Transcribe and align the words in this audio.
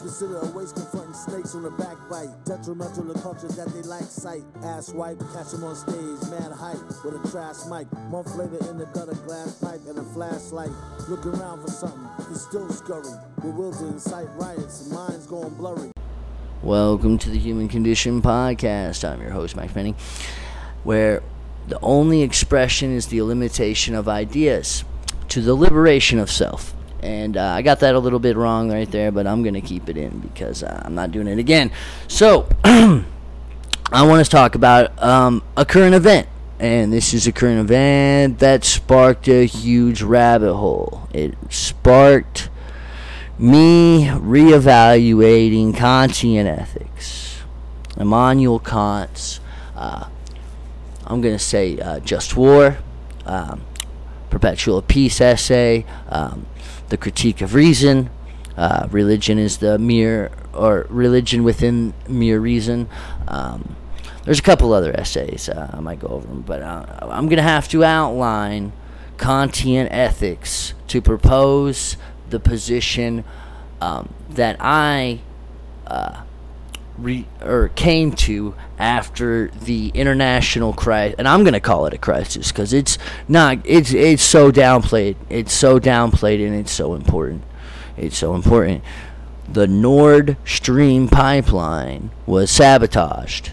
consider 0.00 0.38
a 0.38 0.46
waste 0.46 0.76
confronting 0.76 1.12
snakes 1.12 1.54
on 1.54 1.62
the 1.62 1.70
backbite. 1.70 2.30
Detrimental 2.46 3.12
to 3.12 3.20
cultures 3.20 3.54
that 3.56 3.68
they 3.68 3.82
lack 3.82 4.02
sight. 4.02 4.42
Ass 4.62 4.92
wipe, 4.94 5.20
catch 5.32 5.52
'em 5.52 5.64
on 5.64 5.76
stage, 5.76 6.30
mad 6.30 6.52
hype 6.52 6.80
with 7.04 7.22
a 7.22 7.28
trash 7.28 7.66
mic. 7.68 7.86
Month 8.10 8.34
later 8.36 8.58
in 8.70 8.78
the 8.78 8.86
gutter, 8.86 9.14
glass 9.26 9.56
pipe 9.56 9.80
and 9.86 9.98
a 9.98 10.02
flashlight. 10.14 10.70
Look 11.08 11.26
around 11.26 11.60
for 11.62 11.70
something, 11.70 12.08
he's 12.28 12.40
still 12.40 12.68
scurry. 12.70 13.12
Bewildered, 13.42 13.92
incite 13.92 14.28
riots, 14.36 14.82
and 14.82 14.92
minds 14.92 15.26
going 15.26 15.54
blurry. 15.54 15.90
Welcome 16.62 17.18
to 17.18 17.30
the 17.30 17.38
Human 17.38 17.68
Condition 17.68 18.22
Podcast. 18.22 19.06
I'm 19.06 19.20
your 19.20 19.32
host, 19.32 19.54
Mike 19.54 19.74
Penny, 19.74 19.94
where 20.82 21.22
the 21.68 21.78
only 21.82 22.22
expression 22.22 22.90
is 22.90 23.08
the 23.08 23.20
limitation 23.22 23.94
of 23.94 24.08
ideas 24.08 24.82
to 25.28 25.42
the 25.42 25.54
liberation 25.54 26.18
of 26.18 26.30
self. 26.30 26.74
And 27.02 27.36
uh, 27.36 27.44
I 27.44 27.62
got 27.62 27.80
that 27.80 27.94
a 27.94 27.98
little 27.98 28.18
bit 28.18 28.36
wrong 28.36 28.70
right 28.70 28.90
there, 28.90 29.10
but 29.10 29.26
I'm 29.26 29.42
going 29.42 29.54
to 29.54 29.60
keep 29.60 29.88
it 29.88 29.96
in 29.96 30.18
because 30.18 30.62
uh, 30.62 30.82
I'm 30.84 30.94
not 30.94 31.12
doing 31.12 31.26
it 31.26 31.38
again. 31.38 31.70
So, 32.08 32.46
I 32.64 34.06
want 34.06 34.24
to 34.24 34.30
talk 34.30 34.54
about 34.54 35.02
um, 35.02 35.42
a 35.56 35.64
current 35.64 35.94
event. 35.94 36.28
And 36.60 36.92
this 36.92 37.14
is 37.14 37.26
a 37.26 37.32
current 37.32 37.58
event 37.58 38.38
that 38.40 38.64
sparked 38.64 39.28
a 39.28 39.46
huge 39.46 40.02
rabbit 40.02 40.54
hole. 40.54 41.08
It 41.14 41.34
sparked 41.48 42.50
me 43.38 44.06
reevaluating 44.08 45.72
Kantian 45.72 46.44
ethics. 46.44 47.38
Immanuel 47.96 48.58
Kant's, 48.58 49.40
uh, 49.74 50.08
I'm 51.06 51.20
going 51.22 51.36
to 51.36 51.42
say, 51.42 51.78
uh, 51.78 52.00
Just 52.00 52.36
War, 52.36 52.76
um, 53.24 53.62
Perpetual 54.28 54.82
Peace 54.82 55.20
essay, 55.20 55.86
um, 56.10 56.46
The 56.90 56.96
Critique 56.96 57.40
of 57.40 57.54
Reason, 57.54 58.10
uh, 58.56 58.88
Religion 58.90 59.38
is 59.38 59.58
the 59.58 59.78
mere, 59.78 60.32
or 60.52 60.86
Religion 60.90 61.44
within 61.44 61.94
Mere 62.08 62.40
Reason. 62.40 62.88
Um, 63.28 63.76
there's 64.24 64.40
a 64.40 64.42
couple 64.42 64.72
other 64.72 64.92
essays. 64.98 65.48
Uh, 65.48 65.70
I 65.72 65.80
might 65.80 66.00
go 66.00 66.08
over 66.08 66.26
them, 66.26 66.42
but 66.42 66.62
uh, 66.62 66.84
I'm 67.02 67.26
going 67.26 67.36
to 67.36 67.42
have 67.42 67.68
to 67.68 67.84
outline 67.84 68.72
Kantian 69.16 69.86
ethics 69.90 70.74
to 70.88 71.00
propose 71.00 71.96
the 72.28 72.40
position 72.40 73.24
um, 73.80 74.12
that 74.28 74.56
I 74.58 75.20
uh, 75.86 76.22
re- 76.98 77.26
or 77.40 77.68
came 77.68 78.12
to 78.12 78.54
after 78.78 79.48
the 79.48 79.88
international 79.94 80.72
crisis, 80.72 81.16
and 81.18 81.28
I'm 81.28 81.44
gonna 81.44 81.60
call 81.60 81.86
it 81.86 81.94
a 81.94 81.98
crisis 81.98 82.52
because 82.52 82.72
it's 82.72 82.98
not. 83.28 83.58
It's 83.64 83.92
it's 83.92 84.22
so 84.22 84.50
downplayed. 84.50 85.16
It's 85.28 85.52
so 85.52 85.78
downplayed, 85.78 86.44
and 86.44 86.54
it's 86.54 86.72
so 86.72 86.94
important. 86.94 87.42
It's 87.96 88.16
so 88.16 88.34
important. 88.34 88.82
The 89.48 89.66
Nord 89.66 90.36
Stream 90.44 91.08
pipeline 91.08 92.10
was 92.26 92.50
sabotaged. 92.50 93.52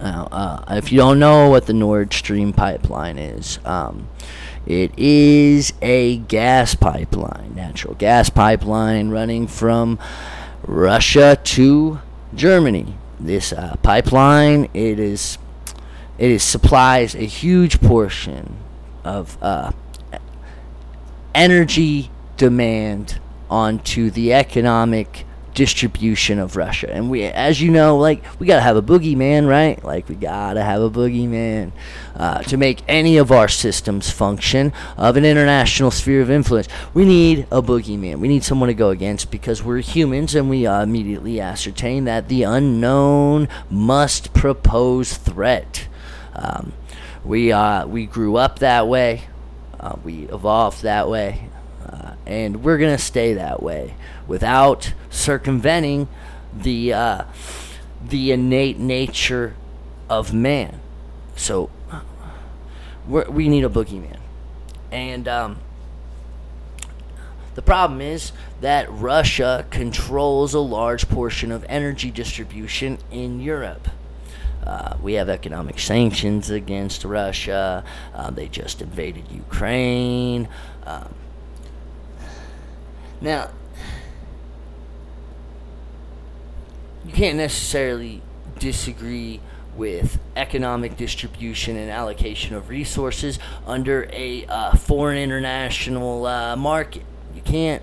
Now, 0.00 0.28
uh, 0.32 0.64
if 0.76 0.90
you 0.92 0.98
don't 0.98 1.18
know 1.18 1.50
what 1.50 1.66
the 1.66 1.74
Nord 1.74 2.14
Stream 2.14 2.52
pipeline 2.52 3.18
is, 3.18 3.58
um, 3.66 4.08
it 4.66 4.92
is 4.96 5.72
a 5.82 6.18
gas 6.18 6.74
pipeline, 6.74 7.54
natural 7.54 7.94
gas 7.94 8.30
pipeline 8.30 9.10
running 9.10 9.46
from 9.46 9.98
Russia 10.70 11.36
to 11.42 11.98
Germany. 12.32 12.94
This 13.18 13.52
uh, 13.52 13.74
pipeline, 13.82 14.68
it 14.72 15.00
is, 15.00 15.36
it 16.16 16.30
is 16.30 16.44
supplies 16.44 17.16
a 17.16 17.26
huge 17.26 17.80
portion 17.80 18.56
of 19.02 19.36
uh, 19.42 19.72
energy 21.34 22.10
demand 22.36 23.18
onto 23.50 24.10
the 24.10 24.32
economic 24.32 25.26
distribution 25.54 26.38
of 26.38 26.56
Russia. 26.56 26.92
And 26.92 27.10
we, 27.10 27.24
as 27.24 27.60
you 27.60 27.70
know, 27.70 27.96
like 27.96 28.22
we 28.38 28.46
gotta 28.46 28.60
have 28.60 28.76
a 28.76 28.82
boogeyman, 28.82 29.48
right? 29.48 29.82
Like 29.84 30.08
we 30.08 30.14
gotta 30.14 30.62
have 30.62 30.82
a 30.82 30.90
boogeyman 30.90 31.72
uh, 32.14 32.42
to 32.42 32.56
make 32.56 32.82
any 32.88 33.16
of 33.16 33.32
our 33.32 33.48
systems 33.48 34.10
function 34.10 34.72
of 34.96 35.16
an 35.16 35.24
international 35.24 35.90
sphere 35.90 36.22
of 36.22 36.30
influence. 36.30 36.68
We 36.94 37.04
need 37.04 37.46
a 37.50 37.62
boogeyman. 37.62 38.18
We 38.18 38.28
need 38.28 38.44
someone 38.44 38.68
to 38.68 38.74
go 38.74 38.90
against 38.90 39.30
because 39.30 39.62
we're 39.62 39.80
humans, 39.80 40.34
and 40.34 40.48
we 40.48 40.66
uh, 40.66 40.82
immediately 40.82 41.40
ascertain 41.40 42.04
that 42.04 42.28
the 42.28 42.42
unknown 42.42 43.48
must 43.68 44.32
propose 44.32 45.16
threat. 45.16 45.88
Um, 46.34 46.72
we 47.24 47.52
uh, 47.52 47.86
we 47.86 48.06
grew 48.06 48.36
up 48.36 48.60
that 48.60 48.88
way. 48.88 49.24
Uh, 49.78 49.96
we 50.04 50.24
evolved 50.24 50.82
that 50.82 51.08
way. 51.08 51.48
And 52.30 52.62
we're 52.62 52.78
going 52.78 52.96
to 52.96 53.02
stay 53.02 53.34
that 53.34 53.60
way 53.60 53.96
without 54.28 54.94
circumventing 55.10 56.06
the 56.56 56.92
uh, 56.92 57.24
the 58.08 58.30
innate 58.30 58.78
nature 58.78 59.56
of 60.08 60.32
man. 60.32 60.80
So 61.34 61.70
we 63.08 63.48
need 63.48 63.64
a 63.64 63.68
boogeyman, 63.68 64.18
and 64.92 65.26
um, 65.26 65.58
the 67.56 67.62
problem 67.62 68.00
is 68.00 68.30
that 68.60 68.86
Russia 68.88 69.66
controls 69.70 70.54
a 70.54 70.60
large 70.60 71.08
portion 71.08 71.50
of 71.50 71.64
energy 71.68 72.12
distribution 72.12 72.98
in 73.10 73.40
Europe. 73.40 73.88
Uh, 74.64 74.96
we 75.02 75.14
have 75.14 75.28
economic 75.28 75.80
sanctions 75.80 76.48
against 76.48 77.04
Russia. 77.04 77.82
Uh, 78.14 78.30
they 78.30 78.46
just 78.46 78.80
invaded 78.80 79.24
Ukraine. 79.32 80.48
Um, 80.86 81.12
now, 83.20 83.50
you 87.04 87.12
can't 87.12 87.36
necessarily 87.36 88.22
disagree 88.58 89.40
with 89.76 90.18
economic 90.36 90.96
distribution 90.96 91.76
and 91.76 91.90
allocation 91.90 92.54
of 92.54 92.68
resources 92.68 93.38
under 93.66 94.08
a 94.12 94.44
uh, 94.46 94.76
foreign 94.76 95.18
international 95.18 96.26
uh, 96.26 96.56
market. 96.56 97.02
You 97.34 97.42
can't 97.42 97.82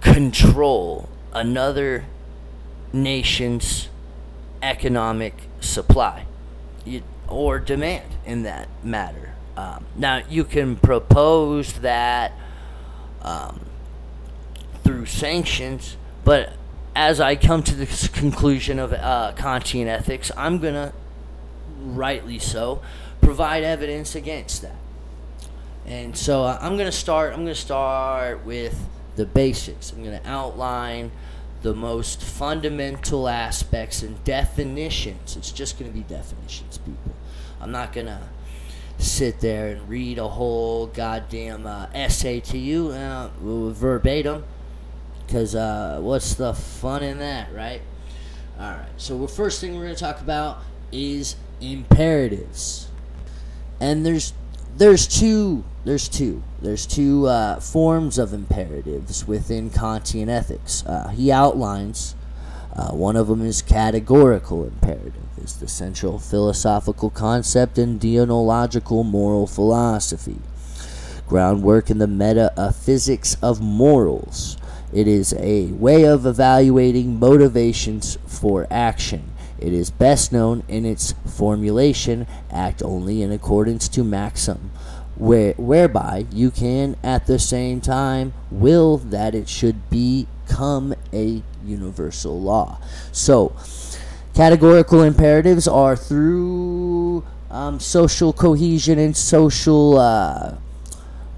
control 0.00 1.08
another 1.32 2.04
nation's 2.92 3.88
economic 4.62 5.34
supply 5.60 6.26
or 7.28 7.58
demand 7.58 8.04
in 8.24 8.42
that 8.44 8.68
matter. 8.84 9.34
Um, 9.56 9.86
now, 9.96 10.22
you 10.28 10.44
can 10.44 10.76
propose 10.76 11.74
that 11.74 12.32
um, 13.24 13.60
through 14.82 15.06
sanctions, 15.06 15.96
but 16.24 16.52
as 16.94 17.20
I 17.20 17.36
come 17.36 17.62
to 17.64 17.74
the 17.74 18.10
conclusion 18.12 18.78
of 18.78 18.92
uh, 18.92 19.32
Kantian 19.36 19.86
ethics, 19.86 20.30
I'm 20.36 20.58
going 20.58 20.74
to, 20.74 20.92
rightly 21.80 22.38
so, 22.38 22.82
provide 23.20 23.64
evidence 23.64 24.14
against 24.14 24.62
that. 24.62 24.76
And 25.86 26.16
so 26.16 26.44
uh, 26.44 26.58
I'm 26.60 26.76
going 26.76 26.90
to 26.90 26.96
start. 26.96 27.32
I'm 27.32 27.40
going 27.40 27.48
to 27.48 27.54
start 27.54 28.44
with 28.44 28.88
the 29.16 29.26
basics. 29.26 29.92
I'm 29.92 30.02
going 30.02 30.18
to 30.18 30.28
outline 30.28 31.10
the 31.62 31.74
most 31.74 32.22
fundamental 32.22 33.28
aspects 33.28 34.02
and 34.02 34.22
definitions. 34.24 35.36
It's 35.36 35.50
just 35.50 35.78
going 35.78 35.90
to 35.90 35.96
be 35.96 36.04
definitions, 36.04 36.78
people. 36.78 37.14
I'm 37.60 37.70
not 37.70 37.92
going 37.92 38.06
to 38.06 38.20
sit 39.04 39.40
there 39.40 39.68
and 39.68 39.88
read 39.88 40.18
a 40.18 40.28
whole 40.28 40.86
goddamn 40.86 41.66
uh, 41.66 41.86
essay 41.94 42.40
to 42.40 42.58
you 42.58 42.88
uh, 42.90 43.30
verbatim 43.40 44.44
because 45.26 45.54
uh, 45.54 45.98
what's 46.00 46.34
the 46.34 46.54
fun 46.54 47.02
in 47.02 47.18
that, 47.18 47.52
right? 47.54 47.80
All 48.58 48.70
right. 48.70 48.88
So 48.96 49.18
the 49.18 49.28
first 49.28 49.60
thing 49.60 49.74
we're 49.74 49.84
going 49.84 49.94
to 49.94 50.00
talk 50.00 50.20
about 50.20 50.62
is 50.92 51.36
imperatives, 51.60 52.88
and 53.80 54.04
there's 54.06 54.32
there's 54.76 55.06
two 55.06 55.64
there's 55.84 56.08
two 56.08 56.42
there's 56.62 56.86
two 56.86 57.26
uh, 57.26 57.58
forms 57.60 58.18
of 58.18 58.32
imperatives 58.32 59.26
within 59.26 59.70
Kantian 59.70 60.28
ethics. 60.28 60.84
Uh, 60.86 61.08
he 61.08 61.32
outlines 61.32 62.14
uh, 62.76 62.90
one 62.90 63.16
of 63.16 63.28
them 63.28 63.44
is 63.44 63.62
categorical 63.62 64.64
imperative, 64.64 65.14
is 65.38 65.56
the 65.56 65.68
central 65.68 66.18
philosophical 66.18 67.08
concept 67.08 67.78
in 67.78 67.98
deontological 67.98 69.04
moral 69.04 69.46
philosophy. 69.46 70.38
Groundwork 71.28 71.88
in 71.88 71.98
the 71.98 72.06
metaphysics 72.06 73.36
of 73.40 73.60
morals. 73.60 74.56
It 74.92 75.08
is 75.08 75.34
a 75.38 75.66
way 75.72 76.04
of 76.04 76.26
evaluating 76.26 77.18
motivations 77.18 78.18
for 78.26 78.66
action. 78.70 79.30
It 79.58 79.72
is 79.72 79.90
best 79.90 80.32
known 80.32 80.64
in 80.68 80.84
its 80.84 81.14
formulation, 81.26 82.26
act 82.50 82.82
only 82.82 83.22
in 83.22 83.32
accordance 83.32 83.88
to 83.88 84.04
maxim, 84.04 84.70
where, 85.16 85.52
whereby 85.54 86.26
you 86.30 86.50
can 86.50 86.96
at 87.02 87.26
the 87.26 87.38
same 87.38 87.80
time 87.80 88.34
will 88.50 88.98
that 88.98 89.34
it 89.34 89.48
should 89.48 89.88
become 89.90 90.94
a 91.12 91.42
universal 91.64 92.40
law. 92.40 92.78
So, 93.12 93.56
categorical 94.34 95.02
imperatives 95.02 95.66
are 95.68 95.96
through 95.96 97.24
um, 97.50 97.78
social 97.78 98.32
cohesion 98.32 98.98
and 98.98 99.16
social 99.16 99.98
uh, 99.98 100.56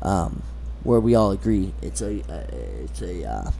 um, 0.03 0.43
where 0.83 1.01
we 1.01 1.15
all 1.15 1.33
agree 1.33 1.75
it's 1.83 2.01
a 2.01 2.21
uh, 2.33 2.47
it's 2.85 3.03
a 3.03 3.25
uh, 3.25 3.51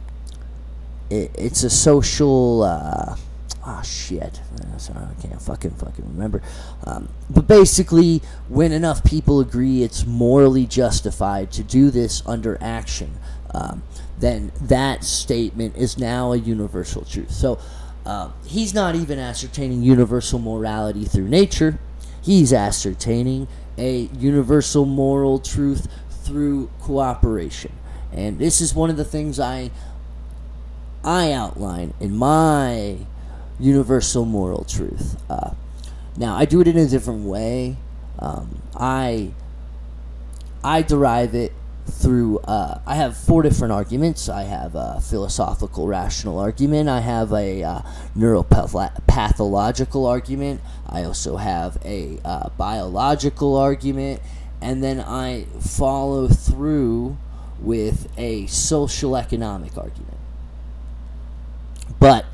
it, 1.09 1.31
it's 1.37 1.63
a 1.63 1.69
social 1.69 2.63
uh, 2.63 3.15
ah 3.63 3.81
shit. 3.81 4.41
Uh, 4.59 4.77
sorry 4.77 5.05
I 5.05 5.21
can't 5.21 5.41
fucking 5.41 5.71
fucking 5.71 6.05
remember. 6.07 6.41
Um, 6.85 7.09
but 7.29 7.47
basically 7.47 8.21
when 8.47 8.71
enough 8.71 9.03
people 9.03 9.39
agree 9.39 9.83
it's 9.83 10.05
morally 10.05 10.65
justified 10.65 11.51
to 11.51 11.63
do 11.63 11.91
this 11.91 12.23
under 12.25 12.57
action. 12.61 13.13
Um, 13.53 13.83
then 14.19 14.51
that 14.61 15.03
statement 15.03 15.75
is 15.75 15.97
now 15.97 16.31
a 16.31 16.37
universal 16.37 17.03
truth 17.05 17.31
so 17.31 17.59
uh, 18.05 18.31
he's 18.45 18.73
not 18.73 18.95
even 18.95 19.19
ascertaining 19.19 19.83
universal 19.83 20.39
morality 20.39 21.05
through 21.05 21.27
nature 21.27 21.77
he's 22.21 22.53
ascertaining 22.53 23.47
a 23.77 24.09
universal 24.17 24.85
moral 24.85 25.39
truth 25.39 25.87
through 26.23 26.69
cooperation 26.79 27.71
and 28.11 28.39
this 28.39 28.61
is 28.61 28.73
one 28.73 28.89
of 28.89 28.97
the 28.97 29.05
things 29.05 29.39
I 29.39 29.71
I 31.03 31.31
outline 31.31 31.93
in 31.99 32.15
my 32.17 32.97
universal 33.59 34.25
moral 34.25 34.63
truth. 34.65 35.15
Uh, 35.29 35.51
now, 36.17 36.35
I 36.35 36.45
do 36.45 36.59
it 36.61 36.67
in 36.67 36.77
a 36.77 36.87
different 36.87 37.25
way. 37.25 37.77
Um, 38.19 38.61
I 38.75 39.31
I 40.63 40.81
derive 40.81 41.35
it 41.35 41.53
through. 41.89 42.39
Uh, 42.39 42.79
I 42.85 42.95
have 42.95 43.17
four 43.17 43.41
different 43.41 43.71
arguments. 43.73 44.29
I 44.29 44.43
have 44.43 44.75
a 44.75 44.99
philosophical 45.01 45.87
rational 45.87 46.39
argument. 46.39 46.89
I 46.89 46.99
have 46.99 47.33
a 47.33 47.63
uh, 47.63 47.81
neuropathological 48.15 50.07
argument. 50.07 50.61
I 50.87 51.03
also 51.03 51.37
have 51.37 51.77
a 51.83 52.19
uh, 52.23 52.49
biological 52.57 53.55
argument, 53.55 54.21
and 54.61 54.83
then 54.83 54.99
I 54.99 55.45
follow 55.59 56.27
through 56.27 57.17
with 57.59 58.11
a 58.17 58.45
social 58.47 59.15
economic 59.17 59.77
argument. 59.77 60.17
But 61.99 62.25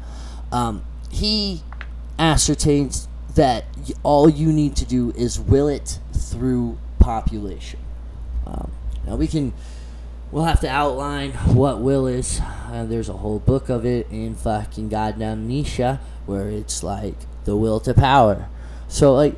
um, 0.52 0.84
he 1.10 1.62
ascertains 2.20 3.08
that 3.36 3.66
all 4.04 4.30
you 4.30 4.52
need 4.52 4.76
to 4.76 4.86
do 4.86 5.12
is 5.12 5.40
will 5.40 5.68
it 5.68 6.00
through 6.14 6.78
population. 7.00 7.80
Um, 8.46 8.72
now 9.06 9.16
we 9.16 9.28
can, 9.28 9.54
we'll 10.32 10.46
have 10.46 10.60
to 10.62 10.70
outline 10.70 11.32
what 11.32 11.80
will 11.80 12.08
is. 12.08 12.40
Uh, 12.42 12.86
there's 12.86 13.10
a 13.10 13.14
whole 13.14 13.40
book 13.40 13.70
of 13.70 13.86
it 13.86 14.08
in 14.10 14.36
fucking 14.36 14.90
goddamn 14.90 15.48
Nietzsche 15.48 15.98
where 16.26 16.50
it's 16.50 16.84
like 16.84 17.16
the 17.46 17.56
will 17.56 17.80
to 17.82 17.94
power. 17.94 18.48
So 18.88 19.14
like, 19.14 19.36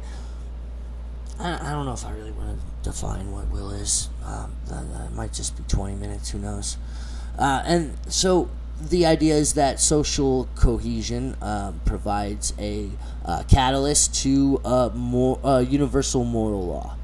I, 1.40 1.70
I 1.70 1.72
don't 1.72 1.86
know 1.86 1.94
if 1.94 2.06
I 2.06 2.12
really 2.12 2.32
want 2.32 2.60
to 2.60 2.90
define 2.90 3.32
what 3.32 3.50
will 3.50 3.72
is. 3.72 4.10
Um, 4.26 4.54
that, 4.68 4.92
that 4.94 5.14
might 5.14 5.34
just 5.34 5.58
be 5.58 5.64
20 5.68 5.96
minutes. 5.96 6.32
Who 6.32 6.40
knows? 6.40 6.78
Uh, 7.38 7.64
and 7.66 7.98
so 8.08 8.50
the 8.82 9.06
idea 9.06 9.36
is 9.36 9.54
that 9.54 9.80
social 9.80 10.48
cohesion 10.56 11.36
um, 11.42 11.80
provides 11.86 12.54
a 12.60 12.90
uh, 13.26 13.44
catalyst 13.50 14.16
to 14.24 14.62
a 14.64 14.92
more 14.94 15.62
universal 15.62 16.24
moral 16.24 16.68
law, 16.68 16.96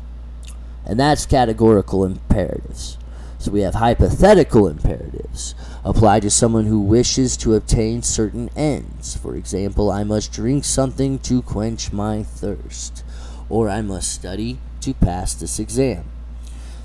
and 0.86 1.00
that's 1.00 1.26
categorical 1.26 2.06
imperatives. 2.06 2.98
So 3.38 3.52
we 3.52 3.62
have 3.62 3.76
hypothetical 3.76 4.68
imperatives 4.68 5.56
applied 5.84 6.22
to 6.22 6.30
someone 6.30 6.66
who 6.66 6.80
wishes 6.80 7.36
to 7.38 7.56
obtain 7.56 8.04
certain 8.04 8.50
ends. 8.56 9.16
For 9.16 9.36
example, 9.36 9.92
I 9.92 10.04
must 10.04 10.32
drink 10.32 10.64
something 10.64 11.18
to 11.20 11.42
quench 11.42 11.92
my 11.92 12.22
thirst, 12.22 13.04
or 13.50 13.68
I 13.68 13.82
must 13.82 14.14
study 14.14 14.60
to 14.82 14.94
pass 14.94 15.34
this 15.34 15.58
exam. 15.58 16.06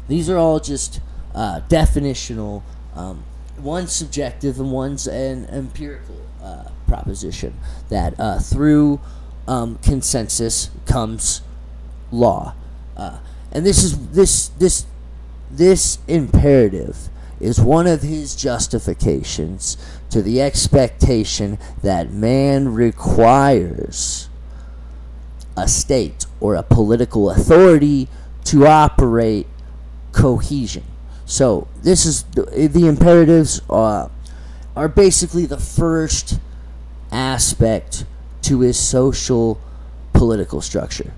These 0.09 0.31
are 0.31 0.39
all 0.39 0.61
just 0.61 1.01
uh, 1.35 1.61
definitional 1.69 2.63
um, 2.95 3.25
subjective 3.87 4.59
and 4.59 4.73
one's 4.73 5.07
an 5.07 5.47
empirical 5.47 6.23
uh, 6.43 6.71
proposition 6.87 7.55
that 7.89 8.19
uh, 8.19 8.39
through 8.39 9.01
um, 9.49 9.79
consensus 9.83 10.71
comes 10.87 11.43
law, 12.11 12.55
uh, 12.97 13.19
and 13.57 13.65
this 13.65 13.83
is 13.83 14.09
this 14.11 14.49
this 14.59 14.85
this 15.51 15.99
imperative 16.07 17.09
is 17.41 17.59
one 17.59 17.87
of 17.87 18.03
his 18.03 18.37
justifications 18.37 19.79
to 20.11 20.21
the 20.21 20.43
expectation 20.43 21.59
that 21.83 22.11
man 22.11 22.75
requires 22.75 24.29
a 25.57 25.67
state 25.67 26.27
or 26.39 26.55
a 26.55 26.63
political 26.63 27.31
authority 27.31 28.09
to 28.45 28.67
operate 28.67 29.47
cohesion. 30.13 30.85
So 31.25 31.67
this 31.83 32.05
is 32.05 32.25
the, 32.25 32.69
the 32.69 32.87
imperatives 32.87 33.63
uh, 33.71 34.09
are 34.77 34.89
basically 34.89 35.47
the 35.47 35.59
first 35.59 36.39
aspect 37.11 38.05
to 38.43 38.61
his 38.61 38.79
social 38.79 39.59
political 40.13 40.61
structure, 40.61 41.15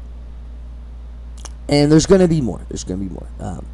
and 1.68 1.92
there's 1.92 2.06
going 2.06 2.20
to 2.20 2.28
be 2.28 2.40
more. 2.40 2.60
There's 2.68 2.84
going 2.84 3.00
to 3.00 3.06
be 3.06 3.12
more. 3.12 3.28
Um, 3.40 3.66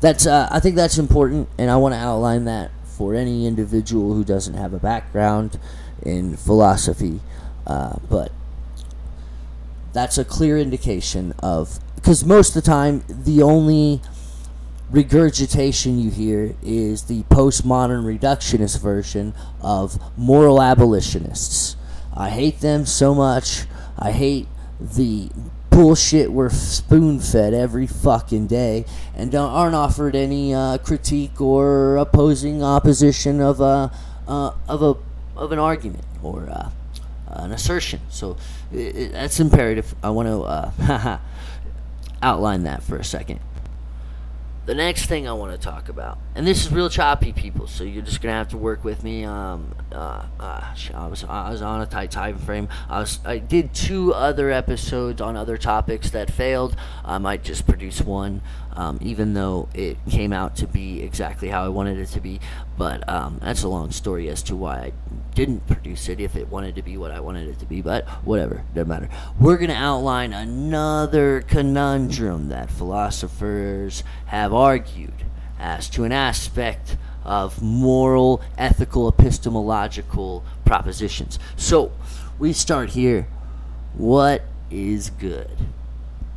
that's 0.00 0.26
uh, 0.26 0.48
I 0.50 0.60
think 0.60 0.76
that's 0.76 0.98
important, 0.98 1.48
and 1.58 1.70
I 1.70 1.76
want 1.76 1.94
to 1.94 1.98
outline 1.98 2.44
that 2.44 2.70
for 2.84 3.14
any 3.14 3.46
individual 3.46 4.14
who 4.14 4.24
doesn't 4.24 4.54
have 4.54 4.72
a 4.72 4.78
background 4.78 5.58
in 6.02 6.36
philosophy, 6.36 7.20
uh, 7.66 7.96
but 8.08 8.32
that's 9.92 10.18
a 10.18 10.24
clear 10.24 10.58
indication 10.58 11.32
of 11.38 11.78
because 11.94 12.24
most 12.24 12.54
of 12.54 12.62
the 12.62 12.70
time 12.70 13.02
the 13.08 13.42
only 13.42 14.00
regurgitation 14.90 15.98
you 15.98 16.10
hear 16.10 16.54
is 16.62 17.04
the 17.04 17.22
postmodern 17.24 18.04
reductionist 18.04 18.80
version 18.80 19.34
of 19.60 19.98
moral 20.16 20.62
abolitionists. 20.62 21.76
I 22.14 22.30
hate 22.30 22.60
them 22.60 22.86
so 22.86 23.14
much. 23.14 23.64
I 23.98 24.12
hate 24.12 24.46
the 24.80 25.30
bullshit 25.76 26.32
we're 26.32 26.48
spoon 26.48 27.20
fed 27.20 27.52
every 27.52 27.86
fucking 27.86 28.46
day 28.46 28.82
and 29.14 29.34
aren't 29.34 29.74
offered 29.74 30.16
any 30.16 30.54
uh, 30.54 30.78
critique 30.78 31.38
or 31.38 31.98
opposing 31.98 32.62
opposition 32.62 33.42
of 33.42 33.60
a 33.60 33.92
uh, 34.26 34.52
of 34.66 34.82
a 34.82 34.94
of 35.36 35.52
an 35.52 35.58
argument 35.58 36.02
or 36.22 36.48
uh, 36.48 36.70
an 37.26 37.52
assertion. 37.52 38.00
So 38.08 38.38
i 38.72 38.76
i 38.76 39.08
that's 39.12 39.38
imperative. 39.38 39.94
I 40.02 40.08
want 40.08 40.28
to 40.28 40.42
uh, 40.44 41.18
outline 42.22 42.62
that 42.62 42.82
for 42.82 42.96
a 42.96 43.04
second 43.04 43.40
the 44.66 44.74
next 44.74 45.06
thing 45.06 45.28
I 45.28 45.32
want 45.32 45.52
to 45.52 45.58
talk 45.58 45.88
about, 45.88 46.18
and 46.34 46.44
this 46.44 46.66
is 46.66 46.72
real 46.72 46.90
choppy, 46.90 47.32
people. 47.32 47.68
So 47.68 47.84
you're 47.84 48.02
just 48.02 48.20
gonna 48.20 48.34
have 48.34 48.48
to 48.48 48.56
work 48.56 48.84
with 48.84 49.04
me. 49.04 49.24
Um, 49.24 49.74
uh, 49.92 50.26
uh, 50.40 50.74
I 50.92 51.06
was 51.06 51.24
I 51.24 51.50
was 51.50 51.62
on 51.62 51.80
a 51.80 51.86
tight 51.86 52.10
time 52.10 52.36
frame. 52.36 52.68
I 52.88 52.98
was 52.98 53.20
I 53.24 53.38
did 53.38 53.72
two 53.72 54.12
other 54.12 54.50
episodes 54.50 55.20
on 55.20 55.36
other 55.36 55.56
topics 55.56 56.10
that 56.10 56.32
failed. 56.32 56.76
I 57.04 57.18
might 57.18 57.44
just 57.44 57.66
produce 57.66 58.00
one, 58.00 58.42
um, 58.76 58.98
even 59.00 59.34
though 59.34 59.68
it 59.74 59.96
came 60.08 60.32
out 60.32 60.56
to 60.56 60.66
be 60.66 61.02
exactly 61.02 61.48
how 61.48 61.64
I 61.64 61.68
wanted 61.68 61.98
it 61.98 62.08
to 62.08 62.20
be. 62.20 62.40
But 62.76 63.08
um, 63.08 63.38
that's 63.42 63.62
a 63.62 63.68
long 63.68 63.90
story 63.90 64.28
as 64.28 64.42
to 64.44 64.56
why 64.56 64.76
I 64.76 64.92
didn't 65.34 65.66
produce 65.66 66.08
it 66.08 66.20
if 66.20 66.36
it 66.36 66.48
wanted 66.48 66.74
to 66.76 66.82
be 66.82 66.96
what 66.96 67.10
I 67.10 67.20
wanted 67.20 67.48
it 67.48 67.58
to 67.60 67.66
be. 67.66 67.80
But 67.80 68.06
whatever, 68.24 68.62
doesn't 68.74 68.88
matter. 68.88 69.08
We're 69.40 69.56
gonna 69.56 69.72
outline 69.72 70.32
another 70.32 71.40
conundrum 71.40 72.48
that 72.50 72.70
philosophers 72.70 74.04
have 74.26 74.52
argued 74.52 75.24
as 75.58 75.88
to 75.90 76.04
an 76.04 76.12
aspect 76.12 76.98
of 77.24 77.60
moral, 77.60 78.40
ethical, 78.56 79.08
epistemological 79.08 80.44
propositions. 80.64 81.38
So 81.56 81.92
we 82.38 82.52
start 82.52 82.90
here. 82.90 83.26
What 83.94 84.42
is 84.70 85.10
good? 85.10 85.50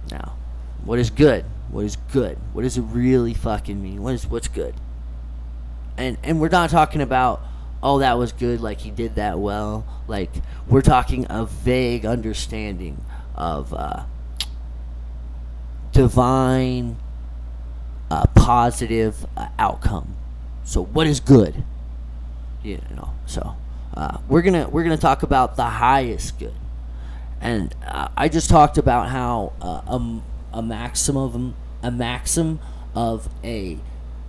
Now, 0.10 0.36
what 0.84 0.98
is 0.98 1.10
good? 1.10 1.46
What 1.72 1.86
is 1.86 1.98
good? 2.12 2.38
What 2.54 2.64
does 2.64 2.78
it 2.78 2.82
really 2.82 3.34
fucking 3.34 3.82
mean? 3.82 4.02
What 4.02 4.14
is 4.14 4.26
what's 4.26 4.48
good? 4.48 4.76
And 5.98 6.18
and 6.24 6.40
we're 6.40 6.50
not 6.50 6.70
talking 6.70 7.02
about 7.02 7.42
oh 7.84 8.00
that 8.00 8.18
was 8.18 8.32
good 8.32 8.62
like 8.62 8.80
he 8.80 8.92
did 8.92 9.16
that 9.16 9.40
well. 9.40 9.86
Like 10.08 10.32
we're 10.68 10.82
talking 10.82 11.28
a 11.30 11.46
vague 11.46 12.06
understanding 12.06 13.04
of 13.36 13.74
uh, 13.74 14.04
divine 15.92 16.98
uh, 18.10 18.26
positive 18.36 19.26
uh, 19.38 19.50
outcome. 19.60 20.16
So 20.64 20.84
what 20.84 21.08
is 21.08 21.20
good? 21.20 21.64
You 22.64 22.82
know. 22.96 23.14
So 23.26 23.56
uh, 23.96 24.18
we're 24.28 24.42
gonna 24.42 24.68
we're 24.70 24.84
gonna 24.84 24.98
talk 24.98 25.24
about 25.24 25.56
the 25.56 25.66
highest 25.66 26.40
good, 26.40 26.56
and 27.42 27.74
uh, 27.86 28.10
I 28.18 28.28
just 28.28 28.50
talked 28.50 28.78
about 28.78 29.10
how 29.10 29.54
uh, 29.62 29.82
a, 29.88 30.22
a 30.58 30.62
maximum 30.62 31.56
a 31.82 31.92
maxim 31.92 32.60
of 32.96 33.30
a, 33.44 33.78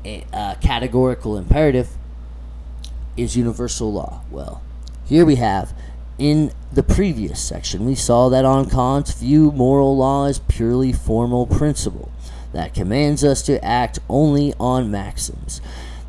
a, 0.05 0.25
a 0.33 0.57
categorical 0.61 1.37
imperative 1.37 1.89
is 3.17 3.37
universal 3.37 3.93
law. 3.93 4.23
Well, 4.31 4.63
here 5.05 5.25
we 5.25 5.37
have 5.37 5.75
in 6.19 6.53
the 6.71 6.83
previous 6.83 7.43
section, 7.43 7.87
we 7.87 7.95
saw 7.95 8.29
that 8.29 8.45
on 8.45 8.69
Kant's 8.69 9.15
view, 9.15 9.51
moral 9.53 9.97
law 9.97 10.27
is 10.27 10.39
purely 10.39 10.93
formal 10.93 11.47
principle. 11.47 12.13
that 12.53 12.75
commands 12.75 13.25
us 13.25 13.43
to 13.43 13.65
act 13.65 13.99
only 14.09 14.53
on 14.59 14.91
maxims 14.91 15.61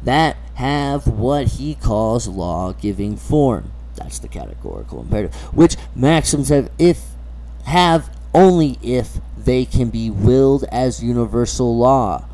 that 0.04 0.36
have 0.56 1.08
what 1.08 1.48
he 1.48 1.76
calls 1.76 2.28
law 2.28 2.74
giving 2.74 3.16
form. 3.16 3.72
That's 3.96 4.20
the 4.20 4.28
categorical 4.28 5.02
imperative. 5.02 5.36
Which 5.54 5.78
maxims 5.96 6.50
have 6.50 6.72
if 6.80 7.04
have 7.66 8.10
only 8.34 8.78
if 8.82 9.20
they 9.38 9.66
can 9.66 9.90
be 9.90 10.10
willed 10.10 10.64
as 10.66 11.04
universal 11.04 11.78
law. 11.78 12.26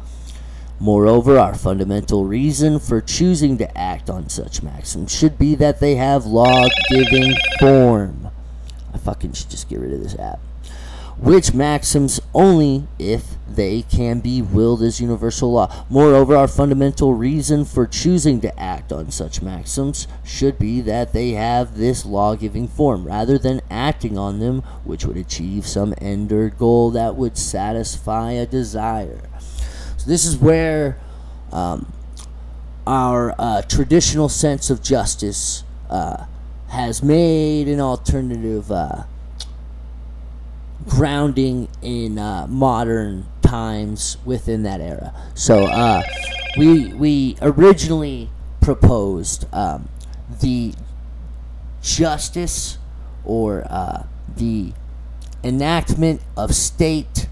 Moreover, 0.80 1.40
our 1.40 1.56
fundamental 1.56 2.26
reason 2.26 2.80
for 2.80 3.02
choosing 3.02 3.58
to 3.58 3.78
act 3.78 4.10
on 4.10 4.30
such 4.30 4.62
maxims 4.62 5.12
should 5.14 5.38
be 5.40 5.56
that 5.56 5.80
they 5.80 5.96
have 5.96 6.26
law 6.26 6.68
giving 6.90 7.34
form. 7.60 8.30
I 8.94 8.98
fucking 9.00 9.34
should 9.34 9.50
just 9.50 9.70
get 9.70 9.80
rid 9.80 9.94
of 9.94 10.04
this 10.04 10.18
app 10.20 10.40
which 11.20 11.54
maxims 11.54 12.20
only 12.34 12.88
if 13.00 13.24
they 13.50 13.82
can 13.82 14.20
be 14.20 14.42
willed 14.42 14.84
as 14.84 15.02
universal 15.02 15.54
law. 15.54 15.86
Moreover, 15.90 16.36
our 16.36 16.48
fundamental 16.48 17.14
reason 17.14 17.66
for 17.66 17.88
choosing 17.88 18.40
to 18.42 18.60
act 18.60 18.92
on 18.92 19.10
such 19.10 19.42
maxims 19.42 20.08
should 20.24 20.60
be 20.60 20.80
that 20.82 21.14
they 21.14 21.32
have 21.32 21.76
this 21.78 22.06
law 22.06 22.36
giving 22.36 22.68
form, 22.68 23.06
rather 23.06 23.38
than 23.40 23.62
acting 23.70 24.18
on 24.18 24.40
them, 24.40 24.62
which 24.84 25.06
would 25.06 25.18
achieve 25.18 25.66
some 25.66 25.96
end 26.00 26.32
or 26.32 26.50
goal 26.50 26.92
that 26.92 27.16
would 27.16 27.38
satisfy 27.38 28.32
a 28.34 28.46
desire. 28.46 29.22
So, 29.98 30.10
this 30.10 30.26
is 30.26 30.38
where 30.38 31.00
um, 31.52 31.92
our 32.86 33.34
uh, 33.40 33.64
traditional 33.64 34.30
sense 34.30 34.70
of 34.70 34.84
justice 34.84 35.64
uh, 35.90 36.26
has 36.70 37.02
made 37.02 37.68
an 37.68 37.80
alternative. 37.80 38.72
Uh, 38.72 39.04
grounding 40.88 41.68
in 41.82 42.18
uh, 42.18 42.48
modern 42.48 43.26
times 43.42 44.18
within 44.26 44.64
that 44.64 44.82
era. 44.82 45.14
So 45.34 45.66
uh, 45.66 46.02
we 46.58 46.94
we 46.94 47.38
originally 47.42 48.30
proposed 48.62 49.46
um, 49.54 49.90
the 50.42 50.74
justice 51.82 52.78
or 53.24 53.66
uh, 53.70 54.04
the 54.36 54.74
enactment 55.44 56.22
of 56.36 56.54
state 56.54 57.28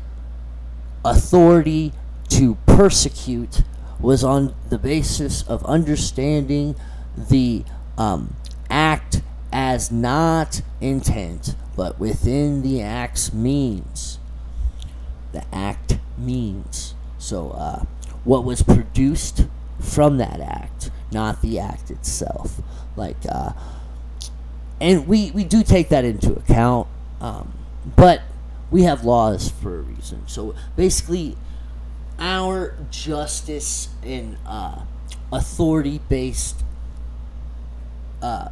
authority 1.04 1.92
to 2.30 2.56
persecute 2.66 3.62
was 4.00 4.24
on 4.24 4.54
the 4.70 4.78
basis 4.78 5.44
of 5.44 5.64
understanding 5.66 6.76
the 7.18 7.64
um, 7.98 8.36
act 8.70 9.22
as 9.52 9.92
not 9.92 10.62
intent 10.82 11.56
but 11.76 12.00
within 12.00 12.62
the 12.62 12.82
act's 12.82 13.34
means. 13.34 14.20
The 15.32 15.44
act 15.54 16.00
means. 16.18 16.96
So, 17.18 17.52
uh, 17.52 17.86
what 18.24 18.44
was 18.44 18.62
produced 18.64 19.48
from 19.80 20.18
that 20.18 20.40
act, 20.40 20.90
not 21.12 21.42
the 21.42 21.60
act 21.60 21.92
itself. 21.92 22.62
Like, 22.96 23.18
uh, 23.30 23.52
and 24.80 25.08
we, 25.08 25.32
we 25.32 25.44
do 25.44 25.64
take 25.64 25.90
that 25.90 26.06
into 26.06 26.34
account, 26.34 26.88
um, 27.20 27.54
but 27.96 28.22
we 28.72 28.84
have 28.84 29.04
laws 29.04 29.50
for 29.50 29.80
a 29.80 29.82
reason. 29.82 30.28
So, 30.28 30.56
basically, 30.76 31.36
our 32.18 32.78
justice 32.90 33.90
and 34.04 34.38
uh, 34.46 34.82
authority 35.32 36.00
based 36.10 36.64
uh, 38.22 38.50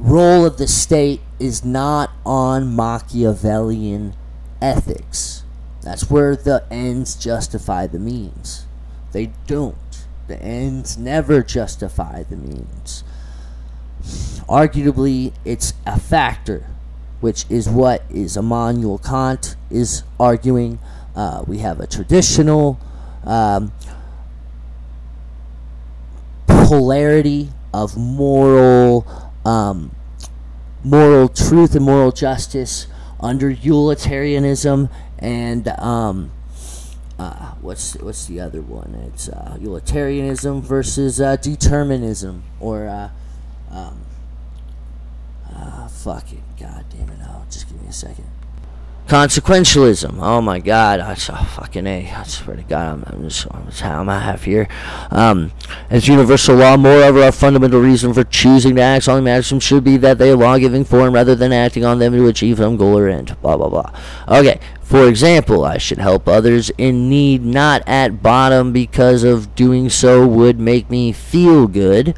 role 0.00 0.46
of 0.46 0.56
the 0.56 0.66
state 0.66 1.20
is 1.38 1.64
not 1.64 2.10
on 2.24 2.74
Machiavellian 2.74 4.14
ethics. 4.60 5.44
That's 5.82 6.10
where 6.10 6.36
the 6.36 6.64
ends 6.70 7.14
justify 7.14 7.86
the 7.86 7.98
means. 7.98 8.66
They 9.12 9.32
don't. 9.46 9.76
The 10.26 10.40
ends 10.40 10.96
never 10.96 11.42
justify 11.42 12.22
the 12.22 12.36
means. 12.36 13.04
Arguably, 14.48 15.32
it's 15.44 15.74
a 15.86 15.98
factor, 15.98 16.66
which 17.20 17.44
is 17.50 17.68
what 17.68 18.02
is 18.10 18.36
Immanuel 18.36 18.98
Kant 18.98 19.56
is 19.70 20.02
arguing. 20.18 20.78
Uh, 21.14 21.44
we 21.46 21.58
have 21.58 21.80
a 21.80 21.86
traditional 21.86 22.78
um, 23.24 23.72
polarity 26.46 27.50
of 27.74 27.96
moral 27.96 29.29
um, 29.44 29.94
moral 30.84 31.28
truth 31.28 31.74
and 31.74 31.84
moral 31.84 32.12
justice 32.12 32.86
under 33.20 33.50
utilitarianism 33.50 34.88
and 35.18 35.68
um, 35.68 36.30
uh, 37.20 37.54
what's 37.60 37.96
what's 37.96 38.26
the 38.26 38.40
other 38.40 38.62
one? 38.62 38.94
It's 39.12 39.28
uh, 39.28 39.58
utilitarianism 39.60 40.62
versus 40.62 41.20
uh, 41.20 41.36
determinism, 41.36 42.44
or 42.58 42.88
uh, 42.88 43.10
um, 43.70 44.00
uh, 45.54 45.86
fuck 45.88 46.32
it, 46.32 46.40
god 46.58 46.86
damn 46.88 47.10
it! 47.10 47.18
Oh, 47.22 47.44
just 47.50 47.68
give 47.68 47.80
me 47.80 47.88
a 47.88 47.92
second. 47.92 48.24
Consequentialism. 49.10 50.20
Oh 50.20 50.40
my 50.40 50.60
God, 50.60 51.00
I 51.00 51.14
saw 51.14 51.42
fucking 51.42 51.84
a. 51.84 52.08
I 52.12 52.22
swear 52.22 52.54
to 52.54 52.62
God, 52.62 52.92
I'm, 52.92 53.04
I'm 53.08 53.28
just 53.28 53.44
I'm, 53.52 53.68
I'm 53.82 54.06
half 54.06 54.44
here. 54.44 54.68
Um, 55.10 55.50
as 55.90 56.06
universal 56.06 56.54
law, 56.54 56.76
moreover, 56.76 57.24
our 57.24 57.32
fundamental 57.32 57.80
reason 57.80 58.14
for 58.14 58.22
choosing 58.22 58.76
to 58.76 58.82
act 58.82 59.08
on 59.08 59.24
maxims 59.24 59.64
should 59.64 59.82
be 59.82 59.96
that 59.96 60.18
they 60.18 60.30
are 60.30 60.36
law-giving 60.36 60.84
form 60.84 61.12
rather 61.12 61.34
than 61.34 61.52
acting 61.52 61.84
on 61.84 61.98
them 61.98 62.12
to 62.12 62.28
achieve 62.28 62.58
some 62.58 62.76
goal 62.76 62.96
or 62.96 63.08
end. 63.08 63.36
Blah 63.42 63.56
blah 63.56 63.68
blah. 63.68 63.92
Okay. 64.28 64.60
For 64.80 65.08
example, 65.08 65.64
I 65.64 65.78
should 65.78 65.98
help 65.98 66.28
others 66.28 66.70
in 66.78 67.08
need, 67.08 67.44
not 67.44 67.82
at 67.88 68.22
bottom, 68.22 68.72
because 68.72 69.24
of 69.24 69.56
doing 69.56 69.90
so 69.90 70.24
would 70.24 70.60
make 70.60 70.88
me 70.88 71.10
feel 71.10 71.66
good, 71.66 72.16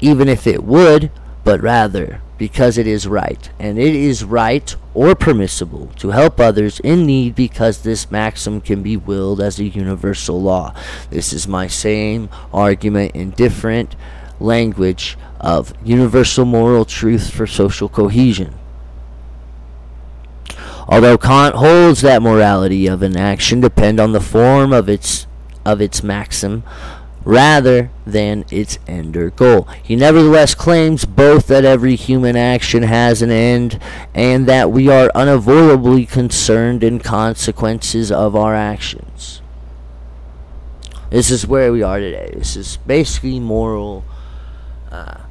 even 0.00 0.30
if 0.30 0.46
it 0.46 0.64
would, 0.64 1.10
but 1.44 1.60
rather 1.60 2.22
because 2.44 2.76
it 2.76 2.86
is 2.86 3.08
right, 3.08 3.48
and 3.58 3.78
it 3.78 3.94
is 3.94 4.22
right 4.22 4.76
or 4.92 5.14
permissible 5.14 5.86
to 5.96 6.10
help 6.10 6.38
others 6.38 6.78
in 6.80 7.06
need 7.06 7.34
because 7.34 7.80
this 7.80 8.10
maxim 8.10 8.60
can 8.60 8.82
be 8.82 8.98
willed 8.98 9.40
as 9.40 9.58
a 9.58 9.64
universal 9.64 10.42
law. 10.42 10.74
This 11.08 11.32
is 11.32 11.48
my 11.48 11.68
same 11.68 12.28
argument 12.52 13.16
in 13.16 13.30
different 13.30 13.96
language 14.38 15.16
of 15.40 15.72
universal 15.82 16.44
moral 16.44 16.84
truth 16.84 17.30
for 17.30 17.46
social 17.46 17.88
cohesion. 17.88 18.52
Although 20.86 21.16
Kant 21.16 21.54
holds 21.54 22.02
that 22.02 22.20
morality 22.20 22.86
of 22.86 23.00
an 23.00 23.16
action 23.16 23.62
depend 23.62 23.98
on 23.98 24.12
the 24.12 24.20
form 24.20 24.70
of 24.70 24.90
its 24.90 25.26
of 25.64 25.80
its 25.80 26.02
maxim, 26.02 26.62
rather 27.24 27.90
than 28.06 28.44
its 28.50 28.78
end 28.86 29.16
or 29.16 29.30
goal. 29.30 29.66
He 29.82 29.96
nevertheless 29.96 30.54
claims 30.54 31.04
both 31.04 31.46
that 31.46 31.64
every 31.64 31.96
human 31.96 32.36
action 32.36 32.82
has 32.82 33.22
an 33.22 33.30
end 33.30 33.80
and 34.14 34.46
that 34.46 34.70
we 34.70 34.88
are 34.88 35.10
unavoidably 35.14 36.06
concerned 36.06 36.84
in 36.84 36.98
consequences 37.00 38.12
of 38.12 38.36
our 38.36 38.54
actions. 38.54 39.40
This 41.10 41.30
is 41.30 41.46
where 41.46 41.72
we 41.72 41.82
are 41.82 42.00
today. 42.00 42.30
This 42.34 42.56
is 42.56 42.78
basically 42.86 43.38
moral, 43.38 44.04
uh, 44.90 45.23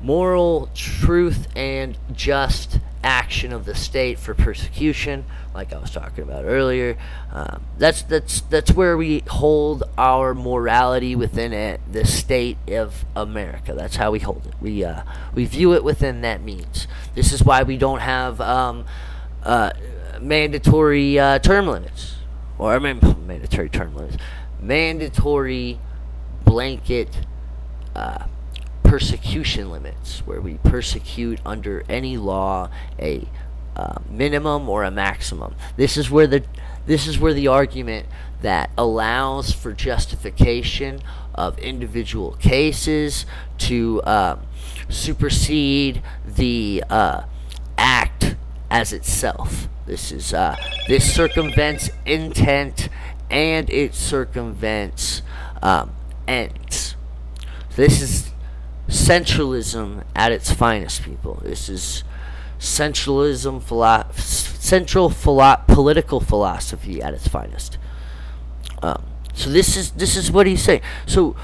moral 0.00 0.70
truth 0.74 1.48
and 1.56 1.96
just 2.12 2.78
action 3.02 3.52
of 3.52 3.64
the 3.64 3.74
state 3.74 4.18
for 4.18 4.34
persecution, 4.34 5.24
like 5.54 5.72
I 5.72 5.78
was 5.78 5.90
talking 5.90 6.24
about 6.24 6.44
earlier. 6.44 6.96
Um, 7.32 7.62
that's 7.78 8.02
that's 8.02 8.40
that's 8.42 8.72
where 8.72 8.96
we 8.96 9.20
hold 9.28 9.84
our 9.96 10.34
morality 10.34 11.14
within 11.14 11.52
it, 11.52 11.80
the 11.90 12.04
state 12.04 12.58
of 12.68 13.04
America. 13.14 13.74
That's 13.74 13.96
how 13.96 14.10
we 14.10 14.18
hold 14.18 14.46
it. 14.46 14.54
We 14.60 14.84
uh, 14.84 15.02
we 15.34 15.44
view 15.44 15.74
it 15.74 15.84
within 15.84 16.20
that 16.22 16.42
means. 16.42 16.86
This 17.14 17.32
is 17.32 17.42
why 17.42 17.62
we 17.62 17.76
don't 17.76 18.00
have 18.00 18.40
um, 18.40 18.84
uh, 19.42 19.72
mandatory 20.20 21.18
uh, 21.18 21.38
term 21.38 21.66
limits, 21.66 22.16
or 22.58 22.72
I 22.72 22.78
mean 22.78 23.00
mandatory 23.26 23.68
term 23.68 23.94
limits, 23.94 24.16
mandatory 24.60 25.78
blanket. 26.44 27.26
Uh, 27.94 28.24
persecution 28.88 29.70
limits, 29.70 30.20
where 30.26 30.40
we 30.40 30.54
persecute 30.64 31.38
under 31.44 31.84
any 31.90 32.16
law 32.16 32.70
a 32.98 33.28
uh, 33.76 33.98
minimum 34.10 34.68
or 34.68 34.82
a 34.82 34.90
maximum. 34.90 35.54
This 35.76 35.96
is 35.96 36.10
where 36.10 36.26
the 36.26 36.42
this 36.86 37.06
is 37.06 37.18
where 37.18 37.34
the 37.34 37.48
argument 37.48 38.06
that 38.40 38.70
allows 38.78 39.52
for 39.52 39.72
justification 39.72 41.00
of 41.34 41.58
individual 41.58 42.32
cases 42.32 43.26
to 43.58 44.00
uh, 44.02 44.38
supersede 44.88 46.00
the 46.26 46.82
uh, 46.88 47.24
act 47.76 48.36
as 48.70 48.94
itself. 48.94 49.68
This 49.84 50.10
is 50.10 50.32
uh, 50.32 50.56
this 50.88 51.14
circumvents 51.14 51.90
intent 52.06 52.88
and 53.30 53.68
it 53.68 53.94
circumvents 53.94 55.20
um, 55.62 55.92
ends. 56.26 56.96
This 57.76 58.00
is 58.00 58.32
centralism 58.88 60.04
at 60.16 60.32
its 60.32 60.52
finest, 60.52 61.02
people. 61.02 61.40
This 61.42 61.68
is 61.68 62.04
centralism, 62.58 63.62
philo- 63.62 64.06
central 64.14 65.10
philo- 65.10 65.62
political 65.66 66.20
philosophy 66.20 67.00
at 67.02 67.14
its 67.14 67.28
finest. 67.28 67.78
Um, 68.82 69.04
so 69.34 69.50
this 69.50 69.76
is 69.76 69.92
this 69.92 70.16
is 70.16 70.32
what 70.32 70.46
he's 70.46 70.62
saying. 70.62 70.80
So 71.06 71.36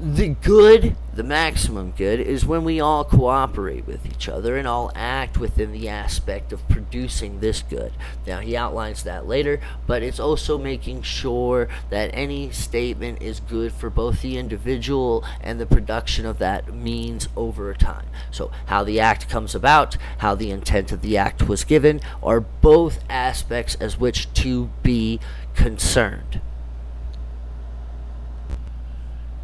the 0.00 0.28
good, 0.28 0.94
the 1.12 1.24
maximum 1.24 1.92
good, 1.96 2.20
is 2.20 2.46
when 2.46 2.62
we 2.62 2.78
all 2.78 3.02
cooperate 3.04 3.84
with 3.84 4.06
each 4.06 4.28
other 4.28 4.56
and 4.56 4.68
all 4.68 4.92
act 4.94 5.38
within 5.38 5.72
the 5.72 5.88
aspect 5.88 6.52
of 6.52 6.66
producing 6.68 7.40
this 7.40 7.62
good. 7.62 7.92
Now, 8.24 8.38
he 8.38 8.56
outlines 8.56 9.02
that 9.02 9.26
later, 9.26 9.60
but 9.88 10.04
it's 10.04 10.20
also 10.20 10.56
making 10.56 11.02
sure 11.02 11.68
that 11.90 12.10
any 12.12 12.52
statement 12.52 13.20
is 13.20 13.40
good 13.40 13.72
for 13.72 13.90
both 13.90 14.22
the 14.22 14.38
individual 14.38 15.24
and 15.40 15.58
the 15.58 15.66
production 15.66 16.26
of 16.26 16.38
that 16.38 16.72
means 16.72 17.28
over 17.36 17.74
time. 17.74 18.06
So, 18.30 18.52
how 18.66 18.84
the 18.84 19.00
act 19.00 19.28
comes 19.28 19.52
about, 19.52 19.96
how 20.18 20.36
the 20.36 20.52
intent 20.52 20.92
of 20.92 21.02
the 21.02 21.16
act 21.16 21.48
was 21.48 21.64
given, 21.64 22.00
are 22.22 22.40
both 22.40 23.00
aspects 23.10 23.74
as 23.80 23.98
which 23.98 24.32
to 24.34 24.70
be 24.84 25.18
concerned. 25.56 26.40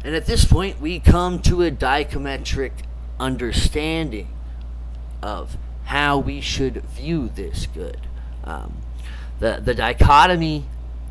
And 0.05 0.13
at 0.13 0.27
this 0.27 0.45
point, 0.45 0.79
we 0.79 0.99
come 0.99 1.41
to 1.41 1.63
a 1.63 1.71
dichometric 1.71 2.73
understanding 3.19 4.27
of 5.23 5.57
how 5.85 6.19
we 6.19 6.41
should 6.41 6.83
view 6.83 7.27
this 7.27 7.65
good. 7.65 8.01
Um, 8.43 8.77
the, 9.39 9.59
the 9.65 9.73
dichotomy 9.73 10.67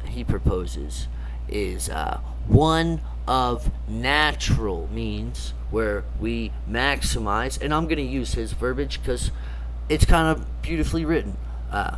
he 0.07 0.23
proposes 0.23 1.09
is 1.49 1.91
uh, 1.91 2.21
one 2.47 3.01
of 3.27 3.69
natural 3.89 4.89
means 4.93 5.55
where 5.73 6.05
we 6.21 6.53
maximize, 6.71 7.61
and 7.61 7.75
I'm 7.75 7.87
going 7.87 7.97
to 7.97 8.03
use 8.03 8.35
his 8.35 8.53
verbiage 8.53 9.01
because 9.01 9.33
it's 9.89 10.05
kind 10.05 10.29
of 10.29 10.63
beautifully 10.63 11.05
written. 11.05 11.37
Uh, 11.69 11.97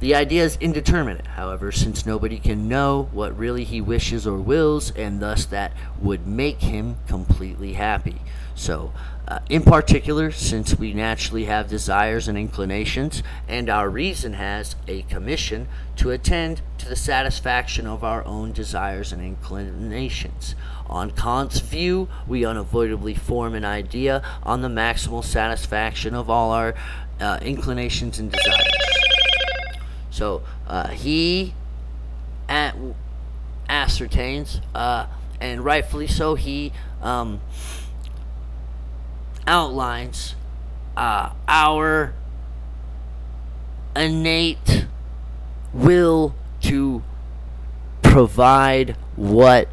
the 0.00 0.14
idea 0.14 0.44
is 0.44 0.56
indeterminate, 0.60 1.26
however, 1.28 1.72
since 1.72 2.04
nobody 2.04 2.38
can 2.38 2.68
know 2.68 3.08
what 3.12 3.36
really 3.38 3.64
he 3.64 3.80
wishes 3.80 4.26
or 4.26 4.38
wills, 4.38 4.90
and 4.92 5.20
thus 5.20 5.46
that 5.46 5.72
would 6.00 6.26
make 6.26 6.60
him 6.60 6.96
completely 7.06 7.74
happy. 7.74 8.20
So, 8.54 8.92
uh, 9.26 9.40
in 9.48 9.62
particular, 9.62 10.30
since 10.30 10.78
we 10.78 10.92
naturally 10.92 11.46
have 11.46 11.68
desires 11.68 12.28
and 12.28 12.36
inclinations, 12.36 13.22
and 13.48 13.70
our 13.70 13.88
reason 13.88 14.34
has 14.34 14.76
a 14.86 15.02
commission 15.02 15.66
to 15.96 16.10
attend 16.10 16.60
to 16.78 16.88
the 16.88 16.96
satisfaction 16.96 17.86
of 17.86 18.04
our 18.04 18.24
own 18.24 18.52
desires 18.52 19.12
and 19.12 19.22
inclinations. 19.22 20.54
On 20.86 21.10
Kant's 21.10 21.60
view, 21.60 22.08
we 22.26 22.44
unavoidably 22.44 23.14
form 23.14 23.54
an 23.54 23.64
idea 23.64 24.22
on 24.42 24.60
the 24.60 24.68
maximal 24.68 25.24
satisfaction 25.24 26.14
of 26.14 26.28
all 26.28 26.50
our 26.50 26.74
uh, 27.20 27.38
inclinations 27.42 28.18
and 28.18 28.30
desires. 28.30 29.03
So 30.14 30.42
uh, 30.68 30.90
he 30.90 31.54
at, 32.48 32.76
ascertains, 33.68 34.60
uh, 34.72 35.06
and 35.40 35.64
rightfully 35.64 36.06
so, 36.06 36.36
he 36.36 36.72
um, 37.02 37.40
outlines 39.44 40.36
uh, 40.96 41.30
our 41.48 42.14
innate 43.96 44.86
will 45.72 46.36
to 46.60 47.02
provide 48.02 48.96
what 49.16 49.68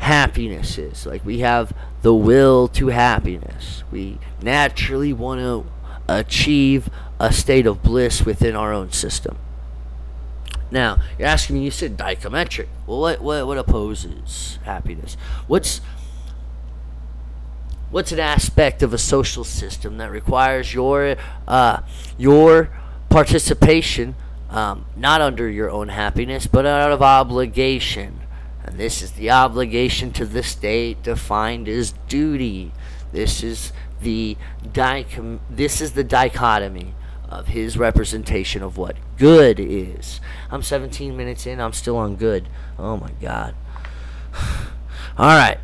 happiness 0.00 0.76
is. 0.76 1.06
Like 1.06 1.24
we 1.24 1.38
have 1.38 1.72
the 2.02 2.12
will 2.12 2.68
to 2.68 2.88
happiness. 2.88 3.84
We 3.90 4.18
naturally 4.42 5.14
want 5.14 5.40
to 5.40 5.64
achieve 6.08 6.90
a 7.18 7.32
state 7.32 7.66
of 7.66 7.82
bliss 7.82 8.24
within 8.24 8.54
our 8.54 8.72
own 8.72 8.92
system. 8.92 9.36
Now, 10.70 10.98
you're 11.18 11.28
asking 11.28 11.56
me, 11.56 11.64
you 11.64 11.70
said 11.70 11.96
dichometric. 11.96 12.66
Well, 12.86 13.00
what, 13.00 13.20
what, 13.20 13.46
what 13.46 13.58
opposes 13.58 14.58
happiness? 14.64 15.16
What's, 15.46 15.80
what's 17.90 18.12
an 18.12 18.18
aspect 18.18 18.82
of 18.82 18.92
a 18.92 18.98
social 18.98 19.44
system 19.44 19.98
that 19.98 20.10
requires 20.10 20.74
your, 20.74 21.16
uh, 21.46 21.80
your 22.18 22.70
participation, 23.08 24.16
um, 24.50 24.86
not 24.96 25.20
under 25.20 25.48
your 25.48 25.70
own 25.70 25.90
happiness, 25.90 26.46
but 26.48 26.66
out 26.66 26.90
of 26.90 27.02
obligation? 27.02 28.20
And 28.64 28.78
this 28.78 29.02
is 29.02 29.12
the 29.12 29.30
obligation 29.30 30.10
to 30.12 30.26
the 30.26 30.42
state 30.42 31.02
defined 31.02 31.68
as 31.68 31.92
duty. 32.08 32.72
This 33.12 33.44
is 33.44 33.72
the 34.00 34.36
dicom- 34.64 35.40
this 35.50 35.80
is 35.80 35.92
the 35.92 36.04
dichotomy 36.04 36.94
of 37.28 37.48
his 37.48 37.76
representation 37.76 38.62
of 38.62 38.76
what 38.76 38.96
good 39.18 39.58
is. 39.58 40.20
I'm 40.50 40.62
17 40.62 41.16
minutes 41.16 41.46
in, 41.46 41.60
I'm 41.60 41.72
still 41.72 41.96
on 41.96 42.16
good. 42.16 42.48
Oh 42.78 42.96
my 42.96 43.10
god. 43.20 43.54
All 45.18 45.36
right. 45.36 45.58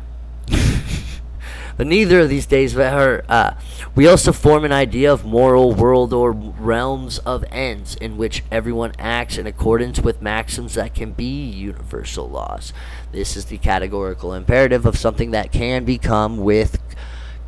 but 1.77 1.87
neither 1.87 2.19
of 2.21 2.29
these 2.29 2.45
days 2.45 2.77
are. 2.77 3.23
Uh, 3.27 3.53
we 3.95 4.07
also 4.07 4.31
form 4.31 4.63
an 4.63 4.71
idea 4.71 5.11
of 5.11 5.25
moral 5.25 5.73
world 5.73 6.13
or 6.13 6.31
realms 6.31 7.17
of 7.19 7.43
ends 7.51 7.95
in 7.95 8.17
which 8.17 8.43
everyone 8.51 8.93
acts 8.97 9.37
in 9.37 9.47
accordance 9.47 9.99
with 9.99 10.21
maxims 10.21 10.75
that 10.75 10.93
can 10.93 11.11
be 11.11 11.49
universal 11.49 12.29
laws. 12.29 12.71
This 13.11 13.35
is 13.35 13.45
the 13.45 13.57
categorical 13.57 14.33
imperative 14.33 14.85
of 14.85 14.97
something 14.97 15.31
that 15.31 15.51
can 15.51 15.83
become 15.83 16.37
with 16.37 16.79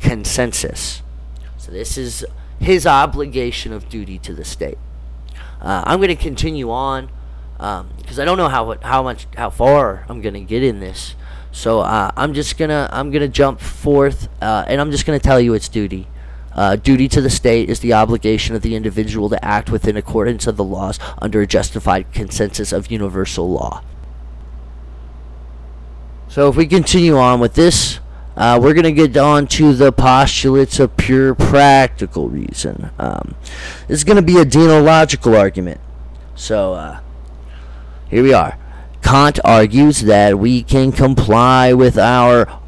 consensus. 0.04 1.02
So 1.56 1.72
this 1.72 1.96
is 1.96 2.24
his 2.60 2.86
obligation 2.86 3.72
of 3.72 3.88
duty 3.88 4.18
to 4.18 4.34
the 4.34 4.44
state. 4.44 4.78
Uh, 5.60 5.82
I'm 5.86 5.98
going 5.98 6.08
to 6.08 6.16
continue 6.16 6.70
on 6.70 7.10
because 7.56 8.18
um, 8.18 8.22
I 8.22 8.24
don't 8.24 8.36
know 8.36 8.48
how 8.48 8.76
how 8.82 9.02
much 9.02 9.26
how 9.36 9.48
far 9.48 10.04
I'm 10.08 10.20
going 10.20 10.34
to 10.34 10.40
get 10.40 10.62
in 10.62 10.80
this. 10.80 11.14
So 11.52 11.80
uh, 11.80 12.10
I'm 12.16 12.34
just 12.34 12.58
gonna 12.58 12.88
I'm 12.92 13.10
gonna 13.12 13.28
jump 13.28 13.60
forth 13.60 14.28
uh, 14.42 14.64
and 14.66 14.80
I'm 14.80 14.90
just 14.90 15.06
gonna 15.06 15.20
tell 15.20 15.40
you 15.40 15.54
its 15.54 15.68
duty. 15.68 16.08
Uh, 16.52 16.76
duty 16.76 17.08
to 17.08 17.20
the 17.20 17.30
state 17.30 17.70
is 17.70 17.80
the 17.80 17.92
obligation 17.92 18.54
of 18.54 18.62
the 18.62 18.74
individual 18.74 19.28
to 19.28 19.44
act 19.44 19.70
within 19.70 19.96
accordance 19.96 20.46
of 20.46 20.56
the 20.56 20.64
laws 20.64 20.98
under 21.18 21.40
a 21.40 21.46
justified 21.46 22.12
consensus 22.12 22.72
of 22.72 22.90
universal 22.90 23.50
law. 23.50 23.82
So 26.28 26.48
if 26.48 26.56
we 26.56 26.66
continue 26.66 27.16
on 27.16 27.38
with 27.38 27.54
this, 27.54 28.00
uh, 28.36 28.58
we're 28.60 28.74
going 28.74 28.84
to 28.84 28.92
get 28.92 29.16
on 29.16 29.46
to 29.46 29.72
the 29.72 29.92
postulates 29.92 30.80
of 30.80 30.96
pure 30.96 31.34
practical 31.34 32.28
reason. 32.28 32.90
Um, 32.98 33.36
this 33.86 33.98
is 33.98 34.04
going 34.04 34.16
to 34.16 34.22
be 34.22 34.38
a 34.38 34.44
deontological 34.44 35.38
argument. 35.38 35.80
So, 36.34 36.74
uh, 36.74 37.00
here 38.08 38.22
we 38.22 38.32
are. 38.32 38.58
Kant 39.02 39.38
argues 39.44 40.00
that 40.02 40.38
we 40.38 40.62
can 40.62 40.90
comply 40.90 41.72
with 41.72 41.98
our 41.98 42.60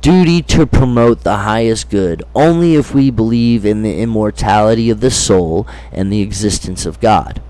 duty 0.00 0.42
to 0.42 0.66
promote 0.66 1.22
the 1.22 1.38
highest 1.38 1.90
good 1.90 2.22
only 2.34 2.74
if 2.74 2.94
we 2.94 3.10
believe 3.10 3.64
in 3.64 3.82
the 3.82 4.00
immortality 4.00 4.90
of 4.90 5.00
the 5.00 5.10
soul 5.10 5.66
and 5.92 6.12
the 6.12 6.20
existence 6.20 6.86
of 6.86 7.00
God. 7.00 7.42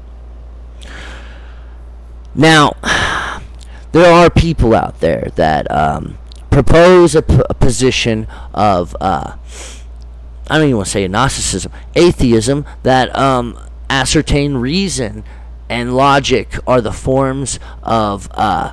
Now, 2.35 2.77
there 3.93 4.13
are 4.13 4.31
people 4.31 4.75
out 4.75 5.01
there 5.01 5.31
that 5.37 5.71
um, 5.71 6.19
propose 6.51 7.15
a, 7.15 7.23
p- 7.23 7.41
a 7.49 7.55
position 7.55 8.27
of 8.55 8.97
uh, 9.01 9.37
I 10.51 10.57
don't 10.57 10.65
even 10.65 10.77
want 10.77 10.87
to 10.87 10.93
say 10.93 11.05
agnosticism, 11.05 11.73
atheism 11.95 12.65
that 12.83 13.15
um, 13.17 13.59
ascertain 13.91 14.55
reason 14.55 15.25
and 15.69 15.95
logic 15.95 16.57
are 16.67 16.81
the 16.81 16.93
forms 16.93 17.59
of 17.83 18.29
uh, 18.33 18.73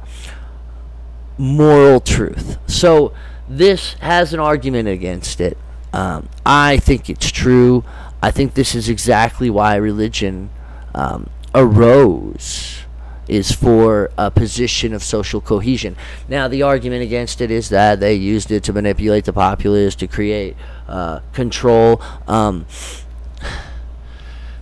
moral 1.37 1.99
truth. 1.99 2.57
So 2.67 3.13
this 3.49 3.95
has 3.95 4.33
an 4.33 4.39
argument 4.39 4.87
against 4.87 5.41
it. 5.41 5.57
Um, 5.91 6.29
I 6.45 6.77
think 6.77 7.09
it's 7.09 7.29
true. 7.29 7.83
I 8.21 8.31
think 8.31 8.53
this 8.53 8.73
is 8.73 8.87
exactly 8.87 9.49
why 9.49 9.75
religion 9.75 10.49
um, 10.93 11.29
arose 11.53 12.84
is 13.27 13.51
for 13.51 14.11
a 14.17 14.29
position 14.29 14.93
of 14.93 15.03
social 15.03 15.41
cohesion. 15.41 15.95
Now, 16.27 16.47
the 16.47 16.61
argument 16.61 17.03
against 17.03 17.41
it 17.41 17.51
is 17.51 17.69
that 17.69 17.99
they 17.99 18.13
used 18.13 18.51
it 18.51 18.63
to 18.65 18.73
manipulate 18.73 19.25
the 19.25 19.33
populace, 19.33 19.95
to 19.95 20.07
create 20.07 20.55
uh, 20.87 21.19
control. 21.33 22.01
Um, 22.27 22.65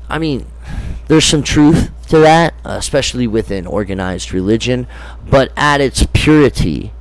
I 0.10 0.19
mean, 0.19 0.45
there's 1.08 1.26
some 1.26 1.43
truth 1.43 1.91
to 2.08 2.19
that, 2.19 2.54
especially 2.63 3.28
within 3.28 3.65
organized 3.65 4.34
religion, 4.34 4.88
but 5.30 5.52
at 5.58 5.82
its 5.82 6.06
purity, 6.13 6.93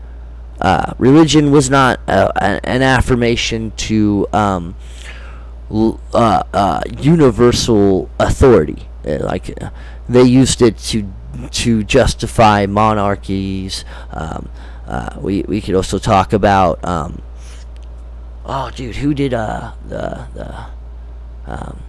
uh, 0.61 0.95
religion 0.99 1.51
was 1.51 1.69
not 1.69 2.01
uh, 2.09 2.33
an 2.65 2.83
affirmation 2.83 3.73
to 3.73 4.27
um, 4.33 4.75
uh, 5.71 5.97
uh, 6.15 6.83
universal 6.99 8.09
authority. 8.19 8.89
Uh, 9.07 9.19
like 9.21 9.59
they 10.09 10.23
used 10.23 10.63
it 10.63 10.79
to 10.79 11.13
to 11.51 11.85
justify 11.85 12.67
monarchies. 12.67 13.85
Um, 14.11 14.49
uh, 14.87 15.17
we 15.21 15.43
we 15.43 15.61
could 15.61 15.75
also 15.75 15.99
talk 15.99 16.33
about 16.33 16.85
um, 16.85 17.23
oh 18.45 18.71
dude 18.75 18.97
who 18.97 19.15
did 19.15 19.33
uh 19.33 19.73
the 19.89 20.27
the 20.35 20.67
um, 21.47 21.83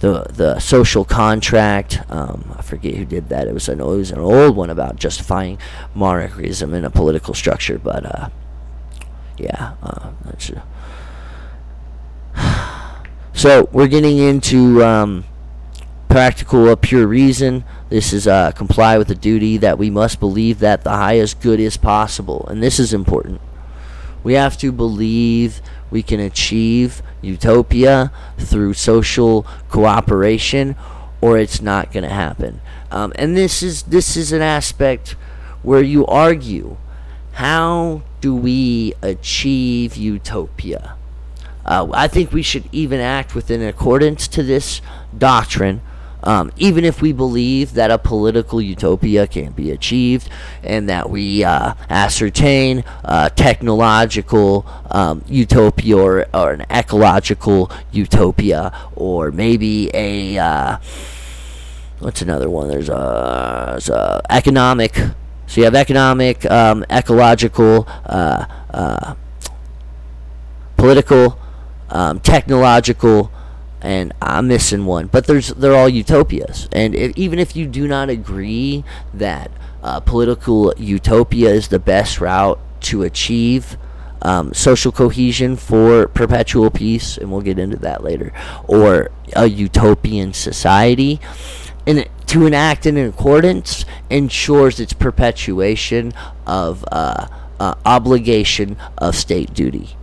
the 0.00 0.24
the 0.30 0.58
social 0.58 1.04
contract. 1.04 2.00
Um, 2.08 2.54
I 2.58 2.62
forget 2.62 2.94
who 2.94 3.04
did 3.04 3.28
that. 3.30 3.48
It 3.48 3.54
was 3.54 3.68
an 3.68 3.80
it 3.80 3.84
was 3.84 4.10
an 4.10 4.18
old 4.18 4.56
one 4.56 4.70
about 4.70 4.96
justifying 4.96 5.58
monarchism 5.94 6.74
in 6.74 6.84
a 6.84 6.90
political 6.90 7.34
structure. 7.34 7.78
But 7.78 8.04
uh, 8.04 8.28
yeah, 9.38 9.74
uh, 9.82 10.10
so 13.32 13.68
we're 13.72 13.88
getting 13.88 14.18
into 14.18 14.84
um, 14.84 15.24
practical 16.14 16.68
of 16.68 16.80
pure 16.80 17.08
reason. 17.08 17.64
This 17.88 18.12
is 18.12 18.28
uh, 18.28 18.52
comply 18.52 18.98
with 18.98 19.08
the 19.08 19.16
duty 19.16 19.56
that 19.56 19.78
we 19.78 19.90
must 19.90 20.20
believe 20.20 20.60
that 20.60 20.84
the 20.84 20.90
highest 20.90 21.40
good 21.40 21.58
is 21.58 21.76
possible, 21.76 22.46
and 22.48 22.62
this 22.62 22.78
is 22.78 22.94
important. 22.94 23.40
We 24.22 24.34
have 24.34 24.56
to 24.58 24.70
believe 24.70 25.60
we 25.90 26.04
can 26.04 26.20
achieve 26.20 27.02
utopia 27.20 28.12
through 28.38 28.74
social 28.74 29.44
cooperation, 29.68 30.76
or 31.20 31.36
it's 31.36 31.60
not 31.60 31.90
going 31.90 32.04
to 32.04 32.14
happen. 32.14 32.60
Um, 32.92 33.12
and 33.16 33.36
this 33.36 33.60
is 33.60 33.82
this 33.82 34.16
is 34.16 34.30
an 34.30 34.40
aspect 34.40 35.16
where 35.64 35.82
you 35.82 36.06
argue: 36.06 36.76
how 37.32 38.02
do 38.20 38.36
we 38.36 38.94
achieve 39.02 39.96
utopia? 39.96 40.94
Uh, 41.66 41.88
I 41.92 42.06
think 42.06 42.32
we 42.32 42.42
should 42.42 42.68
even 42.70 43.00
act 43.00 43.34
within 43.34 43.62
accordance 43.62 44.28
to 44.28 44.44
this 44.44 44.80
doctrine 45.18 45.80
um, 46.24 46.50
even 46.56 46.84
if 46.84 47.00
we 47.00 47.12
believe 47.12 47.74
that 47.74 47.90
a 47.90 47.98
political 47.98 48.60
utopia 48.60 49.26
can 49.26 49.52
be 49.52 49.70
achieved 49.70 50.28
and 50.62 50.88
that 50.88 51.08
we 51.08 51.44
uh, 51.44 51.74
ascertain 51.88 52.82
a 53.04 53.30
technological 53.34 54.66
um, 54.90 55.22
utopia 55.28 55.96
or, 55.96 56.26
or, 56.34 56.52
an 56.52 56.64
ecological 56.70 57.70
utopia 57.92 58.72
or 58.96 59.30
maybe 59.30 59.90
a 59.94 60.38
uh, 60.38 60.78
what's 62.00 62.22
another 62.22 62.50
one? 62.50 62.68
There's 62.68 62.88
a, 62.88 63.68
there's 63.72 63.88
a 63.90 64.22
economic 64.30 64.96
so 65.46 65.60
you 65.60 65.64
have 65.64 65.74
economic 65.74 66.44
um, 66.50 66.84
ecological 66.90 67.86
uh, 68.06 68.46
uh 68.70 69.14
political 70.76 71.38
um, 71.90 72.18
technological 72.20 73.30
I'm 74.34 74.48
missing 74.48 74.84
one. 74.84 75.06
But 75.06 75.26
there's 75.26 75.48
they're 75.48 75.76
all 75.76 75.88
utopias, 75.88 76.68
and 76.72 76.94
even 76.94 77.38
if 77.38 77.54
you 77.54 77.66
do 77.66 77.86
not 77.86 78.10
agree 78.10 78.84
that 79.12 79.50
uh, 79.82 80.00
political 80.00 80.74
utopia 80.76 81.50
is 81.50 81.68
the 81.68 81.78
best 81.78 82.20
route 82.20 82.58
to 82.82 83.02
achieve 83.04 83.76
um, 84.22 84.52
social 84.52 84.90
cohesion 84.90 85.54
for 85.54 86.08
perpetual 86.08 86.70
peace, 86.70 87.16
and 87.16 87.30
we'll 87.30 87.42
get 87.42 87.60
into 87.60 87.76
that 87.76 88.02
later, 88.02 88.32
or 88.66 89.10
a 89.36 89.46
utopian 89.46 90.32
society, 90.32 91.20
and 91.86 92.08
to 92.26 92.44
enact 92.44 92.86
in 92.86 92.96
accordance 92.96 93.84
ensures 94.10 94.80
its 94.80 94.92
perpetuation 94.94 96.12
of 96.44 96.84
uh, 96.90 97.28
uh, 97.60 97.74
obligation 97.86 98.76
of 98.98 99.14
state 99.14 99.54
duty, 99.54 99.96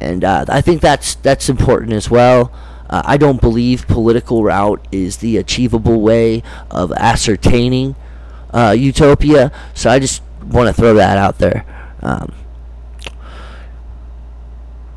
and 0.00 0.24
uh, 0.24 0.46
I 0.48 0.62
think 0.62 0.80
that's 0.80 1.16
that's 1.16 1.50
important 1.50 1.92
as 1.92 2.08
well. 2.08 2.50
Uh, 2.92 3.00
I 3.06 3.16
don't 3.16 3.40
believe 3.40 3.88
political 3.88 4.44
route 4.44 4.86
is 4.92 5.16
the 5.16 5.38
achievable 5.38 6.02
way 6.02 6.42
of 6.70 6.92
ascertaining 6.92 7.96
uh, 8.52 8.76
utopia. 8.78 9.50
So 9.72 9.88
I 9.88 9.98
just 9.98 10.22
want 10.44 10.68
to 10.68 10.74
throw 10.74 10.92
that 10.92 11.16
out 11.16 11.38
there. 11.38 11.64
Um, 12.02 12.34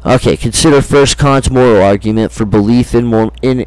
okay, 0.06 0.36
consider 0.36 0.82
first 0.82 1.18
Kant's 1.18 1.50
moral 1.50 1.82
argument 1.82 2.34
for 2.34 2.44
belief 2.44 2.94
in, 2.94 3.06
more, 3.06 3.32
in 3.42 3.66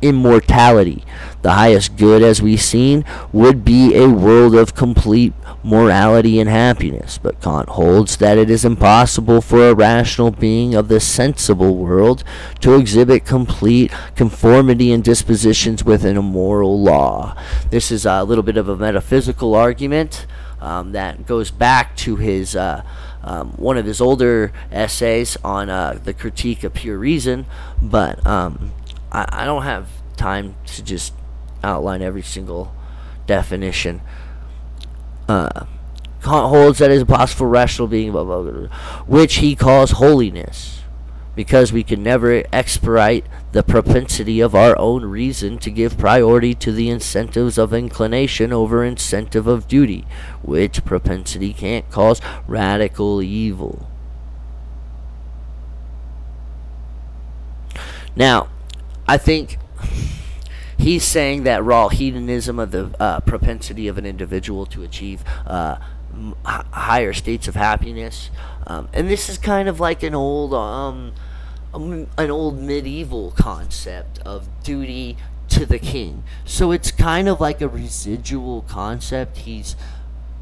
immortality. 0.00 1.04
The 1.42 1.52
highest 1.52 1.96
good, 1.96 2.22
as 2.22 2.40
we've 2.40 2.60
seen, 2.60 3.04
would 3.32 3.64
be 3.64 3.94
a 3.94 4.08
world 4.08 4.54
of 4.54 4.74
complete 4.74 5.32
morality 5.62 6.40
and 6.40 6.48
happiness. 6.48 7.18
But 7.18 7.40
Kant 7.40 7.70
holds 7.70 8.16
that 8.16 8.38
it 8.38 8.50
is 8.50 8.64
impossible 8.64 9.40
for 9.40 9.68
a 9.68 9.74
rational 9.74 10.30
being 10.30 10.74
of 10.74 10.88
the 10.88 11.00
sensible 11.00 11.76
world 11.76 12.24
to 12.60 12.74
exhibit 12.74 13.24
complete 13.24 13.92
conformity 14.16 14.92
and 14.92 15.04
dispositions 15.04 15.84
within 15.84 16.16
a 16.16 16.22
moral 16.22 16.80
law. 16.80 17.36
This 17.70 17.90
is 17.90 18.06
a 18.06 18.24
little 18.24 18.44
bit 18.44 18.56
of 18.56 18.68
a 18.68 18.76
metaphysical 18.76 19.54
argument 19.54 20.26
um, 20.60 20.92
that 20.92 21.26
goes 21.26 21.50
back 21.50 21.96
to 21.98 22.16
his. 22.16 22.56
Uh, 22.56 22.82
um, 23.24 23.52
one 23.52 23.78
of 23.78 23.86
his 23.86 24.00
older 24.00 24.52
essays 24.72 25.36
on 25.44 25.70
uh, 25.70 25.96
the 26.02 26.12
critique 26.12 26.64
of 26.64 26.74
pure 26.74 26.98
reason, 26.98 27.46
but 27.80 28.26
um, 28.26 28.72
I, 29.12 29.28
I 29.30 29.44
don't 29.44 29.62
have 29.62 29.88
time 30.16 30.56
to 30.66 30.82
just 30.82 31.14
outline 31.62 32.02
every 32.02 32.22
single 32.22 32.74
definition. 33.26 34.00
Uh, 35.28 35.66
Kant 36.22 36.48
holds 36.48 36.78
that 36.78 36.90
it 36.90 36.94
is 36.94 37.02
a 37.02 37.06
possible 37.06 37.46
rational 37.46 37.88
being, 37.88 38.12
blah, 38.12 38.24
blah, 38.24 38.42
blah, 38.42 38.68
which 39.06 39.36
he 39.36 39.54
calls 39.54 39.92
holiness, 39.92 40.82
because 41.34 41.72
we 41.72 41.82
can 41.82 42.02
never 42.02 42.44
expirate 42.52 43.24
the 43.52 43.62
propensity 43.62 44.40
of 44.40 44.54
our 44.54 44.78
own 44.78 45.04
reason 45.04 45.58
to 45.58 45.70
give 45.70 45.98
priority 45.98 46.54
to 46.54 46.72
the 46.72 46.90
incentives 46.90 47.58
of 47.58 47.72
inclination 47.72 48.52
over 48.52 48.84
incentive 48.84 49.46
of 49.46 49.68
duty, 49.68 50.04
which 50.42 50.84
propensity 50.84 51.52
Kant 51.52 51.90
cause 51.90 52.20
radical 52.46 53.22
evil. 53.22 53.88
Now, 58.14 58.48
I 59.12 59.18
think 59.18 59.58
he's 60.78 61.04
saying 61.04 61.42
that 61.42 61.62
raw 61.62 61.90
hedonism 61.90 62.58
of 62.58 62.70
the 62.70 62.96
uh, 62.98 63.20
propensity 63.20 63.86
of 63.86 63.98
an 63.98 64.06
individual 64.06 64.64
to 64.64 64.82
achieve 64.82 65.22
uh, 65.46 65.76
m- 66.14 66.34
higher 66.46 67.12
states 67.12 67.46
of 67.46 67.54
happiness, 67.54 68.30
um, 68.66 68.88
and 68.94 69.10
this 69.10 69.28
is 69.28 69.36
kind 69.36 69.68
of 69.68 69.80
like 69.80 70.02
an 70.02 70.14
old 70.14 70.54
um, 70.54 71.12
um, 71.74 72.06
an 72.16 72.30
old 72.30 72.58
medieval 72.58 73.32
concept 73.32 74.18
of 74.20 74.48
duty 74.62 75.18
to 75.50 75.66
the 75.66 75.78
king. 75.78 76.22
So 76.46 76.72
it's 76.72 76.90
kind 76.90 77.28
of 77.28 77.38
like 77.38 77.60
a 77.60 77.68
residual 77.68 78.62
concept 78.62 79.36
he's 79.36 79.76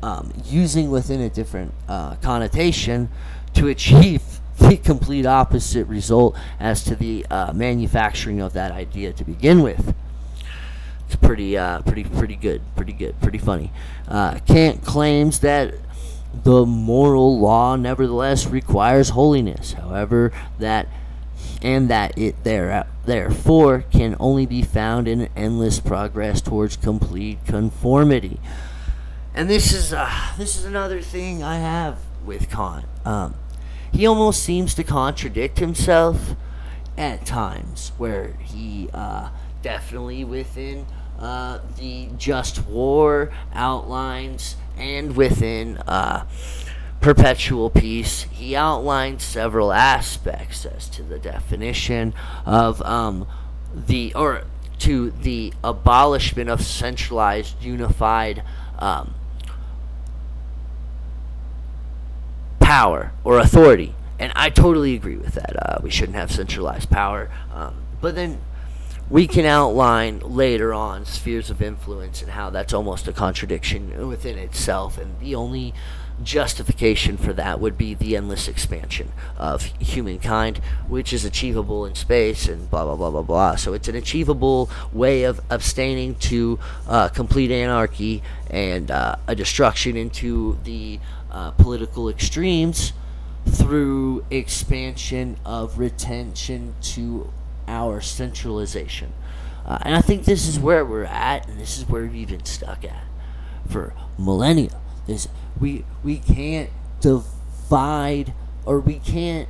um, 0.01 0.33
using 0.45 0.93
within 0.93 1.21
a 1.21 1.29
different 1.29 1.75
uh, 1.89 2.15
connotation 2.23 3.09
to 3.55 3.67
achieve 3.67 4.40
the 4.71 4.77
complete 4.77 5.27
opposite 5.27 5.85
result 5.89 6.37
as 6.61 6.85
to 6.85 6.95
the 6.95 7.27
uh, 7.29 7.53
manufacturing 7.53 8.41
of 8.41 8.53
that 8.53 8.71
idea 8.71 9.13
to 9.13 9.25
begin 9.25 9.63
with. 9.63 9.95
It's 11.07 11.17
pretty, 11.17 11.59
uh, 11.59 11.83
pretty, 11.83 12.05
pretty 12.05 12.37
good, 12.37 12.63
pretty 12.77 12.93
good, 12.93 13.21
pretty 13.21 13.39
funny. 13.39 13.73
Uh, 14.07 14.39
Kant 14.47 14.85
claims 14.85 15.41
that 15.41 15.75
the 16.45 16.65
moral 16.65 17.41
law 17.41 17.75
nevertheless 17.75 18.47
requires 18.47 19.09
holiness. 19.09 19.73
However, 19.73 20.33
that 20.61 20.87
and 21.63 21.91
that 21.91 22.17
it 22.17 22.43
there 22.45 22.87
therefore 23.05 23.85
can 23.91 24.17
only 24.21 24.47
be 24.47 24.63
found 24.63 25.09
in 25.09 25.29
endless 25.35 25.81
progress 25.81 26.41
towards 26.41 26.77
complete 26.77 27.45
conformity. 27.45 28.39
And 29.35 29.51
this 29.51 29.73
is 29.73 29.93
uh, 29.93 30.09
this 30.39 30.57
is 30.57 30.65
another 30.65 31.01
thing 31.01 31.43
I 31.43 31.57
have 31.57 31.99
with 32.25 32.49
Kant. 32.49 32.85
Um, 33.05 33.35
he 33.93 34.07
almost 34.07 34.43
seems 34.43 34.75
to 34.75 34.85
contradict 34.85 35.59
himself 35.59 36.35
at 36.97 37.25
times, 37.25 37.93
where 37.99 38.35
he 38.43 38.89
uh, 38.93 39.31
definitely 39.63 40.25
within 40.25 40.87
uh, 41.19 41.61
the 41.79 42.09
just 42.17 42.67
war 42.67 43.31
outlines 43.53 44.57
and 44.77 45.17
within 45.17 45.77
uh, 45.79 46.25
perpetual 47.01 47.71
peace, 47.71 48.23
he 48.31 48.55
outlines 48.55 49.23
several 49.23 49.73
aspects 49.73 50.65
as 50.67 50.89
to 50.91 51.03
the 51.03 51.19
definition 51.19 52.15
of 52.45 52.83
um, 52.83 53.27
the 53.75 54.13
or 54.15 54.45
to 54.79 55.11
the 55.11 55.53
abolishment 55.63 56.49
of 56.49 56.63
centralized 56.63 57.63
unified 57.63 58.43
um, 58.79 59.15
power 62.71 63.11
or 63.25 63.41
authority. 63.41 63.93
And 64.21 64.33
I 64.37 64.49
totally 64.49 64.95
agree 64.95 65.17
with 65.17 65.35
that. 65.35 65.57
Uh, 65.61 65.81
we 65.83 65.91
shouldn't 65.91 66.15
have 66.15 66.31
centralized 66.31 66.89
power. 66.89 67.29
Um, 67.53 67.75
but 68.01 68.15
then 68.15 68.39
we 69.09 69.27
can 69.27 69.45
outline 69.45 70.21
later 70.21 70.73
on 70.73 71.05
spheres 71.05 71.51
of 71.51 71.61
influence 71.61 72.23
and 72.23 72.31
how 72.31 72.49
that's 72.49 72.73
almost 72.73 73.09
a 73.09 73.13
contradiction 73.13 74.07
within 74.07 74.39
itself. 74.39 74.99
And 74.99 75.19
the 75.19 75.35
only 75.35 75.75
justification 76.23 77.17
for 77.17 77.33
that 77.33 77.59
would 77.59 77.77
be 77.77 77.95
the 77.95 78.17
endless 78.17 78.47
expansion 78.47 79.11
of 79.37 79.63
humankind, 79.81 80.59
which 80.87 81.13
is 81.13 81.25
achievable 81.25 81.85
in 81.85 81.97
space 81.97 82.47
and 82.47 82.71
blah, 82.71 82.85
blah, 82.85 82.95
blah, 82.95 83.11
blah, 83.11 83.23
blah. 83.23 83.57
So 83.57 83.73
it's 83.73 83.89
an 83.89 83.97
achievable 83.97 84.71
way 84.93 85.25
of 85.25 85.41
abstaining 85.51 86.15
to 86.17 86.61
uh, 86.87 87.09
complete 87.09 87.51
anarchy 87.51 88.23
and 88.49 88.93
uh, 88.93 89.17
a 89.27 89.35
destruction 89.35 89.97
into 89.97 90.57
the 90.63 91.01
uh, 91.31 91.51
political 91.53 92.09
extremes 92.09 92.93
through 93.47 94.25
expansion 94.31 95.37
of 95.45 95.79
retention 95.79 96.75
to 96.83 97.33
our 97.67 98.01
centralization. 98.01 99.13
Uh, 99.65 99.79
and 99.83 99.95
I 99.95 100.01
think 100.01 100.25
this 100.25 100.47
is 100.47 100.59
where 100.59 100.85
we're 100.85 101.05
at, 101.05 101.49
and 101.49 101.59
this 101.59 101.79
is 101.79 101.89
where 101.89 102.07
we've 102.07 102.29
been 102.29 102.45
stuck 102.45 102.85
at 102.85 103.05
for 103.69 103.93
millennia. 104.19 104.81
Is 105.07 105.29
we 105.61 105.85
we 106.03 106.19
can't 106.19 106.71
divide 107.01 108.33
or 108.65 108.81
we 108.81 108.99
can't 108.99 109.49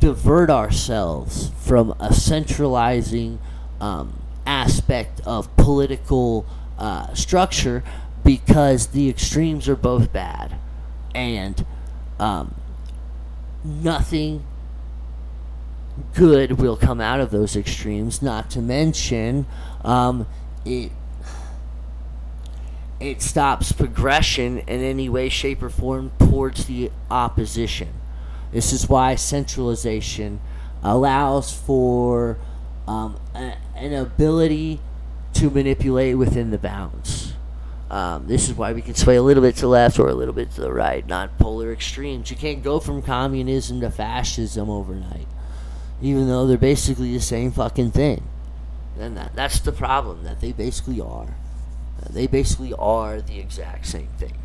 divert 0.00 0.50
ourselves 0.50 1.50
from 1.60 1.94
a 2.00 2.12
centralizing 2.12 3.38
um, 3.80 4.20
aspect 4.46 5.20
of 5.24 5.54
political 5.56 6.46
uh, 6.78 7.14
structure 7.14 7.82
because 8.24 8.88
the 8.88 9.08
extremes 9.08 9.68
are 9.68 9.76
both 9.76 10.12
bad 10.12 10.58
and 11.14 11.64
um, 12.18 12.54
nothing 13.62 14.44
good 16.14 16.52
will 16.52 16.76
come 16.76 17.00
out 17.00 17.20
of 17.20 17.30
those 17.30 17.56
extremes. 17.56 18.22
Not 18.22 18.50
to 18.50 18.60
mention, 18.60 19.46
um, 19.84 20.26
it 20.64 20.90
it 23.00 23.20
stops 23.20 23.72
progression 23.72 24.58
in 24.60 24.80
any 24.80 25.08
way, 25.08 25.28
shape, 25.28 25.62
or 25.62 25.68
form 25.68 26.12
towards 26.18 26.64
the 26.66 26.90
opposition. 27.10 27.88
This 28.50 28.72
is 28.72 28.88
why 28.88 29.16
centralization 29.16 30.40
allows 30.82 31.52
for 31.52 32.38
um, 32.86 33.16
a, 33.34 33.56
an 33.76 33.92
ability 33.92 34.80
to 35.34 35.50
manipulate 35.50 36.16
within 36.16 36.50
the 36.50 36.58
bounds. 36.58 37.33
Um, 37.94 38.26
this 38.26 38.48
is 38.48 38.56
why 38.56 38.72
we 38.72 38.82
can 38.82 38.96
sway 38.96 39.14
a 39.14 39.22
little 39.22 39.40
bit 39.40 39.54
to 39.54 39.60
the 39.60 39.68
left 39.68 40.00
or 40.00 40.08
a 40.08 40.14
little 40.14 40.34
bit 40.34 40.50
to 40.56 40.60
the 40.60 40.72
right, 40.72 41.06
not 41.06 41.38
polar 41.38 41.72
extremes. 41.72 42.28
You 42.28 42.36
can't 42.36 42.60
go 42.60 42.80
from 42.80 43.02
communism 43.02 43.80
to 43.82 43.88
fascism 43.88 44.68
overnight, 44.68 45.28
even 46.02 46.26
though 46.26 46.44
they're 46.44 46.58
basically 46.58 47.12
the 47.12 47.20
same 47.20 47.52
fucking 47.52 47.92
thing. 47.92 48.24
And 48.98 49.16
that, 49.16 49.36
that's 49.36 49.60
the 49.60 49.70
problem, 49.70 50.24
that 50.24 50.40
they 50.40 50.50
basically 50.50 51.00
are. 51.00 51.36
They 52.10 52.26
basically 52.26 52.74
are 52.76 53.20
the 53.20 53.38
exact 53.38 53.86
same 53.86 54.08
thing. 54.18 54.38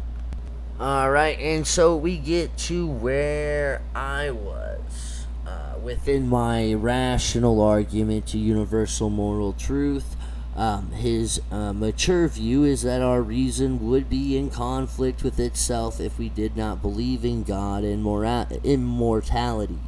Alright, 0.79 1.39
and 1.39 1.65
so 1.65 1.95
we 1.95 2.19
get 2.19 2.55
to 2.69 2.85
where 2.85 3.81
I 3.95 4.29
was 4.29 5.25
uh, 5.47 5.73
within 5.81 6.29
my 6.29 6.75
rational 6.75 7.61
argument 7.61 8.27
to 8.27 8.37
universal 8.37 9.09
moral 9.09 9.53
truth. 9.53 10.15
Um, 10.59 10.91
his 10.91 11.41
uh, 11.51 11.71
mature 11.71 12.27
view 12.27 12.65
is 12.65 12.81
that 12.81 13.01
our 13.01 13.21
reason 13.21 13.89
would 13.89 14.09
be 14.09 14.35
in 14.35 14.49
conflict 14.49 15.23
with 15.23 15.39
itself 15.39 16.01
if 16.01 16.19
we 16.19 16.27
did 16.27 16.57
not 16.57 16.81
believe 16.81 17.23
in 17.23 17.43
God 17.43 17.85
and 17.85 18.03
mora- 18.03 18.49
immortality. 18.65 19.79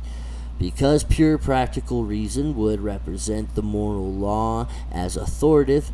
Because 0.57 1.03
pure 1.03 1.37
practical 1.37 2.05
reason 2.05 2.55
would 2.55 2.79
represent 2.79 3.53
the 3.53 3.61
moral 3.61 4.13
law 4.13 4.69
as 4.93 5.17
authoritative 5.17 5.91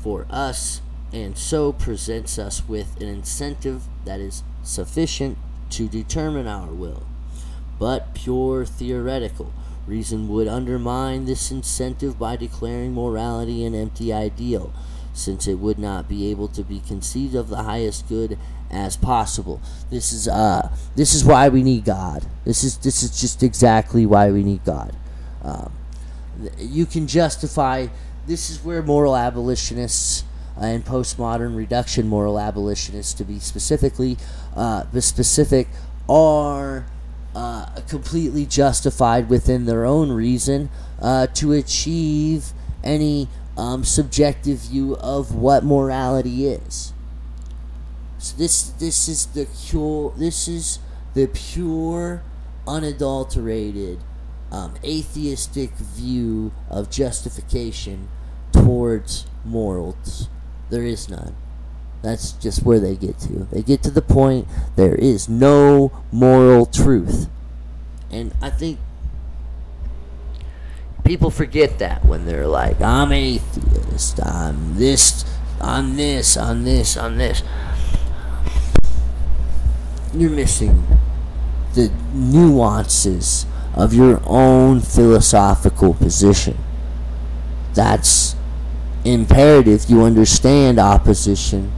for 0.00 0.26
us 0.28 0.80
and 1.12 1.38
so 1.38 1.72
presents 1.72 2.40
us 2.40 2.68
with 2.68 3.00
an 3.00 3.06
incentive 3.06 3.84
that 4.04 4.18
is 4.18 4.42
sufficient 4.64 5.38
to 5.70 5.88
determine 5.88 6.48
our 6.48 6.72
will. 6.72 7.04
But 7.78 8.14
pure 8.14 8.66
theoretical 8.66 9.52
reason 9.88 10.28
would 10.28 10.46
undermine 10.46 11.24
this 11.24 11.50
incentive 11.50 12.18
by 12.18 12.36
declaring 12.36 12.92
morality 12.92 13.64
an 13.64 13.74
empty 13.74 14.12
ideal, 14.12 14.72
since 15.14 15.46
it 15.48 15.58
would 15.58 15.78
not 15.78 16.08
be 16.08 16.30
able 16.30 16.48
to 16.48 16.62
be 16.62 16.80
conceived 16.80 17.34
of 17.34 17.48
the 17.48 17.62
highest 17.62 18.08
good 18.08 18.38
as 18.70 18.96
possible. 18.96 19.60
This 19.90 20.12
is 20.12 20.28
uh 20.28 20.70
this 20.94 21.14
is 21.14 21.24
why 21.24 21.48
we 21.48 21.62
need 21.62 21.84
God. 21.84 22.26
This 22.44 22.62
is 22.62 22.76
this 22.78 23.02
is 23.02 23.18
just 23.18 23.42
exactly 23.42 24.04
why 24.04 24.30
we 24.30 24.44
need 24.44 24.64
God. 24.64 24.94
Um, 25.42 25.72
you 26.58 26.86
can 26.86 27.06
justify. 27.06 27.88
This 28.26 28.50
is 28.50 28.62
where 28.62 28.82
moral 28.82 29.16
abolitionists 29.16 30.24
and 30.60 30.84
postmodern 30.84 31.56
reduction 31.56 32.08
moral 32.08 32.38
abolitionists, 32.38 33.14
to 33.14 33.24
be 33.24 33.38
specifically 33.38 34.18
uh, 34.54 34.84
the 34.92 35.00
specific, 35.00 35.68
are 36.08 36.84
uh, 37.38 37.66
completely 37.86 38.44
justified 38.44 39.28
within 39.28 39.64
their 39.64 39.84
own 39.84 40.10
reason 40.10 40.68
uh, 41.00 41.24
to 41.28 41.52
achieve 41.52 42.46
any 42.82 43.28
um, 43.56 43.84
subjective 43.84 44.58
view 44.58 44.96
of 44.96 45.36
what 45.36 45.62
morality 45.62 46.48
is. 46.48 46.92
So 48.18 48.36
this 48.36 48.70
this 48.70 49.06
is 49.06 49.26
the 49.26 49.46
pure 49.46 50.12
this 50.16 50.48
is 50.48 50.80
the 51.14 51.28
pure, 51.28 52.22
unadulterated, 52.66 54.00
um, 54.50 54.74
atheistic 54.82 55.70
view 55.76 56.50
of 56.68 56.90
justification 56.90 58.08
towards 58.50 59.26
morals. 59.44 60.28
There 60.70 60.82
is 60.82 61.08
none. 61.08 61.36
That's 62.02 62.32
just 62.32 62.62
where 62.62 62.78
they 62.78 62.94
get 62.94 63.18
to. 63.20 63.48
They 63.50 63.62
get 63.62 63.82
to 63.82 63.90
the 63.90 64.02
point 64.02 64.46
there 64.76 64.94
is 64.94 65.28
no 65.28 65.92
moral 66.12 66.66
truth. 66.66 67.28
And 68.10 68.32
I 68.40 68.50
think 68.50 68.78
people 71.04 71.30
forget 71.30 71.78
that 71.78 72.04
when 72.04 72.24
they're 72.24 72.46
like, 72.46 72.80
I'm 72.80 73.12
atheist, 73.12 74.24
I'm 74.24 74.76
this, 74.76 75.24
I'm 75.60 75.96
this, 75.96 76.36
I'm 76.36 76.64
this, 76.64 76.96
I'm 76.96 77.18
this. 77.18 77.42
You're 80.14 80.30
missing 80.30 80.86
the 81.74 81.92
nuances 82.14 83.44
of 83.74 83.92
your 83.92 84.22
own 84.24 84.80
philosophical 84.80 85.94
position. 85.94 86.56
That's 87.74 88.34
imperative 89.04 89.88
you 89.88 90.02
understand 90.02 90.78
opposition 90.78 91.72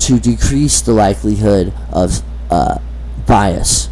to 0.00 0.18
decrease 0.18 0.80
the 0.80 0.92
likelihood 0.92 1.72
of 1.92 2.22
uh, 2.50 2.78
bias. 3.26 3.88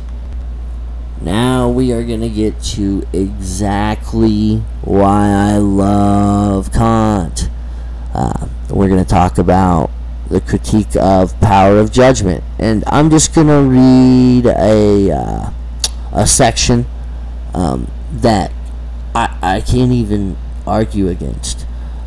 Now 1.21 1.69
we 1.71 1.93
are 1.93 2.05
going 2.05 2.21
to 2.21 2.29
get 2.29 2.61
to 2.75 3.07
exactly 3.13 4.59
why 4.83 5.29
I 5.31 5.57
love 5.57 6.73
Kant. 6.73 7.49
Uh, 8.13 8.49
we're 8.71 8.89
going 8.89 9.03
to 9.03 9.09
talk 9.09 9.39
about 9.39 9.91
the 10.29 10.41
critique 10.41 10.97
of 10.97 11.39
power 11.41 11.79
of 11.79 11.93
judgment, 11.93 12.45
and 12.59 12.85
I'm 12.87 13.11
just 13.11 13.35
going 13.35 13.47
to 13.47 13.63
read 13.63 14.47
a 14.47 15.11
uh, 15.11 15.51
a 16.13 16.27
section 16.27 16.87
um, 17.55 17.91
that 18.13 18.53
I, 19.15 19.37
I 19.43 19.61
can't 19.61 19.93
even 19.93 20.37
argue 20.67 21.09
against 21.09 21.64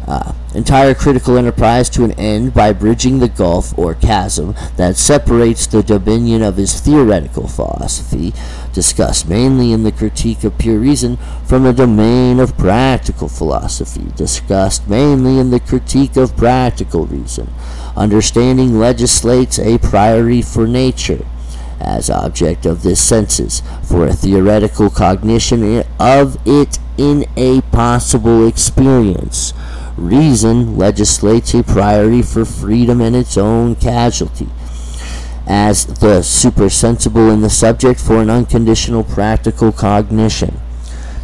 uh, 0.08 0.34
entire 0.56 0.94
critical 0.94 1.38
enterprise 1.38 1.90
to 1.90 2.04
an 2.04 2.14
end 2.14 2.54
by 2.54 2.72
bridging 2.72 3.20
the 3.20 3.28
gulf 3.28 3.78
or 3.78 3.94
chasm 3.94 4.56
that 4.78 4.96
separates 4.96 5.68
the 5.68 5.84
dominion 5.84 6.42
of 6.42 6.56
his 6.56 6.80
theoretical 6.80 7.48
philosophy, 7.48 8.34
discussed 8.74 9.28
mainly 9.28 9.74
in 9.74 9.84
the 9.84 9.92
critique 9.92 10.44
of 10.44 10.58
pure 10.58 10.80
reason, 10.80 11.18
from 11.46 11.64
the 11.64 11.74
domain 11.74 12.40
of 12.40 12.58
practical 12.58 13.28
philosophy, 13.28 14.06
discussed 14.16 14.88
mainly 14.88 15.40
in 15.40 15.52
the 15.52 15.60
critique 15.60 16.16
of 16.16 16.38
practical 16.38 17.06
reason. 17.06 17.50
Understanding 17.96 18.80
legislates 18.80 19.60
a 19.60 19.78
priori 19.78 20.42
for 20.42 20.68
nature 20.68 21.26
as 21.80 22.10
object 22.10 22.66
of 22.66 22.82
this 22.82 23.00
senses, 23.00 23.62
for 23.84 24.08
a 24.08 24.14
theoretical 24.14 24.90
cognition 24.90 25.84
of 26.00 26.38
it 26.48 26.80
in 26.98 27.26
a 27.36 27.62
possible 27.72 28.48
experience 28.48 29.54
reason 29.98 30.78
legislates 30.78 31.54
a 31.54 31.64
priority 31.64 32.22
for 32.22 32.46
freedom 32.46 33.02
and 33.02 33.16
its 33.16 33.38
own 33.38 33.76
casualty 33.76 34.48
as 35.48 35.86
the 35.86 36.22
supersensible 36.22 37.30
in 37.30 37.42
the 37.42 37.50
subject 37.50 38.00
for 38.00 38.22
an 38.22 38.30
unconditional 38.30 39.04
practical 39.04 39.72
cognition. 39.72 40.60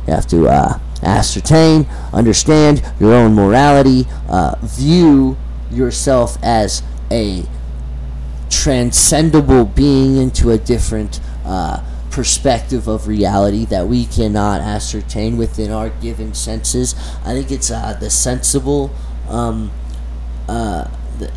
You 0.07 0.13
have 0.13 0.27
to 0.27 0.47
uh, 0.47 0.79
ascertain, 1.01 1.87
understand 2.13 2.81
your 2.99 3.13
own 3.13 3.35
morality, 3.35 4.07
uh, 4.29 4.55
view 4.61 5.37
yourself 5.69 6.37
as 6.41 6.81
a 7.11 7.43
transcendable 8.49 9.65
being 9.65 10.17
into 10.17 10.51
a 10.51 10.57
different 10.57 11.19
uh, 11.45 11.83
perspective 12.13 12.87
of 12.87 13.07
reality 13.07 13.65
that 13.65 13.87
we 13.87 14.05
cannot 14.05 14.61
ascertain 14.61 15.35
within 15.35 15.71
our 15.71 15.89
given 15.89 16.31
senses. 16.31 16.93
I 17.25 17.33
think 17.33 17.51
it's 17.51 17.71
uh, 17.71 17.97
the 17.99 18.11
sensible. 18.11 18.91
Um, 19.27 19.71
uh, 20.47 20.87
the, 21.17 21.27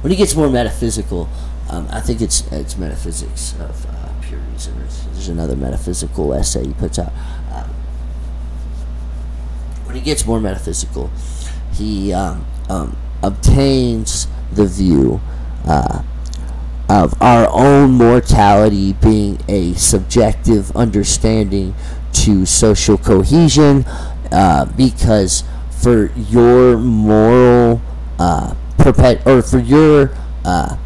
when 0.00 0.10
it 0.10 0.16
gets 0.16 0.34
more 0.34 0.48
metaphysical, 0.48 1.28
um, 1.68 1.86
I 1.90 2.00
think 2.00 2.22
it's 2.22 2.50
it's 2.50 2.78
metaphysics 2.78 3.52
of 3.60 3.84
uh, 3.86 4.08
pure 4.22 4.40
reason. 4.52 4.78
There's 4.78 5.28
another 5.28 5.54
metaphysical 5.54 6.32
essay 6.32 6.68
he 6.68 6.72
puts 6.72 6.98
out. 6.98 7.12
Um, 7.52 7.68
when 9.84 9.96
he 9.96 10.00
gets 10.00 10.24
more 10.24 10.40
metaphysical, 10.40 11.10
he 11.74 12.14
um, 12.14 12.46
um, 12.70 12.96
obtains 13.22 14.28
the 14.50 14.64
view 14.64 15.20
uh, 15.66 16.02
of 16.88 17.20
our 17.20 17.48
own 17.50 17.92
mortality 17.92 18.92
being 18.94 19.38
a 19.48 19.72
subjective 19.74 20.74
understanding 20.76 21.74
to 22.12 22.46
social 22.46 22.96
cohesion 22.96 23.84
uh, 24.32 24.64
because 24.76 25.44
for 25.70 26.12
your 26.14 26.78
moral 26.78 27.80
uh, 28.18 28.54
perpet 28.78 29.24
or 29.26 29.42
for 29.42 29.58
your 29.58 30.10
uh, 30.44 30.76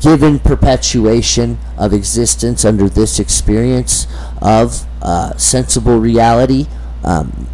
given 0.00 0.38
perpetuation 0.38 1.58
of 1.78 1.92
existence 1.92 2.64
under 2.64 2.88
this 2.88 3.18
experience 3.18 4.06
of 4.42 4.86
uh, 5.02 5.34
sensible 5.36 5.98
reality, 5.98 6.66
um, 7.04 7.48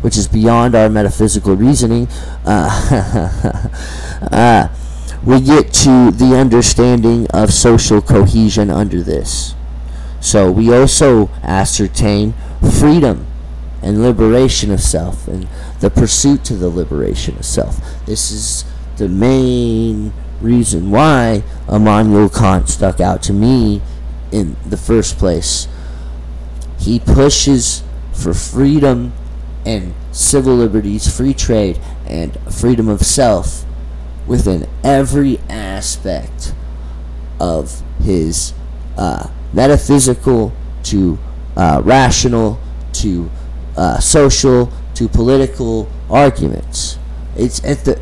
which 0.00 0.16
is 0.16 0.26
beyond 0.26 0.74
our 0.74 0.88
metaphysical 0.88 1.54
reasoning, 1.54 2.08
uh, 2.46 3.68
uh, 4.32 4.68
we 5.26 5.40
get 5.40 5.72
to 5.72 6.12
the 6.12 6.36
understanding 6.36 7.26
of 7.30 7.52
social 7.52 8.00
cohesion 8.00 8.70
under 8.70 9.02
this. 9.02 9.56
So 10.20 10.52
we 10.52 10.72
also 10.72 11.28
ascertain 11.42 12.32
freedom 12.78 13.26
and 13.82 14.02
liberation 14.02 14.70
of 14.70 14.80
self 14.80 15.26
and 15.26 15.48
the 15.80 15.90
pursuit 15.90 16.44
to 16.44 16.54
the 16.54 16.68
liberation 16.68 17.36
of 17.38 17.44
self. 17.44 17.80
This 18.06 18.30
is 18.30 18.64
the 18.98 19.08
main 19.08 20.12
reason 20.40 20.92
why 20.92 21.42
Immanuel 21.68 22.28
Kant 22.28 22.68
stuck 22.68 23.00
out 23.00 23.20
to 23.24 23.32
me 23.32 23.82
in 24.30 24.56
the 24.64 24.76
first 24.76 25.18
place. 25.18 25.66
He 26.78 27.00
pushes 27.00 27.82
for 28.12 28.32
freedom 28.32 29.12
and 29.64 29.92
civil 30.12 30.54
liberties, 30.54 31.14
free 31.14 31.34
trade, 31.34 31.80
and 32.06 32.38
freedom 32.48 32.88
of 32.88 33.02
self 33.02 33.65
within 34.26 34.68
every 34.82 35.38
aspect 35.48 36.54
of 37.38 37.82
his 38.00 38.52
uh, 38.96 39.28
metaphysical 39.52 40.52
to 40.82 41.18
uh, 41.56 41.80
rational 41.84 42.58
to 42.92 43.30
uh, 43.76 43.98
social 43.98 44.72
to 44.94 45.08
political 45.08 45.88
arguments. 46.10 46.98
It's 47.36 47.62
at 47.64 47.84
the 47.84 47.96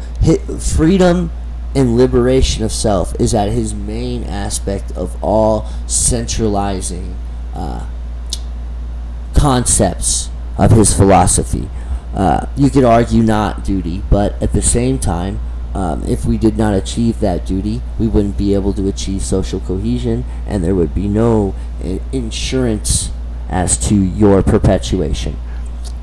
freedom 0.76 1.30
and 1.74 1.96
liberation 1.96 2.64
of 2.64 2.70
self 2.70 3.18
is 3.20 3.34
at 3.34 3.50
his 3.50 3.74
main 3.74 4.22
aspect 4.24 4.92
of 4.92 5.22
all 5.22 5.68
centralizing 5.86 7.16
uh, 7.52 7.88
concepts 9.36 10.30
of 10.56 10.70
his 10.70 10.94
philosophy. 10.94 11.68
Uh, 12.14 12.46
you 12.56 12.70
could 12.70 12.84
argue 12.84 13.22
not 13.22 13.64
duty, 13.64 14.02
but 14.08 14.40
at 14.40 14.52
the 14.52 14.62
same 14.62 15.00
time, 15.00 15.40
um, 15.74 16.04
if 16.04 16.24
we 16.24 16.38
did 16.38 16.56
not 16.56 16.72
achieve 16.72 17.20
that 17.20 17.44
duty, 17.44 17.82
we 17.98 18.06
wouldn't 18.06 18.38
be 18.38 18.54
able 18.54 18.72
to 18.74 18.88
achieve 18.88 19.22
social 19.22 19.60
cohesion, 19.60 20.24
and 20.46 20.62
there 20.62 20.74
would 20.74 20.94
be 20.94 21.08
no 21.08 21.54
uh, 21.82 21.98
insurance 22.12 23.10
as 23.48 23.76
to 23.88 23.94
your 23.94 24.42
perpetuation. 24.42 25.36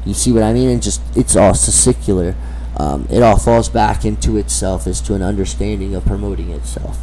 You 0.05 0.13
see 0.13 0.31
what 0.31 0.43
I 0.43 0.53
mean? 0.53 0.69
And 0.69 0.81
just 0.81 1.01
it's 1.15 1.35
all 1.35 1.53
secular. 1.53 2.35
Um, 2.77 3.07
it 3.09 3.21
all 3.21 3.37
falls 3.37 3.69
back 3.69 4.03
into 4.03 4.37
itself 4.37 4.87
as 4.87 4.99
to 5.01 5.13
an 5.13 5.21
understanding 5.21 5.95
of 5.95 6.05
promoting 6.05 6.49
itself. 6.49 6.99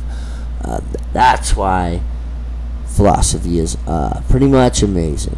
Uh, 0.62 0.80
that's 1.12 1.56
why 1.56 2.02
philosophy 2.86 3.58
is 3.58 3.78
uh, 3.86 4.22
pretty 4.28 4.46
much 4.46 4.82
amazing. 4.82 5.36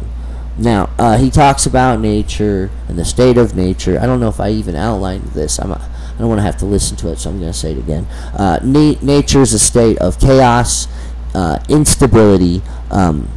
Now, 0.57 0.89
uh, 0.97 1.17
he 1.17 1.29
talks 1.29 1.65
about 1.65 1.99
nature 1.99 2.69
and 2.87 2.97
the 2.97 3.05
state 3.05 3.37
of 3.37 3.55
nature. 3.55 3.99
I 3.99 4.05
don't 4.05 4.19
know 4.19 4.29
if 4.29 4.39
I 4.39 4.49
even 4.49 4.75
outlined 4.75 5.23
this. 5.33 5.59
I'm 5.59 5.73
I 6.15 6.19
don't 6.19 6.29
want 6.29 6.39
to 6.39 6.43
have 6.43 6.57
to 6.57 6.65
listen 6.65 6.97
to 6.97 7.11
it, 7.11 7.17
so 7.17 7.29
I'm 7.29 7.39
going 7.39 7.51
to 7.51 7.57
say 7.57 7.71
it 7.71 7.77
again. 7.77 8.05
Uh, 8.37 8.59
na- 8.63 8.99
nature 9.01 9.41
is 9.41 9.53
a 9.53 9.59
state 9.59 9.97
of 9.99 10.19
chaos, 10.19 10.87
uh, 11.33 11.59
instability, 11.69 12.61
um, 12.89 13.29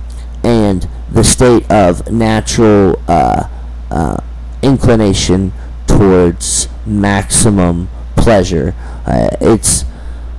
and 0.42 0.88
the 1.10 1.24
state 1.24 1.70
of 1.70 2.10
natural 2.10 3.00
uh, 3.08 3.48
uh, 3.90 4.16
inclination 4.62 5.52
towards 5.86 6.68
maximum 6.86 7.88
pleasure. 8.16 8.74
Uh, 9.06 9.28
it's 9.40 9.84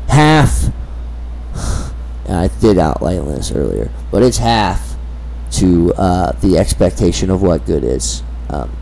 half. 0.10 0.66
I 2.28 2.50
did 2.60 2.78
outline 2.78 3.26
this 3.28 3.52
earlier, 3.52 3.92
but 4.12 4.24
it's 4.24 4.38
half 4.38 4.96
to 5.52 5.94
uh, 5.94 6.32
the 6.34 6.58
expectation 6.58 7.30
of 7.30 7.42
what 7.42 7.66
good 7.66 7.84
is. 7.84 8.24
Um, 8.50 8.76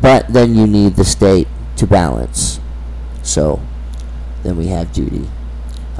but 0.00 0.28
then 0.28 0.54
you 0.54 0.66
need 0.66 0.96
the 0.96 1.04
state 1.04 1.48
to 1.76 1.86
balance. 1.86 2.60
So 3.22 3.60
then 4.42 4.56
we 4.56 4.66
have 4.68 4.92
duty. 4.92 5.28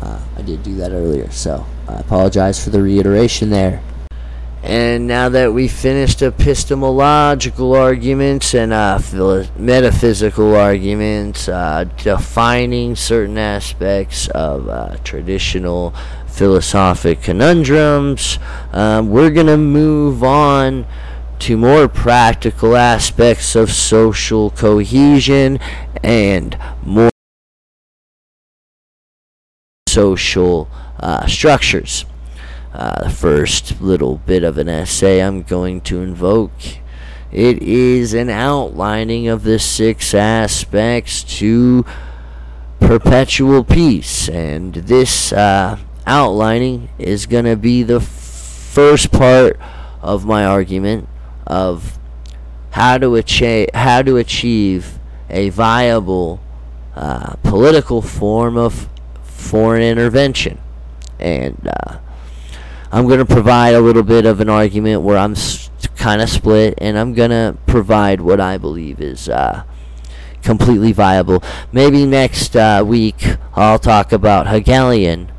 Uh, 0.01 0.21
I 0.37 0.43
did 0.43 0.63
do 0.63 0.75
that 0.77 0.91
earlier, 0.91 1.31
so 1.31 1.65
I 1.89 1.95
apologize 1.95 2.63
for 2.63 2.71
the 2.71 2.83
reiteration 2.83 3.51
there. 3.51 3.83
And 4.65 5.09
now 5.09 5.29
that 5.29 5.53
we 5.53 5.67
finished 5.67 6.23
epistemological 6.23 7.75
arguments 7.75 8.55
and 8.55 8.73
uh, 8.73 9.01
metaphysical 9.57 10.55
arguments, 10.55 11.49
uh, 11.49 11.85
defining 11.97 12.95
certain 12.95 13.39
aspects 13.39 14.29
of 14.29 14.69
uh, 14.69 14.97
traditional 15.03 15.93
philosophic 16.29 17.23
conundrums, 17.23 18.39
um, 18.73 19.11
we're 19.11 19.31
going 19.31 19.49
to 19.49 19.57
move 19.57 20.23
on 20.23 20.87
to 21.41 21.57
more 21.57 21.89
practical 21.89 22.77
aspects 22.77 23.57
of 23.57 23.73
social 23.73 24.51
cohesion 24.51 25.59
and 26.05 26.57
more 26.85 27.12
social 29.93 30.69
uh, 31.01 31.27
structures. 31.27 32.05
Uh, 32.73 33.05
the 33.05 33.11
first 33.11 33.81
little 33.83 34.17
bit 34.19 34.43
of 34.43 34.57
an 34.57 34.69
essay 34.69 35.21
I'm 35.21 35.43
going 35.43 35.83
to 35.83 36.01
invoke. 36.01 36.53
It 37.31 37.63
is 37.63 38.15
an 38.15 38.31
outlining 38.31 39.29
of 39.29 39.43
the 39.43 39.59
six 39.59 40.15
aspects 40.15 41.23
to 41.39 41.85
perpetual 42.81 43.65
peace, 43.65 44.29
and 44.29 44.75
this 44.75 45.33
uh, 45.33 45.79
outlining 46.07 46.89
is 46.99 47.27
going 47.27 47.45
to 47.45 47.57
be 47.57 47.83
the 47.83 48.01
first 48.01 49.13
part 49.13 49.59
of 50.01 50.25
my 50.25 50.45
argument 50.45 51.09
of 51.47 51.99
how 52.71 52.97
to 52.99 53.15
achieve 53.17 53.69
how 53.75 54.01
to 54.03 54.17
achieve 54.17 54.99
a 55.29 55.51
viable 55.51 56.41
uh, 56.97 57.35
political 57.43 58.03
form 58.03 58.57
of 58.57 58.89
foreign 59.43 59.83
intervention, 59.83 60.59
and 61.19 61.69
uh, 61.69 61.99
I'm 62.91 63.07
going 63.07 63.19
to 63.19 63.27
provide 63.27 63.75
a 63.75 63.81
little 63.81 64.03
bit 64.03 64.25
of 64.27 64.41
an 64.41 64.49
argument 64.49 65.03
where 65.03 65.19
I'm 65.19 65.35
kind 65.97 66.23
of 66.23 66.29
split, 66.29 66.75
and 66.79 66.99
I'm 66.99 67.13
going 67.13 67.31
to 67.31 67.57
provide 67.67 68.21
what 68.21 68.41
I 68.41 68.59
believe 68.59 69.01
is 69.01 69.29
uh, 69.29 69.65
completely 70.43 70.93
viable. 70.93 71.43
Maybe 71.73 72.07
next 72.07 72.57
uh, 72.57 72.85
week 72.87 73.37
I'll 73.55 73.79
talk 73.79 74.13
about 74.13 74.47
Hegelian, 74.47 75.33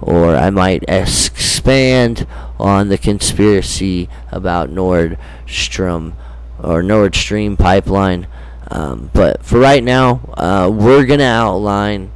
or 0.00 0.34
I 0.34 0.50
might 0.50 0.84
expand 0.88 2.26
on 2.58 2.88
the 2.88 2.98
conspiracy 2.98 4.08
about 4.30 4.70
Nordstrom 4.70 6.14
or 6.62 6.82
Nord 6.82 7.14
Stream 7.14 7.56
pipeline. 7.56 8.26
Um, 8.70 9.10
but 9.12 9.44
for 9.44 9.58
right 9.58 9.82
now, 9.82 10.32
uh, 10.34 10.70
we're 10.72 11.04
going 11.04 11.18
to 11.20 11.26
outline 11.26 12.10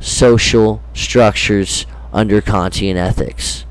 social 0.00 0.82
structures 0.94 1.86
under 2.12 2.40
Kantian 2.40 2.96
ethics. 2.96 3.64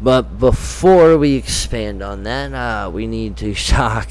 But 0.00 0.38
before 0.38 1.18
we 1.18 1.34
expand 1.34 2.02
on 2.02 2.22
that, 2.22 2.52
uh, 2.52 2.90
we 2.90 3.06
need 3.06 3.36
to 3.38 3.54
talk 3.66 4.10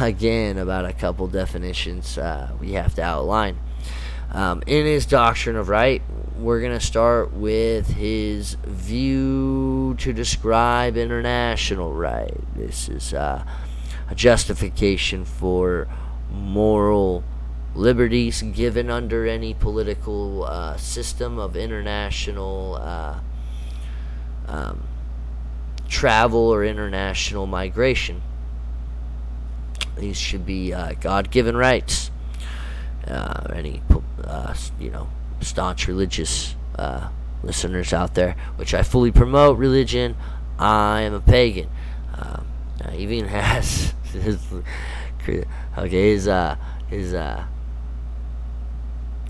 again 0.00 0.58
about 0.58 0.84
a 0.84 0.92
couple 0.92 1.26
definitions 1.28 2.18
uh, 2.18 2.52
we 2.60 2.72
have 2.72 2.94
to 2.94 3.02
outline. 3.02 3.58
Um, 4.32 4.62
in 4.66 4.84
his 4.86 5.06
doctrine 5.06 5.56
of 5.56 5.68
right, 5.68 6.02
we're 6.36 6.60
going 6.60 6.78
to 6.78 6.84
start 6.84 7.32
with 7.32 7.88
his 7.88 8.54
view 8.64 9.94
to 9.98 10.12
describe 10.12 10.96
international 10.96 11.92
right. 11.92 12.34
This 12.54 12.88
is 12.88 13.14
uh, 13.14 13.44
a 14.10 14.14
justification 14.14 15.24
for 15.24 15.88
moral 16.30 17.22
liberties 17.76 18.42
given 18.42 18.90
under 18.90 19.26
any 19.26 19.52
political 19.52 20.44
uh, 20.44 20.76
system 20.76 21.38
of 21.38 21.54
international 21.56 22.76
uh, 22.80 23.20
um, 24.48 24.82
travel 25.88 26.48
or 26.48 26.64
international 26.64 27.46
migration. 27.46 28.22
These 29.98 30.18
should 30.18 30.46
be 30.46 30.72
uh, 30.72 30.92
God-given 31.00 31.56
rights. 31.56 32.10
Uh, 33.06 33.46
any 33.54 33.82
uh, 34.24 34.52
you 34.80 34.90
know 34.90 35.08
staunch 35.40 35.86
religious 35.86 36.56
uh, 36.76 37.08
listeners 37.42 37.92
out 37.92 38.14
there, 38.14 38.34
which 38.56 38.74
I 38.74 38.82
fully 38.82 39.12
promote 39.12 39.58
religion. 39.58 40.16
I 40.58 41.02
am 41.02 41.14
a 41.14 41.20
pagan. 41.20 41.68
Um, 42.14 42.46
even 42.94 43.26
has 43.28 43.94
his 44.12 44.40
okay 45.78 46.10
his 46.10 46.28
his 46.88 47.14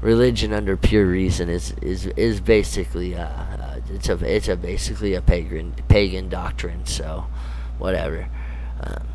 religion 0.01 0.53
under 0.53 0.77
pure 0.77 1.07
reason 1.07 1.49
is 1.49 1.73
is 1.83 2.07
is 2.07 2.41
basically 2.41 3.17
uh, 3.17 3.27
uh, 3.27 3.81
it's 3.91 4.09
a 4.09 4.35
it's 4.37 4.49
a 4.49 4.57
basically 4.57 5.15
a 5.15 5.23
pagan 5.23 5.75
pagan 5.89 6.29
doctrine. 6.29 6.87
So 6.87 7.27
whatever. 7.79 8.29
Um, 8.81 9.07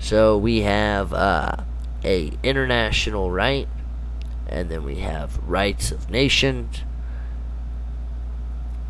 So 0.00 0.38
we 0.38 0.60
have 0.60 1.12
uh, 1.12 1.56
a 2.04 2.32
international 2.42 3.30
right, 3.30 3.68
and 4.48 4.70
then 4.70 4.84
we 4.84 5.00
have 5.00 5.38
rights 5.46 5.90
of 5.90 6.08
nations. 6.08 6.82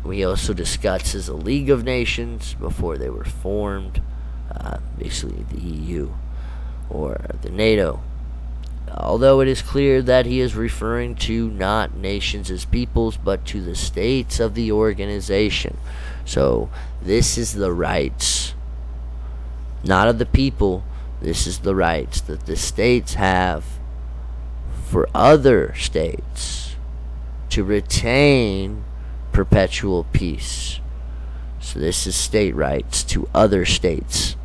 We 0.03 0.23
also 0.23 0.53
discuss 0.53 1.15
as 1.15 1.27
a 1.27 1.33
League 1.33 1.69
of 1.69 1.83
Nations 1.83 2.53
before 2.53 2.97
they 2.97 3.09
were 3.09 3.25
formed, 3.25 4.01
uh, 4.49 4.77
basically 4.97 5.43
the 5.49 5.59
EU 5.59 6.13
or 6.89 7.19
the 7.41 7.49
NATO. 7.49 8.01
Although 8.91 9.41
it 9.41 9.47
is 9.47 9.61
clear 9.61 10.01
that 10.01 10.25
he 10.25 10.39
is 10.39 10.55
referring 10.55 11.15
to 11.15 11.49
not 11.49 11.95
nations 11.95 12.49
as 12.49 12.65
peoples, 12.65 13.17
but 13.17 13.45
to 13.45 13.61
the 13.61 13.75
states 13.75 14.39
of 14.39 14.55
the 14.55 14.71
organization. 14.71 15.77
So, 16.25 16.69
this 17.01 17.37
is 17.37 17.53
the 17.53 17.71
rights, 17.71 18.53
not 19.83 20.07
of 20.07 20.19
the 20.19 20.25
people, 20.25 20.83
this 21.21 21.47
is 21.47 21.59
the 21.59 21.75
rights 21.75 22.21
that 22.21 22.45
the 22.45 22.55
states 22.55 23.15
have 23.15 23.65
for 24.85 25.09
other 25.13 25.73
states 25.75 26.75
to 27.49 27.63
retain 27.63 28.83
perpetual 29.31 30.05
peace. 30.11 30.79
So, 31.59 31.79
this 31.79 32.07
is 32.07 32.15
state 32.15 32.55
rights 32.55 33.03
to 33.05 33.29
other 33.33 33.65
states. 33.65 34.35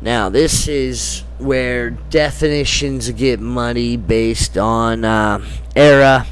Now, 0.00 0.28
this 0.28 0.66
is 0.66 1.22
where 1.42 1.90
definitions 1.90 3.10
get 3.10 3.40
muddy 3.40 3.96
based 3.96 4.56
on 4.56 5.04
uh, 5.04 5.44
era 5.74 6.26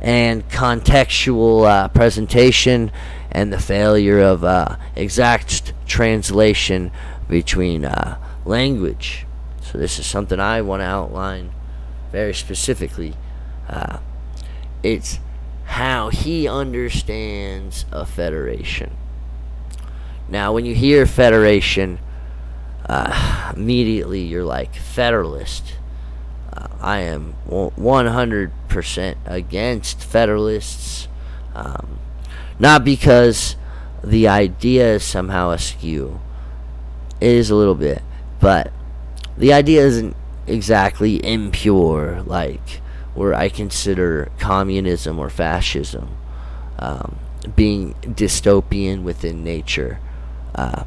and 0.00 0.48
contextual 0.48 1.66
uh, 1.66 1.88
presentation 1.88 2.90
and 3.30 3.52
the 3.52 3.58
failure 3.58 4.20
of 4.20 4.44
uh, 4.44 4.76
exact 4.96 5.72
translation 5.86 6.90
between 7.28 7.84
uh, 7.84 8.18
language. 8.44 9.26
So, 9.60 9.78
this 9.78 9.98
is 9.98 10.06
something 10.06 10.40
I 10.40 10.62
want 10.62 10.80
to 10.80 10.86
outline 10.86 11.50
very 12.10 12.34
specifically. 12.34 13.14
Uh, 13.68 13.98
it's 14.82 15.18
how 15.66 16.08
he 16.08 16.48
understands 16.48 17.84
a 17.92 18.06
federation. 18.06 18.96
Now, 20.28 20.52
when 20.52 20.64
you 20.64 20.74
hear 20.74 21.04
federation, 21.06 21.98
uh, 22.88 23.52
immediately 23.56 24.22
you're 24.22 24.44
like 24.44 24.74
Federalist. 24.74 25.74
Uh, 26.52 26.68
I 26.80 27.00
am 27.00 27.34
100% 27.48 29.16
against 29.26 30.02
Federalists. 30.02 31.08
Um, 31.54 31.98
not 32.58 32.84
because 32.84 33.56
the 34.02 34.28
idea 34.28 34.94
is 34.94 35.04
somehow 35.04 35.50
askew. 35.50 36.20
It 37.20 37.30
is 37.30 37.50
a 37.50 37.56
little 37.56 37.74
bit. 37.74 38.02
But 38.40 38.72
the 39.36 39.52
idea 39.52 39.84
isn't 39.84 40.16
exactly 40.46 41.24
impure, 41.24 42.22
like 42.22 42.80
where 43.14 43.34
I 43.34 43.48
consider 43.48 44.30
communism 44.38 45.18
or 45.18 45.28
fascism 45.28 46.16
um, 46.78 47.18
being 47.56 47.94
dystopian 48.02 49.02
within 49.02 49.42
nature. 49.42 50.00
Uh, 50.54 50.84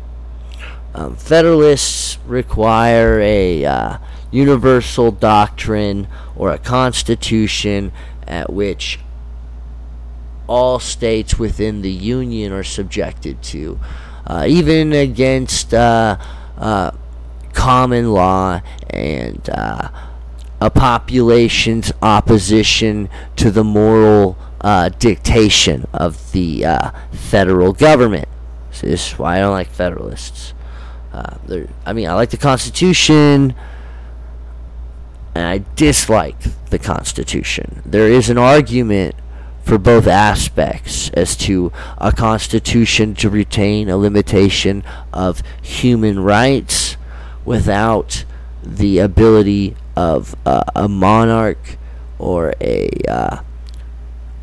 um, 0.94 1.16
Federalists 1.16 2.18
require 2.26 3.20
a 3.20 3.66
uh, 3.66 3.98
universal 4.30 5.12
doctrine 5.12 6.08
or 6.36 6.52
a 6.52 6.58
constitution 6.58 7.92
at 8.28 8.52
which 8.52 9.00
all 10.48 10.80
states 10.80 11.40
within 11.40 11.82
the 11.82 11.92
Union 11.92 12.52
are 12.52 12.64
subjected 12.64 13.42
to, 13.42 13.80
uh, 14.28 14.46
even 14.48 14.94
against 14.94 15.74
uh, 15.74 16.18
uh 16.58 16.92
common 17.54 18.14
law 18.14 18.62
and 18.90 19.50
uh, 19.50 19.90
a 20.62 20.70
population's 20.70 21.92
opposition 22.02 23.10
to 23.36 23.52
the 23.52 23.64
moral 23.64 24.38
uh, 24.62 24.88
dictation 24.88 25.86
of 25.94 26.32
the 26.32 26.66
federal 27.12 27.74
government. 27.74 28.28
So 28.72 28.88
this 28.88 29.12
is 29.12 29.20
why 29.20 29.38
I 29.38 29.40
don't 29.40 29.52
like 29.52 29.68
Federalists. 29.68 30.54
Uh, 31.14 31.36
I 31.86 31.94
mean, 31.94 32.08
I 32.08 32.14
like 32.14 32.30
the 32.30 32.38
Constitution, 32.38 33.54
and 35.36 35.46
I 35.46 35.64
dislike 35.76 36.40
the 36.70 36.80
Constitution. 36.80 37.82
There 37.86 38.08
is 38.08 38.30
an 38.30 38.38
argument 38.38 39.16
for 39.64 39.78
both 39.78 40.08
aspects 40.08 41.10
as 41.12 41.36
to 41.38 41.72
a 41.98 42.12
Constitution 42.12 43.14
to 43.16 43.30
retain 43.30 43.90
a 43.90 43.98
limitation 43.98 44.84
of 45.14 45.44
human 45.62 46.20
rights 46.20 46.98
without 47.46 48.26
the 48.64 49.00
ability 49.00 49.76
of 49.96 50.36
uh, 50.46 50.64
a 50.76 50.88
monarch 50.88 51.78
or 52.18 52.54
a 52.62 52.90
uh, 53.08 53.42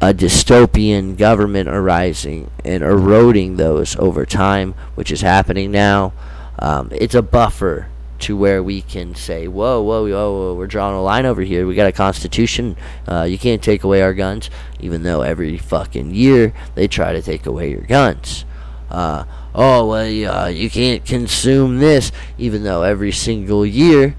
a 0.01 0.15
dystopian 0.15 1.17
government 1.17 1.69
arising 1.69 2.51
and 2.65 2.85
eroding 2.85 3.57
those 3.57 3.97
over 3.97 4.25
time, 4.25 4.75
which 4.95 5.11
is 5.11 5.23
happening 5.23 5.73
now. 5.73 6.13
Um, 6.59 6.89
it's 6.93 7.15
a 7.15 7.23
buffer 7.23 7.89
to 8.21 8.37
where 8.37 8.63
we 8.63 8.83
can 8.83 9.15
say, 9.15 9.47
whoa, 9.47 9.81
whoa, 9.81 10.05
whoa, 10.05 10.33
whoa, 10.33 10.55
we're 10.55 10.67
drawing 10.67 10.97
a 10.97 11.03
line 11.03 11.25
over 11.25 11.43
here. 11.43 11.67
We 11.67 11.75
got 11.75 11.87
a 11.87 11.93
constitution. 11.93 12.77
Uh, 13.07 13.23
you 13.23 13.39
can't 13.39 13.63
take 13.63 13.85
away 13.85 14.03
our 14.03 14.15
guns, 14.15 14.51
even 14.81 15.03
though 15.05 15.23
every 15.23 15.57
fucking 15.57 16.15
year 16.15 16.53
they 16.75 16.89
try 16.89 17.13
to 17.13 17.23
take 17.23 17.47
away 17.47 17.71
your 17.71 17.83
guns. 17.83 18.45
Uh, 18.91 19.25
oh, 19.55 19.87
well, 19.87 20.35
uh, 20.35 20.49
you 20.49 20.69
can't 20.69 21.05
consume 21.05 21.79
this, 21.79 22.11
even 22.39 22.65
though 22.65 22.83
every 22.83 23.13
single 23.13 23.65
year 23.65 24.17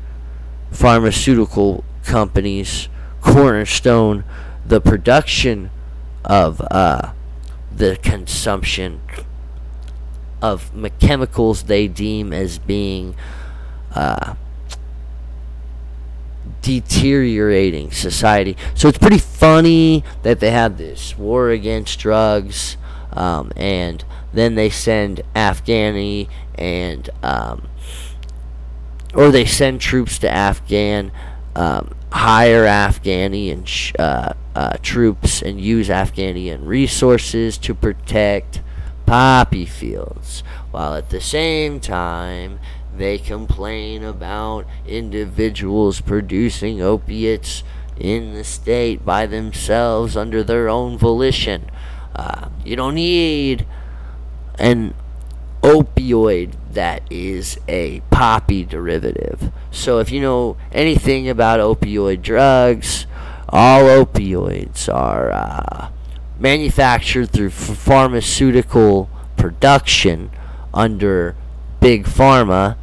pharmaceutical 0.72 1.84
companies 2.04 2.90
cornerstone 3.22 4.24
the 4.66 4.80
production 4.80 5.72
of 6.24 6.62
uh, 6.70 7.12
the 7.76 7.98
consumption 7.98 9.02
of 10.42 10.72
chemicals 11.00 11.64
they 11.64 11.88
deem 11.88 12.32
as 12.34 12.60
being 12.60 13.16
uh, 13.94 14.36
deteriorating 16.62 17.92
society. 17.92 18.56
So 18.76 18.88
it's 18.88 18.98
pretty 18.98 19.18
funny 19.18 20.04
that 20.24 20.40
they 20.40 20.52
have 20.52 20.78
this 20.78 21.18
war 21.18 21.50
against 21.50 22.00
drugs, 22.00 22.78
um, 23.14 23.52
and 23.56 24.04
then 24.34 24.56
they 24.56 24.70
send 24.70 25.22
Afghani 25.36 26.30
and 26.56 27.10
um, 27.24 27.68
or 29.14 29.32
they 29.32 29.46
send 29.46 29.82
troops 29.82 30.20
to 30.20 30.30
Afghan, 30.30 31.12
um, 31.56 31.96
hire 32.12 32.66
Afghani 32.66 33.52
and 33.52 33.68
sh- 33.68 33.94
uh, 33.98 34.34
uh, 34.56 34.78
troops, 34.84 35.42
and 35.42 35.60
use 35.60 35.90
Afghani 35.90 36.54
and 36.54 36.68
resources 36.68 37.58
to 37.60 37.74
protect 37.74 38.62
poppy 39.10 39.66
fields, 39.66 40.43
while 40.70 40.93
at 40.93 41.10
the 41.10 41.20
same 41.20 41.80
time 41.80 42.60
they 42.95 43.18
complain 43.18 44.03
about 44.03 44.68
individuals 44.86 45.99
producing 45.99 46.80
opiates 46.80 47.64
in 47.97 48.36
the 48.36 48.43
state 48.43 49.03
by 49.03 49.26
themselves 49.26 50.16
under 50.16 50.43
their 50.43 50.70
own 50.70 50.95
volition. 50.95 51.72
Uh, 52.16 52.49
you 52.64 52.76
don't 52.76 52.93
need 52.93 53.66
an 54.60 54.93
opioid 55.64 56.53
that 56.74 57.01
is 57.10 57.57
a 57.68 58.01
poppy 58.12 58.64
derivative. 58.64 59.51
So 59.72 59.97
if 59.97 60.12
you 60.12 60.22
know 60.22 60.55
anything 60.72 61.28
about 61.28 61.60
opioid 61.60 62.22
drugs, 62.22 63.07
all 63.49 63.82
opioids 63.86 64.88
are 64.93 65.32
uh, 65.32 65.89
manufactured 66.40 67.30
through 67.30 67.50
pharmaceutical 67.50 69.10
production 69.38 70.32
under 70.74 71.36
big 71.80 72.06
pharma, 72.06 72.78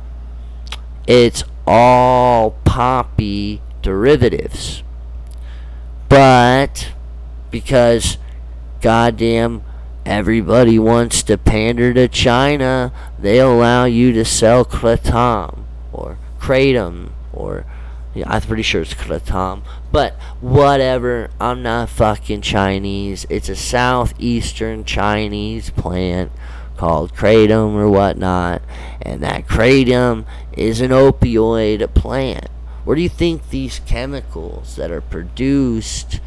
it's 1.06 1.44
all 1.66 2.52
poppy 2.64 3.60
derivatives. 3.82 4.82
But 6.08 6.92
because 7.50 8.18
goddamn 8.80 9.64
everybody 10.04 10.78
wants 10.78 11.22
to 11.24 11.36
pander 11.36 11.92
to 11.94 12.08
China, 12.08 12.92
they 13.18 13.40
allow 13.40 13.84
you 13.86 14.12
to 14.12 14.24
sell 14.24 14.64
kratom 14.64 15.64
or 15.92 16.18
kratom 16.38 17.10
or 17.32 17.66
yeah, 18.16 18.30
I'm 18.30 18.40
pretty 18.40 18.62
sure 18.62 18.80
it's 18.80 18.94
kratom. 18.94 19.62
But 19.92 20.14
whatever, 20.40 21.30
I'm 21.38 21.62
not 21.62 21.90
fucking 21.90 22.40
Chinese. 22.40 23.26
It's 23.28 23.50
a 23.50 23.56
southeastern 23.56 24.84
Chinese 24.84 25.68
plant 25.70 26.32
called 26.78 27.14
kratom 27.14 27.74
or 27.74 27.90
whatnot. 27.90 28.62
And 29.02 29.22
that 29.22 29.46
kratom 29.46 30.24
is 30.52 30.80
an 30.80 30.92
opioid 30.92 31.92
plant. 31.94 32.48
Where 32.84 32.96
do 32.96 33.02
you 33.02 33.08
think 33.08 33.50
these 33.50 33.80
chemicals 33.80 34.76
that 34.76 34.90
are 34.90 35.02
produced 35.02 36.20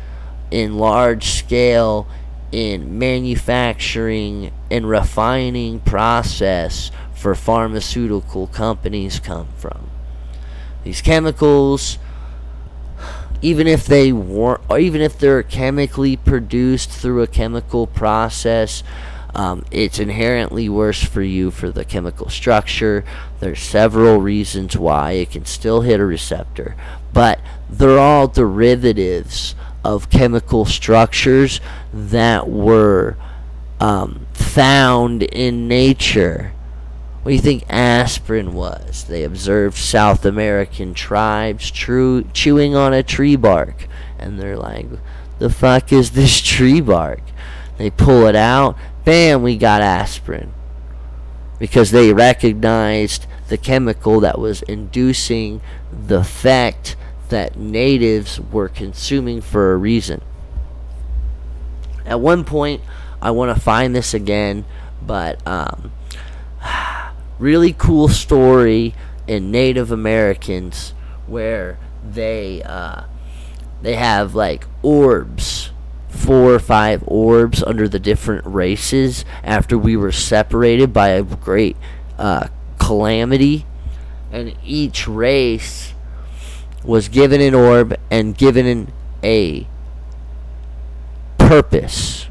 in 0.51 0.77
large 0.77 1.25
scale 1.25 2.07
in 2.51 2.99
manufacturing 2.99 4.51
and 4.69 4.87
refining 4.87 5.79
process 5.79 6.91
for 7.13 7.33
pharmaceutical 7.33 8.45
companies 8.47 9.19
come 9.19 9.47
from? 9.57 9.88
These 10.83 11.01
chemicals, 11.01 11.97
even 13.41 13.67
if 13.67 13.85
they 13.85 14.11
weren't, 14.11 14.61
even 14.77 15.01
if 15.01 15.17
they're 15.17 15.43
chemically 15.43 16.17
produced 16.17 16.89
through 16.89 17.21
a 17.21 17.27
chemical 17.27 17.87
process, 17.87 18.83
um, 19.35 19.63
it's 19.71 19.99
inherently 19.99 20.67
worse 20.67 21.03
for 21.03 21.21
you 21.21 21.51
for 21.51 21.69
the 21.69 21.85
chemical 21.85 22.29
structure. 22.29 23.05
There's 23.39 23.59
several 23.59 24.19
reasons 24.19 24.75
why 24.77 25.11
it 25.13 25.31
can 25.31 25.45
still 25.45 25.81
hit 25.81 25.99
a 25.99 26.05
receptor, 26.05 26.75
but 27.13 27.39
they're 27.69 27.99
all 27.99 28.27
derivatives 28.27 29.55
of 29.83 30.09
chemical 30.09 30.65
structures 30.65 31.61
that 31.93 32.49
were 32.49 33.15
um, 33.79 34.25
found 34.33 35.23
in 35.23 35.67
nature. 35.67 36.51
What 37.21 37.31
do 37.31 37.35
you 37.35 37.41
think 37.41 37.65
aspirin 37.69 38.53
was? 38.53 39.03
They 39.03 39.23
observed 39.23 39.77
South 39.77 40.25
American 40.25 40.93
tribes 40.93 41.69
chewing 41.69 42.75
on 42.75 42.93
a 42.93 43.03
tree 43.03 43.35
bark, 43.35 43.87
and 44.17 44.39
they're 44.39 44.57
like, 44.57 44.87
"The 45.37 45.49
fuck 45.49 45.91
is 45.91 46.11
this 46.11 46.39
tree 46.39 46.79
bark?" 46.81 47.21
They 47.77 47.89
pull 47.89 48.25
it 48.25 48.35
out, 48.35 48.77
bam, 49.03 49.43
we 49.43 49.57
got 49.57 49.81
aspirin, 49.81 50.53
because 51.59 51.91
they 51.91 52.13
recognized 52.13 53.25
the 53.49 53.57
chemical 53.57 54.19
that 54.21 54.39
was 54.39 54.61
inducing 54.63 55.61
the 55.91 56.19
effect 56.19 56.95
that 57.29 57.57
natives 57.57 58.39
were 58.39 58.69
consuming 58.69 59.41
for 59.41 59.73
a 59.73 59.77
reason. 59.77 60.21
At 62.05 62.19
one 62.19 62.43
point, 62.43 62.81
I 63.21 63.31
want 63.31 63.55
to 63.55 63.61
find 63.61 63.95
this 63.95 64.13
again, 64.13 64.65
but 65.05 65.45
um, 65.47 65.91
really 67.39 67.73
cool 67.73 68.09
story 68.09 68.93
in 69.27 69.49
Native 69.51 69.91
Americans 69.91 70.93
where 71.25 71.79
they 72.03 72.61
uh, 72.63 73.03
they 73.81 73.95
have 73.95 74.35
like 74.35 74.65
orbs, 74.83 75.71
four 76.09 76.53
or 76.53 76.59
five 76.59 77.03
orbs 77.07 77.63
under 77.63 77.87
the 77.87 77.99
different 77.99 78.45
races 78.45 79.25
after 79.43 79.77
we 79.77 79.95
were 79.95 80.11
separated 80.11 80.93
by 80.93 81.09
a 81.09 81.23
great 81.23 81.77
uh, 82.17 82.47
calamity, 82.77 83.65
and 84.31 84.55
each 84.63 85.07
race 85.07 85.93
was 86.83 87.07
given 87.07 87.41
an 87.41 87.53
orb 87.53 87.97
and 88.11 88.37
given 88.37 88.65
an 88.65 88.91
a 89.23 89.67
purpose 91.37 92.27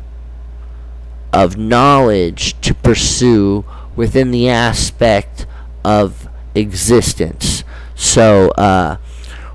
of 1.33 1.57
knowledge 1.57 2.59
to 2.61 2.75
pursue 2.75 3.65
within 3.99 4.31
the 4.31 4.49
aspect 4.49 5.45
of 5.85 6.29
existence. 6.55 7.65
So, 7.97 8.51
uh, 8.51 8.99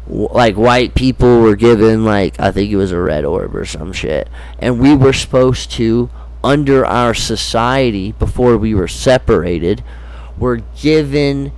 w- 0.06 0.28
like 0.34 0.56
white 0.58 0.96
people 0.96 1.39
were 1.39 1.56
given 1.56 2.04
like 2.04 2.38
I 2.41 2.52
think 2.52 2.70
it 2.70 2.76
was 2.76 2.91
a 2.91 3.00
red 3.00 3.24
orb 3.24 3.56
or 3.56 3.64
some 3.64 3.94
shit, 3.94 4.28
and 4.60 4.82
we 4.82 4.96
were 4.96 5.14
supposed 5.14 5.72
to 5.72 6.10
under 6.44 6.86
our 6.86 7.14
society 7.14 8.12
before 8.12 8.58
we 8.58 8.76
were 8.76 8.89
separated, 8.89 9.82
were 10.38 10.58
given 10.82 11.54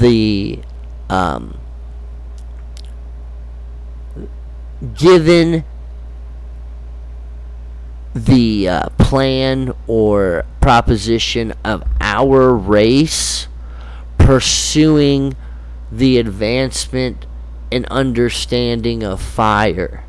the 0.00 0.60
um, 1.10 1.58
given 4.96 5.64
the 8.24 8.68
uh, 8.68 8.88
plan 8.98 9.72
or 9.86 10.44
proposition 10.60 11.54
of 11.64 11.82
our 12.00 12.54
race 12.54 13.48
pursuing 14.18 15.36
the 15.90 16.18
advancement 16.18 17.24
and 17.72 17.86
understanding 17.86 19.02
of 19.02 19.20
fire. 19.20 20.04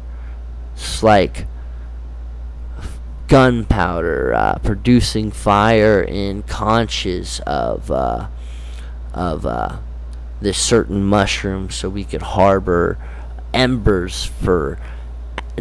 It's 0.73 1.03
like 1.03 1.45
gunpowder, 3.27 4.33
uh, 4.33 4.59
producing 4.59 5.31
fire 5.31 6.01
in 6.01 6.43
conches 6.43 7.39
of 7.45 7.91
uh, 7.91 8.27
of 9.13 9.45
uh, 9.45 9.77
this 10.41 10.57
certain 10.57 11.03
mushroom, 11.03 11.69
so 11.69 11.89
we 11.89 12.03
could 12.03 12.21
harbor 12.21 12.97
embers 13.53 14.25
for 14.25 14.79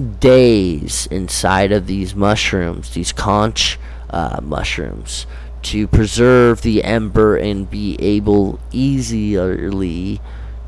days 0.00 1.06
inside 1.10 1.72
of 1.72 1.86
these 1.86 2.14
mushrooms, 2.14 2.94
these 2.94 3.12
conch 3.12 3.78
uh, 4.10 4.40
mushrooms, 4.42 5.26
to 5.62 5.86
preserve 5.86 6.62
the 6.62 6.84
ember 6.84 7.36
and 7.36 7.68
be 7.70 7.96
able 8.00 8.58
easily 8.70 10.20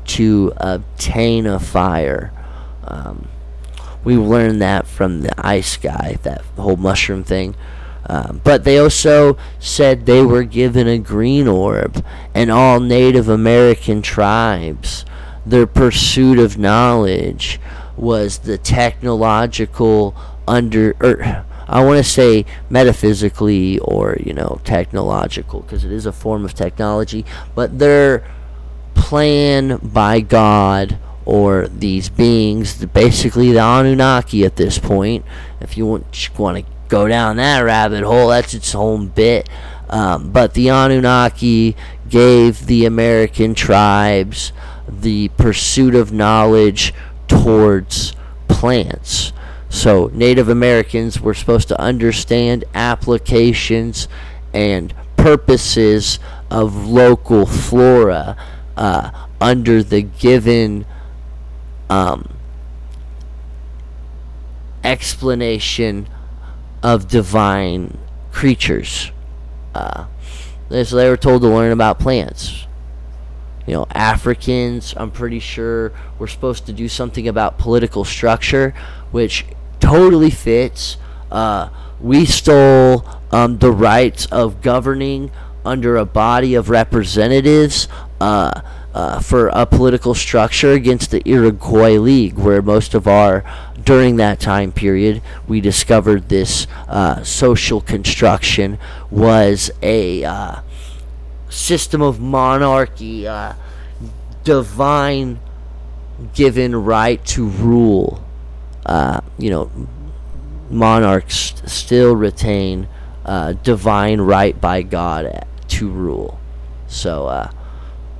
to 0.05 0.53
obtain 0.57 1.45
a 1.45 1.59
fire. 1.59 2.31
Um, 2.83 3.27
we 4.03 4.17
learned 4.17 4.61
that 4.61 4.87
from 4.87 5.21
the 5.21 5.33
ice 5.45 5.77
guy, 5.77 6.17
that 6.23 6.41
whole 6.57 6.77
mushroom 6.77 7.23
thing. 7.23 7.55
Um, 8.07 8.41
but 8.43 8.63
they 8.63 8.77
also 8.77 9.37
said 9.59 10.05
they 10.05 10.23
were 10.23 10.43
given 10.43 10.87
a 10.87 10.97
green 10.97 11.47
orb, 11.47 12.03
and 12.33 12.51
all 12.51 12.79
Native 12.79 13.29
American 13.29 14.01
tribes, 14.01 15.05
their 15.45 15.67
pursuit 15.67 16.39
of 16.39 16.57
knowledge 16.57 17.59
was 17.97 18.39
the 18.39 18.57
technological 18.57 20.15
under 20.47 20.95
or 20.99 21.45
I 21.67 21.83
want 21.85 21.97
to 21.97 22.03
say 22.03 22.45
metaphysically 22.69 23.79
or 23.79 24.17
you 24.19 24.33
know 24.33 24.59
technological 24.63 25.61
because 25.61 25.85
it 25.85 25.91
is 25.91 26.05
a 26.05 26.11
form 26.11 26.43
of 26.45 26.53
technology 26.53 27.25
but 27.55 27.79
their 27.79 28.25
plan 28.93 29.77
by 29.77 30.19
God 30.19 30.97
or 31.23 31.67
these 31.67 32.09
beings 32.09 32.83
basically 32.85 33.51
the 33.51 33.59
Anunnaki 33.59 34.43
at 34.43 34.55
this 34.55 34.79
point 34.79 35.23
if 35.59 35.77
you 35.77 35.85
want 35.85 36.29
want 36.37 36.57
to 36.57 36.65
go 36.89 37.07
down 37.07 37.37
that 37.37 37.59
rabbit 37.61 38.03
hole 38.03 38.27
that's 38.29 38.53
its 38.53 38.75
own 38.75 39.07
bit 39.07 39.49
um, 39.89 40.31
but 40.31 40.53
the 40.53 40.69
Anunnaki 40.69 41.75
gave 42.09 42.65
the 42.65 42.85
American 42.85 43.53
tribes 43.53 44.51
the 44.87 45.29
pursuit 45.29 45.95
of 45.95 46.11
knowledge 46.11 46.93
towards 47.31 48.13
plants. 48.47 49.31
So 49.69 50.11
Native 50.13 50.49
Americans 50.49 51.21
were 51.21 51.33
supposed 51.33 51.69
to 51.69 51.79
understand 51.79 52.65
applications 52.73 54.07
and 54.53 54.93
purposes 55.15 56.19
of 56.49 56.87
local 56.87 57.45
flora 57.45 58.35
uh, 58.75 59.11
under 59.39 59.81
the 59.81 60.01
given 60.01 60.85
um, 61.89 62.27
explanation 64.83 66.07
of 66.83 67.07
divine 67.07 67.97
creatures. 68.31 69.11
Uh, 69.73 70.05
so 70.69 70.95
they 70.95 71.09
were 71.09 71.17
told 71.17 71.41
to 71.43 71.47
learn 71.47 71.71
about 71.71 71.99
plants 71.99 72.67
you 73.67 73.73
know, 73.73 73.85
Africans, 73.91 74.93
I'm 74.97 75.11
pretty 75.11 75.39
sure 75.39 75.91
we're 76.17 76.27
supposed 76.27 76.65
to 76.65 76.73
do 76.73 76.87
something 76.87 77.27
about 77.27 77.57
political 77.57 78.03
structure, 78.03 78.73
which 79.11 79.45
totally 79.79 80.31
fits. 80.31 80.97
Uh, 81.31 81.69
we 81.99 82.25
stole 82.25 83.05
um, 83.31 83.59
the 83.59 83.71
rights 83.71 84.25
of 84.27 84.61
governing 84.61 85.31
under 85.63 85.95
a 85.97 86.05
body 86.05 86.55
of 86.55 86.69
representatives 86.69 87.87
uh, 88.19 88.61
uh, 88.93 89.19
for 89.19 89.47
a 89.49 89.65
political 89.65 90.13
structure 90.13 90.71
against 90.73 91.11
the 91.11 91.21
Iroquois 91.27 91.97
League, 91.97 92.33
where 92.33 92.61
most 92.61 92.93
of 92.93 93.07
our, 93.07 93.43
during 93.83 94.17
that 94.17 94.39
time 94.39 94.71
period, 94.71 95.21
we 95.47 95.61
discovered 95.61 96.29
this 96.29 96.67
uh, 96.87 97.23
social 97.23 97.79
construction 97.79 98.77
was 99.09 99.71
a 99.81 100.23
uh, 100.23 100.61
system 101.51 102.01
of 102.01 102.19
monarchy, 102.19 103.27
uh, 103.27 103.53
divine 104.43 105.39
given 106.33 106.75
right 106.75 107.23
to 107.25 107.47
rule. 107.47 108.23
Uh, 108.85 109.21
you 109.37 109.49
know, 109.49 109.69
monarchs 110.69 111.61
still 111.65 112.15
retain 112.15 112.87
uh, 113.25 113.53
divine 113.53 114.21
right 114.21 114.59
by 114.59 114.81
God 114.81 115.45
to 115.67 115.89
rule. 115.89 116.39
So 116.87 117.27
uh, 117.27 117.51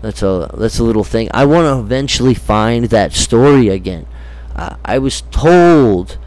that's 0.01 0.21
a 0.21 0.51
that's 0.57 0.79
a 0.79 0.83
little 0.83 1.03
thing. 1.03 1.29
I 1.33 1.45
want 1.45 1.65
to 1.65 1.79
eventually 1.79 2.33
find 2.33 2.85
that 2.85 3.13
story 3.13 3.69
again. 3.69 4.05
Uh, 4.55 4.75
I 4.83 4.99
was 4.99 5.21
told 5.31 6.17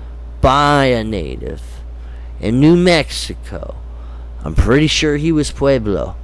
by 0.40 0.86
a 0.86 1.04
native 1.04 1.62
in 2.40 2.60
New 2.60 2.76
Mexico. 2.76 3.76
I'm 4.42 4.54
pretty 4.54 4.86
sure 4.86 5.16
he 5.16 5.32
was 5.32 5.50
Pueblo 5.50 6.16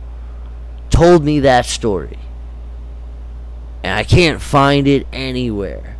told 0.90 1.24
me 1.24 1.40
that 1.40 1.66
story. 1.66 2.18
And 3.82 3.94
I 3.94 4.04
can't 4.04 4.42
find 4.42 4.86
it 4.86 5.06
anywhere. 5.12 5.96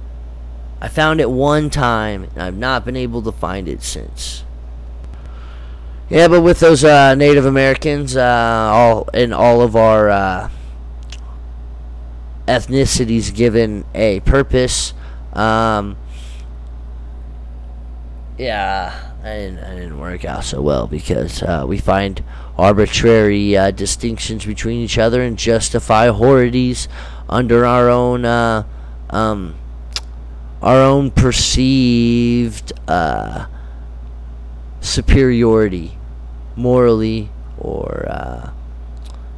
I 0.80 0.88
found 0.88 1.20
it 1.20 1.30
one 1.30 1.70
time, 1.70 2.24
and 2.24 2.42
I've 2.42 2.56
not 2.56 2.84
been 2.84 2.96
able 2.96 3.22
to 3.22 3.32
find 3.32 3.68
it 3.68 3.82
since. 3.82 4.44
Yeah, 6.08 6.26
but 6.26 6.40
with 6.40 6.58
those 6.58 6.82
uh, 6.82 7.14
Native 7.14 7.46
Americans, 7.46 8.16
uh, 8.16 8.70
all 8.72 9.08
in 9.14 9.32
all 9.32 9.60
of 9.60 9.76
our 9.76 10.10
uh, 10.10 10.50
ethnicities 12.48 13.32
given 13.32 13.84
a 13.94 14.20
purpose. 14.20 14.92
Um, 15.32 15.96
yeah, 18.36 19.12
I 19.22 19.34
didn't, 19.36 19.58
I 19.60 19.74
didn't 19.74 20.00
work 20.00 20.24
out 20.24 20.44
so 20.44 20.60
well 20.60 20.86
because 20.86 21.42
uh, 21.42 21.64
we 21.68 21.78
find 21.78 22.24
arbitrary 22.60 23.56
uh, 23.56 23.70
distinctions 23.70 24.44
between 24.44 24.80
each 24.80 24.98
other 24.98 25.22
and 25.22 25.38
justify 25.38 26.08
horridities 26.08 26.88
under 27.28 27.64
our 27.64 27.88
own 27.88 28.24
uh, 28.24 28.64
um, 29.08 29.54
our 30.60 30.76
own 30.82 31.10
perceived 31.10 32.72
uh, 32.86 33.46
superiority, 34.80 35.96
morally 36.54 37.30
or 37.58 38.06
uh, 38.08 38.50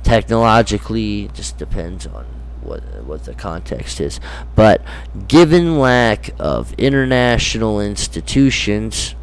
technologically. 0.03 1.27
It 1.27 1.35
just 1.35 1.59
depends 1.59 2.07
on 2.09 2.25
what 2.61 2.83
what 3.05 3.25
the 3.25 3.35
context 3.35 4.01
is. 4.01 4.19
But 4.57 4.83
given 5.29 5.79
lack 5.79 6.31
of 6.41 6.73
international 6.75 7.81
institutions, 7.81 9.15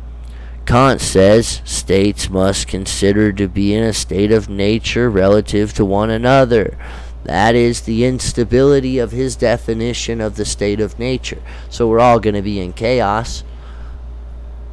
Kant 0.69 1.01
says 1.01 1.63
states 1.65 2.29
must 2.29 2.67
consider 2.67 3.33
to 3.33 3.47
be 3.47 3.73
in 3.73 3.81
a 3.81 3.91
state 3.91 4.31
of 4.31 4.47
nature 4.47 5.09
relative 5.09 5.73
to 5.73 5.83
one 5.83 6.11
another. 6.11 6.77
That 7.23 7.55
is 7.55 7.81
the 7.81 8.05
instability 8.05 8.99
of 8.99 9.09
his 9.09 9.35
definition 9.35 10.21
of 10.21 10.35
the 10.35 10.45
state 10.45 10.79
of 10.79 10.99
nature. 10.99 11.41
So 11.71 11.87
we're 11.87 11.99
all 11.99 12.19
going 12.19 12.35
to 12.35 12.43
be 12.43 12.59
in 12.59 12.73
chaos. 12.73 13.43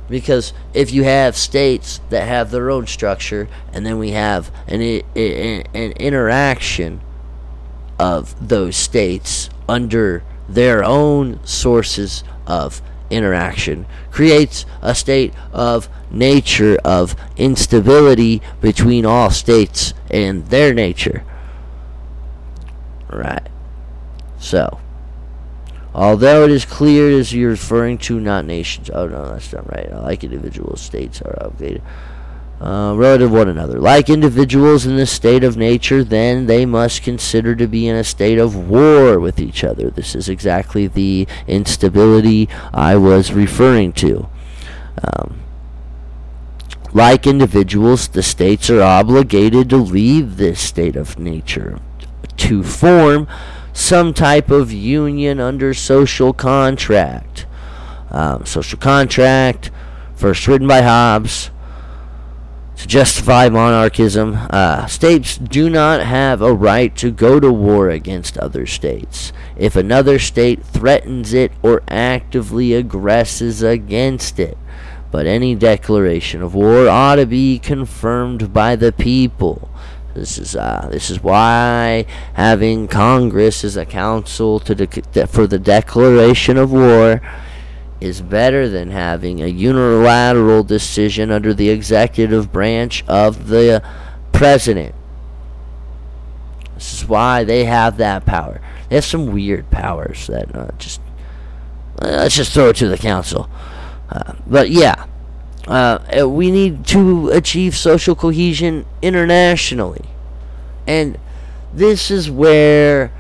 Because 0.07 0.53
if 0.75 0.93
you 0.93 1.05
have 1.05 1.35
states 1.35 2.03
that 2.11 2.29
have 2.29 2.51
their 2.51 2.69
own 2.69 2.87
structure, 2.87 3.49
and 3.73 3.87
then 3.87 3.99
we 3.99 4.11
have 4.11 4.51
an, 4.67 4.83
an, 4.83 5.65
an 5.73 5.93
interaction 5.93 7.01
of 7.99 8.49
those 8.49 8.77
states 8.77 9.49
under 9.67 10.23
their 10.47 10.85
own 10.85 11.41
sources 11.47 12.23
of 12.47 12.83
interaction 13.11 13.87
creates 14.11 14.67
a 14.83 14.95
state 14.95 15.33
of 15.53 15.89
nature 16.11 16.79
of 16.85 17.17
instability 17.37 18.41
between 18.61 19.05
all 19.05 19.31
states 19.31 19.95
and 20.11 20.47
their 20.49 20.73
nature. 20.73 21.25
Right. 23.11 23.49
So, 24.39 24.81
although 25.95 26.45
it 26.45 26.51
is 26.51 26.65
clear 26.65 27.11
as 27.11 27.33
you're 27.33 27.51
referring 27.51 27.99
to 27.99 28.21
not 28.21 28.45
nations. 28.45 28.91
Oh 28.91 29.07
no, 29.07 29.31
that's 29.31 29.53
not 29.53 29.71
right. 29.73 29.91
Like 29.93 30.25
individual 30.25 30.77
states 30.77 31.23
are 31.23 31.37
obligated 31.45 31.83
uh, 32.61 32.95
relative 32.97 33.31
one 33.31 33.49
another. 33.49 33.79
Like 33.79 34.09
individuals 34.09 34.87
in 34.87 34.97
the 34.97 35.07
state 35.07 35.45
of 35.45 35.57
nature, 35.57 36.03
then 36.03 36.47
they 36.47 36.65
must 36.65 37.03
consider 37.03 37.55
to 37.57 37.67
be 37.67 37.87
in 37.87 37.97
a 37.97 38.05
state 38.05 38.39
of 38.39 38.57
war 38.57 39.21
with 39.21 39.39
each 39.39 39.63
other. 39.63 39.91
This 39.91 40.15
is 40.15 40.29
exactly 40.29 40.87
the 40.87 41.27
instability 41.47 42.49
I 42.73 42.97
was 42.97 43.33
referring 43.33 43.93
to. 43.95 44.29
Um, 45.03 45.41
like 46.93 47.27
individuals, 47.27 48.09
the 48.09 48.23
states 48.23 48.71
are 48.71 48.81
obligated 48.81 49.69
to 49.71 49.77
leave 49.77 50.39
this 50.39 50.61
state 50.61 50.97
of 50.97 51.19
nature 51.19 51.79
to 52.39 52.63
form 52.63 53.29
some 53.75 54.15
type 54.15 54.51
of 54.51 54.73
union 54.73 55.39
under 55.39 55.75
social 55.75 56.33
contract. 56.33 57.45
Um, 58.11 58.47
social 58.47 58.79
contract, 58.79 59.71
first 60.15 60.49
written 60.49 60.67
by 60.67 60.81
Hobbes 60.81 61.51
to 62.77 62.87
justify 62.87 63.49
monarchism. 63.49 64.39
Uh, 64.51 64.87
states 64.87 65.39
do 65.39 65.71
not 65.71 66.03
have 66.03 66.43
a 66.43 66.53
right 66.53 66.95
to 66.97 67.11
go 67.11 67.41
to 67.41 67.51
war 67.53 67.89
against 67.89 68.39
other 68.39 68.67
states. 68.67 69.33
If 69.57 69.77
another 69.77 70.19
state 70.19 70.65
threatens 70.65 71.33
it 71.33 71.53
or 71.63 71.83
actively 71.89 72.75
aggresses 72.75 73.63
against 73.63 74.39
it, 74.39 74.59
but 75.11 75.27
any 75.27 75.55
declaration 75.55 76.43
of 76.43 76.55
war 76.55 76.89
ought 76.89 77.17
to 77.17 77.27
be 77.27 77.59
confirmed 77.59 78.53
by 78.53 78.77
the 78.77 78.93
people. 78.93 79.71
This 80.15 80.39
is 80.39 80.57
uh, 80.57 80.89
this 80.91 81.11
is 81.11 81.23
why 81.23 82.07
having 82.35 82.89
Congress 82.89 83.65
as 83.65 83.77
a 83.77 83.85
council 83.85 84.59
to 84.61 84.75
de- 84.75 85.27
for 85.27 85.47
the 85.47 85.59
declaration 85.59 86.57
of 86.57 86.73
war 86.73 87.21
is 88.01 88.21
better 88.21 88.69
than 88.69 88.91
having 88.91 89.43
a 89.43 89.47
unilateral 89.47 90.63
decision 90.63 91.31
under 91.31 91.55
the 91.55 91.71
executive 91.71 92.53
branch 92.53 93.05
of 93.09 93.49
the 93.49 93.83
president. 94.33 94.95
This 96.75 96.93
is 96.93 97.09
why 97.09 97.45
they 97.45 97.65
have 97.65 97.97
that 97.97 98.27
power. 98.27 98.61
They 98.89 98.97
have 98.97 99.05
some 99.05 99.33
weird 99.33 99.71
powers 99.71 100.27
that 100.27 100.55
uh, 100.55 100.71
just 100.79 101.01
uh, 102.03 102.09
let's 102.09 102.37
just 102.37 102.53
throw 102.53 102.69
it 102.69 102.77
to 102.77 102.89
the 102.89 102.99
council. 102.99 103.49
Uh, 104.11 104.35
but 104.47 104.69
yeah, 104.69 105.07
uh, 105.67 106.29
we 106.29 106.51
need 106.51 106.87
to 106.89 107.31
achieve 107.31 107.75
social 107.75 108.15
cohesion 108.15 108.85
internationally, 109.01 110.05
and 110.87 111.19
this 111.73 112.11
is 112.11 112.31
where 112.31 113.11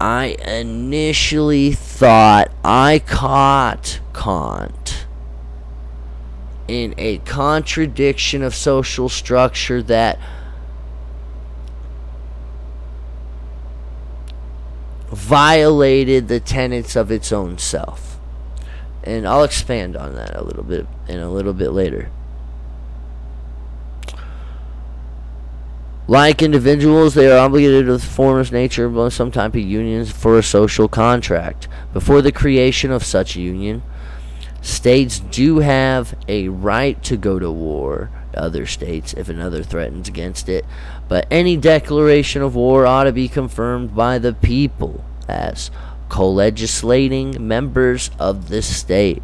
I 0.00 0.36
initially 0.44 1.72
thought 1.72 2.50
I 2.64 3.00
caught 3.06 4.00
Kant 4.12 5.06
in 6.66 6.94
a 6.96 7.18
contradiction 7.18 8.42
of 8.42 8.54
social 8.54 9.08
structure 9.08 9.82
that 9.82 10.18
violated 15.10 16.28
the 16.28 16.40
tenets 16.40 16.96
of 16.96 17.10
its 17.10 17.32
own 17.32 17.58
self. 17.58 18.18
And 19.04 19.28
I'll 19.28 19.44
expand 19.44 19.96
on 19.96 20.14
that 20.14 20.34
a 20.34 20.42
little 20.42 20.64
bit 20.64 20.86
in 21.08 21.20
a 21.20 21.30
little 21.30 21.52
bit 21.52 21.70
later. 21.70 22.10
Like 26.06 26.42
individuals, 26.42 27.14
they 27.14 27.30
are 27.32 27.38
obligated 27.38 27.86
to 27.86 27.98
form 27.98 28.38
as 28.38 28.52
nature 28.52 28.84
of 28.84 29.12
some 29.12 29.30
type 29.30 29.54
of 29.54 29.60
unions 29.60 30.10
for 30.10 30.36
a 30.36 30.42
social 30.42 30.86
contract. 30.86 31.66
Before 31.94 32.20
the 32.20 32.32
creation 32.32 32.90
of 32.90 33.02
such 33.02 33.36
union, 33.36 33.82
states 34.60 35.18
do 35.18 35.60
have 35.60 36.14
a 36.28 36.48
right 36.48 37.02
to 37.04 37.16
go 37.16 37.38
to 37.38 37.50
war 37.50 38.10
other 38.36 38.66
states 38.66 39.14
if 39.14 39.30
another 39.30 39.62
threatens 39.62 40.08
against 40.08 40.48
it, 40.48 40.66
but 41.08 41.26
any 41.30 41.56
declaration 41.56 42.42
of 42.42 42.54
war 42.54 42.84
ought 42.84 43.04
to 43.04 43.12
be 43.12 43.28
confirmed 43.28 43.94
by 43.94 44.18
the 44.18 44.34
people 44.34 45.04
as 45.26 45.70
co-legislating 46.10 47.46
members 47.46 48.10
of 48.18 48.48
the 48.48 48.60
state. 48.60 49.22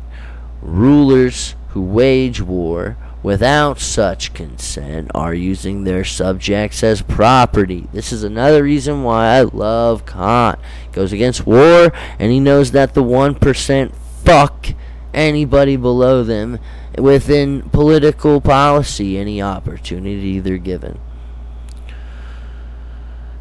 Rulers 0.62 1.56
who 1.68 1.82
wage 1.82 2.40
war 2.40 2.96
without 3.22 3.78
such 3.78 4.32
consent 4.32 5.10
are 5.14 5.34
using 5.34 5.84
their 5.84 6.04
subjects 6.04 6.82
as 6.82 7.02
property. 7.02 7.86
This 7.92 8.12
is 8.12 8.22
another 8.22 8.62
reason 8.62 9.02
why 9.02 9.36
I 9.36 9.42
love 9.42 10.06
Kant. 10.06 10.58
He 10.86 10.92
goes 10.92 11.12
against 11.12 11.46
war 11.46 11.92
and 12.18 12.32
he 12.32 12.40
knows 12.40 12.72
that 12.72 12.94
the 12.94 13.02
1% 13.02 13.92
fuck 14.24 14.68
anybody 15.12 15.76
below 15.76 16.22
them 16.24 16.58
within 16.96 17.62
political 17.70 18.40
policy 18.40 19.18
any 19.18 19.42
opportunity 19.42 20.40
they're 20.40 20.58
given. 20.58 20.98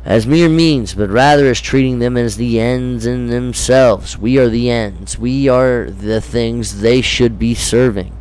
As 0.03 0.25
mere 0.25 0.49
means, 0.49 0.93
but 0.95 1.09
rather 1.09 1.47
as 1.47 1.61
treating 1.61 1.99
them 1.99 2.17
as 2.17 2.37
the 2.37 2.59
ends 2.59 3.05
in 3.05 3.27
themselves. 3.27 4.17
We 4.17 4.39
are 4.39 4.49
the 4.49 4.69
ends. 4.69 5.19
We 5.19 5.47
are 5.47 5.89
the 5.89 6.19
things 6.21 6.81
they 6.81 7.01
should 7.01 7.37
be 7.37 7.53
serving 7.53 8.18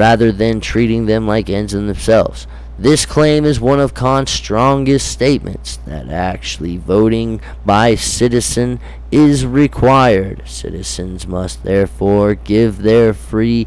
rather 0.00 0.32
than 0.32 0.58
treating 0.62 1.04
them 1.04 1.26
like 1.26 1.50
ends 1.50 1.74
in 1.74 1.86
themselves. 1.86 2.46
This 2.78 3.04
claim 3.04 3.44
is 3.44 3.60
one 3.60 3.78
of 3.78 3.92
Kant's 3.92 4.32
strongest 4.32 5.12
statements 5.12 5.76
that 5.84 6.08
actually 6.08 6.78
voting 6.78 7.42
by 7.66 7.96
citizen 7.96 8.80
is 9.12 9.44
required. 9.44 10.40
Citizens 10.46 11.26
must 11.26 11.64
therefore 11.64 12.34
give 12.34 12.78
their 12.78 13.12
free 13.12 13.66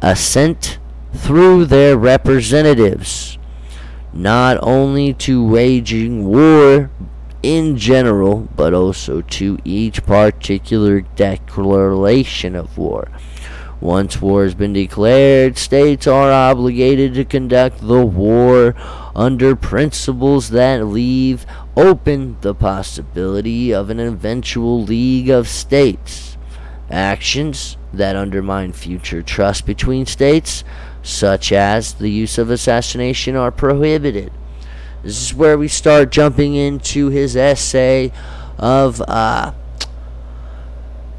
assent 0.00 0.78
through 1.12 1.64
their 1.64 1.98
representatives, 1.98 3.36
not 4.12 4.58
only 4.62 5.12
to 5.14 5.44
waging 5.44 6.24
war 6.24 6.88
in 7.42 7.76
general, 7.76 8.46
but 8.54 8.72
also 8.72 9.22
to 9.22 9.58
each 9.64 10.04
particular 10.04 11.00
declaration 11.00 12.54
of 12.54 12.78
war. 12.78 13.08
Once 13.80 14.20
war 14.20 14.42
has 14.42 14.54
been 14.54 14.72
declared, 14.72 15.56
states 15.56 16.06
are 16.06 16.32
obligated 16.32 17.14
to 17.14 17.24
conduct 17.24 17.80
the 17.80 18.04
war 18.04 18.74
under 19.14 19.54
principles 19.54 20.50
that 20.50 20.84
leave 20.84 21.46
open 21.76 22.36
the 22.40 22.54
possibility 22.54 23.72
of 23.72 23.88
an 23.88 24.00
eventual 24.00 24.82
League 24.82 25.30
of 25.30 25.46
States. 25.46 26.36
Actions 26.90 27.76
that 27.92 28.16
undermine 28.16 28.72
future 28.72 29.22
trust 29.22 29.64
between 29.64 30.06
states, 30.06 30.64
such 31.02 31.52
as 31.52 31.94
the 31.94 32.10
use 32.10 32.36
of 32.36 32.50
assassination, 32.50 33.36
are 33.36 33.52
prohibited. 33.52 34.32
This 35.04 35.22
is 35.22 35.34
where 35.34 35.56
we 35.56 35.68
start 35.68 36.10
jumping 36.10 36.56
into 36.56 37.10
his 37.10 37.36
essay 37.36 38.10
of 38.58 39.00
uh, 39.06 39.52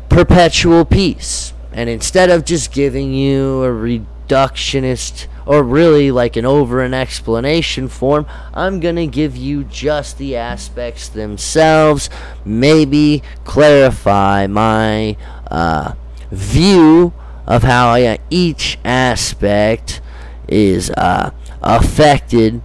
perpetual 0.09 0.83
peace. 0.83 1.53
And 1.79 1.89
instead 1.89 2.29
of 2.29 2.43
just 2.43 2.73
giving 2.73 3.13
you 3.13 3.63
a 3.63 3.69
reductionist 3.69 5.27
or 5.45 5.63
really 5.63 6.11
like 6.11 6.35
an 6.35 6.43
over 6.45 6.83
an 6.83 6.93
explanation 6.93 7.87
form, 7.87 8.25
I'm 8.53 8.81
going 8.81 8.97
to 8.97 9.07
give 9.07 9.37
you 9.37 9.63
just 9.63 10.17
the 10.17 10.35
aspects 10.35 11.07
themselves, 11.07 12.09
maybe 12.43 13.23
clarify 13.45 14.45
my 14.47 15.15
uh, 15.49 15.93
view 16.29 17.13
of 17.47 17.63
how 17.63 18.17
each 18.29 18.77
aspect 18.83 20.01
is 20.49 20.89
uh, 20.97 21.31
affected 21.61 22.61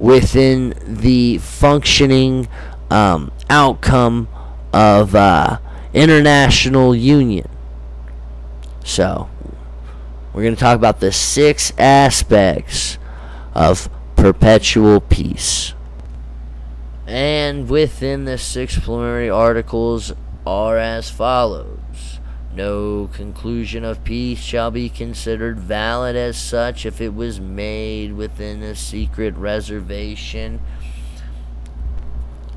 within 0.00 0.74
the 0.84 1.38
functioning 1.38 2.48
um, 2.90 3.30
outcome 3.48 4.26
of 4.72 5.14
uh, 5.14 5.58
international 5.94 6.96
union. 6.96 7.48
So, 8.86 9.28
we're 10.32 10.42
going 10.42 10.54
to 10.54 10.60
talk 10.60 10.76
about 10.76 11.00
the 11.00 11.10
six 11.10 11.72
aspects 11.76 12.98
of 13.52 13.90
perpetual 14.14 15.00
peace. 15.00 15.74
And 17.04 17.68
within 17.68 18.26
the 18.26 18.38
six 18.38 18.78
preliminary 18.78 19.28
articles 19.28 20.12
are 20.46 20.78
as 20.78 21.10
follows. 21.10 22.20
No 22.54 23.10
conclusion 23.12 23.84
of 23.84 24.04
peace 24.04 24.38
shall 24.38 24.70
be 24.70 24.88
considered 24.88 25.58
valid 25.58 26.14
as 26.14 26.36
such 26.36 26.86
if 26.86 27.00
it 27.00 27.12
was 27.12 27.40
made 27.40 28.12
within 28.12 28.62
a 28.62 28.76
secret 28.76 29.34
reservation 29.34 30.60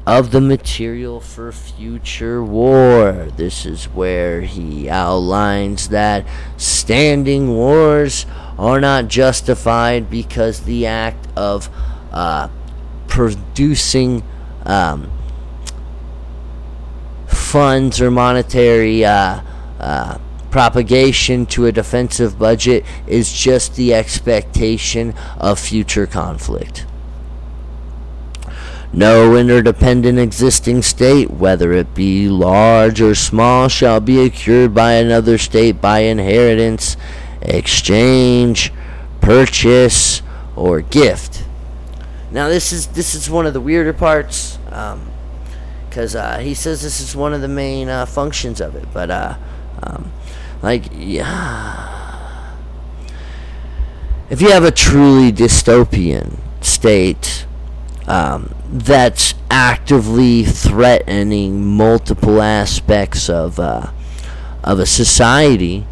of 0.10 0.32
the 0.32 0.42
material 0.42 1.20
for 1.20 1.52
future 1.52 2.44
war. 2.44 3.28
This 3.38 3.64
is 3.64 3.86
where 3.86 4.42
he 4.42 4.90
outlines 4.90 5.90
that 5.90 6.26
standing 6.58 7.50
wars 7.52 8.26
are 8.58 8.82
not 8.82 9.08
justified 9.08 10.10
because 10.10 10.62
the 10.62 10.88
act 10.88 11.28
of 11.36 11.70
uh, 12.12 12.50
producing 13.08 14.24
um, 14.66 15.12
funds 17.28 18.02
or 18.02 18.10
monetary 18.10 19.06
uh, 19.06 19.42
uh, 19.80 20.18
propagation 20.50 21.46
to 21.46 21.68
a 21.68 21.72
defensive 21.72 22.40
budget 22.40 22.84
is 23.06 23.32
just 23.32 23.76
the 23.76 23.94
expectation 23.94 25.14
of 25.38 25.60
future 25.60 26.08
conflict. 26.08 26.88
No 28.92 29.36
interdependent 29.36 30.18
existing 30.18 30.82
state, 30.82 31.30
whether 31.30 31.72
it 31.74 31.94
be 31.94 32.28
large 32.28 33.02
or 33.02 33.14
small, 33.14 33.68
shall 33.68 34.00
be 34.00 34.26
acquired 34.26 34.74
by 34.74 34.94
another 34.94 35.38
state 35.38 35.80
by 35.80 36.00
inheritance, 36.00 36.98
exchange, 37.42 38.74
purchase, 39.22 40.24
or 40.56 40.82
gift. 40.82 41.44
Now, 42.32 42.48
this 42.48 42.72
is 42.72 42.88
this 42.88 43.14
is 43.14 43.30
one 43.30 43.46
of 43.46 43.54
the 43.54 43.62
weirder 43.62 43.94
parts, 43.94 44.58
because 45.90 46.16
um, 46.16 46.22
uh, 46.22 46.40
he 46.40 46.56
says 46.56 46.82
this 46.82 47.00
is 47.00 47.16
one 47.16 47.34
of 47.34 47.42
the 47.42 47.48
main 47.48 47.90
uh, 47.90 48.08
functions 48.08 48.60
of 48.60 48.76
it. 48.76 48.88
But 48.92 49.12
uh, 49.12 49.36
um, 49.84 50.12
like, 50.64 50.86
yeah. 50.94 52.56
If 54.32 54.42
you 54.42 54.52
have 54.52 54.64
a 54.64 54.72
truly 54.72 55.32
dystopian 55.32 56.38
state 56.62 57.46
um, 58.10 58.56
that's 58.68 59.36
actively 59.52 60.44
threatening 60.44 61.64
multiple 61.64 62.42
aspects 62.42 63.30
of 63.30 63.60
uh, 63.60 63.92
of 64.64 64.80
a 64.80 64.86
society, 64.86 65.86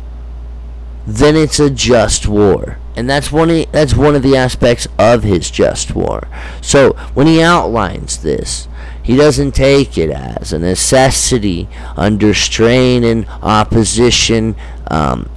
then 1.06 1.36
it's 1.36 1.60
a 1.60 1.70
just 1.70 2.28
war, 2.28 2.80
and 2.96 3.08
that's 3.08 3.32
one 3.32 3.52
of, 3.52 3.72
that's 3.72 3.96
one 3.96 4.16
of 4.16 4.24
the 4.24 4.36
aspects 4.36 4.88
of 4.98 5.24
his 5.24 5.52
just 5.52 5.96
war. 5.96 6.28
So 6.60 6.94
when 7.14 7.28
he 7.28 7.42
outlines 7.42 8.24
this, 8.24 8.68
he 9.02 9.16
doesn't 9.16 9.52
take 9.52 9.98
it 9.98 10.10
as 10.10 10.52
a 10.52 10.60
necessity 10.60 11.70
under 11.96 12.34
strain 12.34 13.04
and 13.04 13.28
opposition 13.42 14.56
um, 14.88 15.30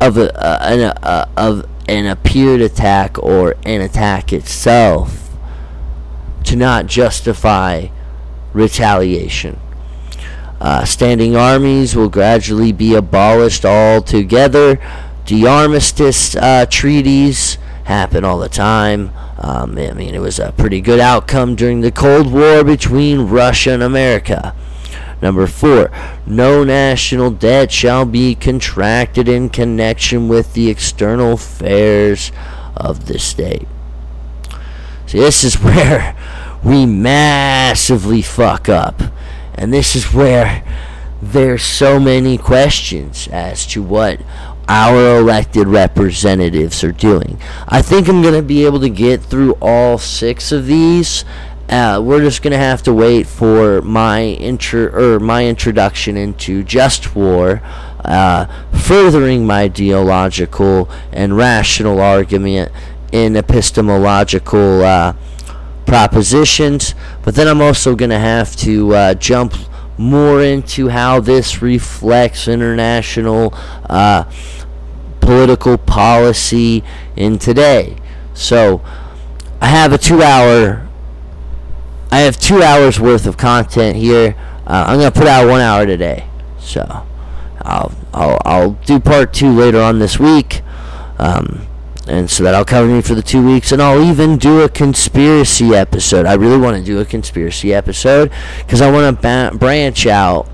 of 0.00 0.16
a, 0.16 0.32
uh, 0.40 0.58
an, 0.62 0.80
uh, 1.02 1.28
of 1.36 1.68
an 1.88 2.06
appeared 2.06 2.60
attack 2.60 3.18
or 3.22 3.56
an 3.66 3.80
attack 3.80 4.32
itself 4.32 5.21
to 6.42 6.56
not 6.56 6.86
justify 6.86 7.88
retaliation. 8.52 9.58
Uh, 10.60 10.84
standing 10.84 11.34
armies 11.34 11.96
will 11.96 12.08
gradually 12.08 12.70
be 12.70 12.94
abolished 12.94 13.64
altogether. 13.64 14.78
The 15.26 15.46
armistice 15.46 16.36
uh, 16.36 16.66
treaties 16.70 17.58
happen 17.84 18.24
all 18.24 18.38
the 18.38 18.48
time. 18.48 19.10
Um, 19.38 19.76
I 19.76 19.92
mean, 19.92 20.14
it 20.14 20.20
was 20.20 20.38
a 20.38 20.52
pretty 20.52 20.80
good 20.80 21.00
outcome 21.00 21.56
during 21.56 21.80
the 21.80 21.90
Cold 21.90 22.32
War 22.32 22.62
between 22.62 23.22
Russia 23.22 23.72
and 23.72 23.82
America. 23.82 24.54
Number 25.20 25.46
four, 25.46 25.90
no 26.26 26.64
national 26.64 27.30
debt 27.30 27.72
shall 27.72 28.04
be 28.04 28.34
contracted 28.34 29.28
in 29.28 29.48
connection 29.48 30.28
with 30.28 30.54
the 30.54 30.68
external 30.68 31.32
affairs 31.34 32.30
of 32.76 33.06
the 33.06 33.18
state. 33.18 33.66
See, 35.12 35.18
this 35.18 35.44
is 35.44 35.60
where 35.60 36.16
we 36.64 36.86
massively 36.86 38.22
fuck 38.22 38.70
up. 38.70 39.02
And 39.54 39.70
this 39.70 39.94
is 39.94 40.14
where 40.14 40.64
there's 41.20 41.62
so 41.62 42.00
many 42.00 42.38
questions 42.38 43.28
as 43.28 43.66
to 43.66 43.82
what 43.82 44.22
our 44.68 45.18
elected 45.18 45.68
representatives 45.68 46.82
are 46.82 46.92
doing. 46.92 47.38
I 47.68 47.82
think 47.82 48.08
I'm 48.08 48.22
going 48.22 48.32
to 48.32 48.42
be 48.42 48.64
able 48.64 48.80
to 48.80 48.88
get 48.88 49.20
through 49.20 49.58
all 49.60 49.98
six 49.98 50.50
of 50.50 50.64
these. 50.64 51.26
Uh, 51.68 52.00
we're 52.02 52.22
just 52.22 52.40
going 52.40 52.52
to 52.52 52.58
have 52.58 52.82
to 52.84 52.94
wait 52.94 53.26
for 53.26 53.82
my 53.82 54.22
intro 54.24 54.86
or 54.94 55.20
my 55.20 55.46
introduction 55.46 56.16
into 56.16 56.62
just 56.62 57.14
war, 57.14 57.60
uh, 58.02 58.46
furthering 58.72 59.46
my 59.46 59.64
ideological 59.64 60.88
and 61.12 61.36
rational 61.36 62.00
argument 62.00 62.72
in 63.12 63.36
epistemological 63.36 64.82
uh, 64.82 65.14
propositions. 65.86 66.94
But 67.22 67.34
then 67.34 67.46
I'm 67.46 67.60
also 67.60 67.94
going 67.94 68.10
to 68.10 68.18
have 68.18 68.56
to 68.56 68.94
uh, 68.94 69.14
jump 69.14 69.54
more 69.98 70.42
into 70.42 70.88
how 70.88 71.20
this 71.20 71.62
reflects 71.62 72.48
international 72.48 73.54
uh, 73.88 74.24
political 75.20 75.78
policy 75.78 76.82
in 77.16 77.38
today. 77.38 77.96
So 78.34 78.82
I 79.60 79.66
have 79.66 79.92
a 79.92 79.98
two-hour. 79.98 80.88
I 82.10 82.18
have 82.20 82.38
two 82.38 82.62
hours 82.62 82.98
worth 82.98 83.26
of 83.26 83.36
content 83.36 83.96
here. 83.96 84.34
Uh, 84.66 84.84
I'm 84.88 84.98
gonna 84.98 85.10
put 85.10 85.26
out 85.26 85.48
one 85.48 85.60
hour 85.60 85.86
today, 85.86 86.26
so 86.58 87.06
I'll 87.62 87.92
I'll 88.12 88.38
I'll 88.44 88.70
do 88.84 89.00
part 89.00 89.32
two 89.32 89.50
later 89.50 89.80
on 89.80 89.98
this 89.98 90.18
week. 90.18 90.62
Um, 91.18 91.66
and 92.12 92.30
so 92.30 92.44
that'll 92.44 92.64
cover 92.64 92.86
me 92.86 93.00
for 93.00 93.14
the 93.14 93.22
two 93.22 93.44
weeks 93.44 93.72
and 93.72 93.80
i'll 93.80 94.02
even 94.02 94.36
do 94.36 94.60
a 94.60 94.68
conspiracy 94.68 95.74
episode 95.74 96.26
i 96.26 96.34
really 96.34 96.58
want 96.58 96.76
to 96.76 96.84
do 96.84 97.00
a 97.00 97.04
conspiracy 97.04 97.72
episode 97.72 98.30
because 98.58 98.80
i 98.80 98.90
want 98.90 99.16
to 99.16 99.22
ba- 99.22 99.56
branch 99.56 100.06
out 100.06 100.46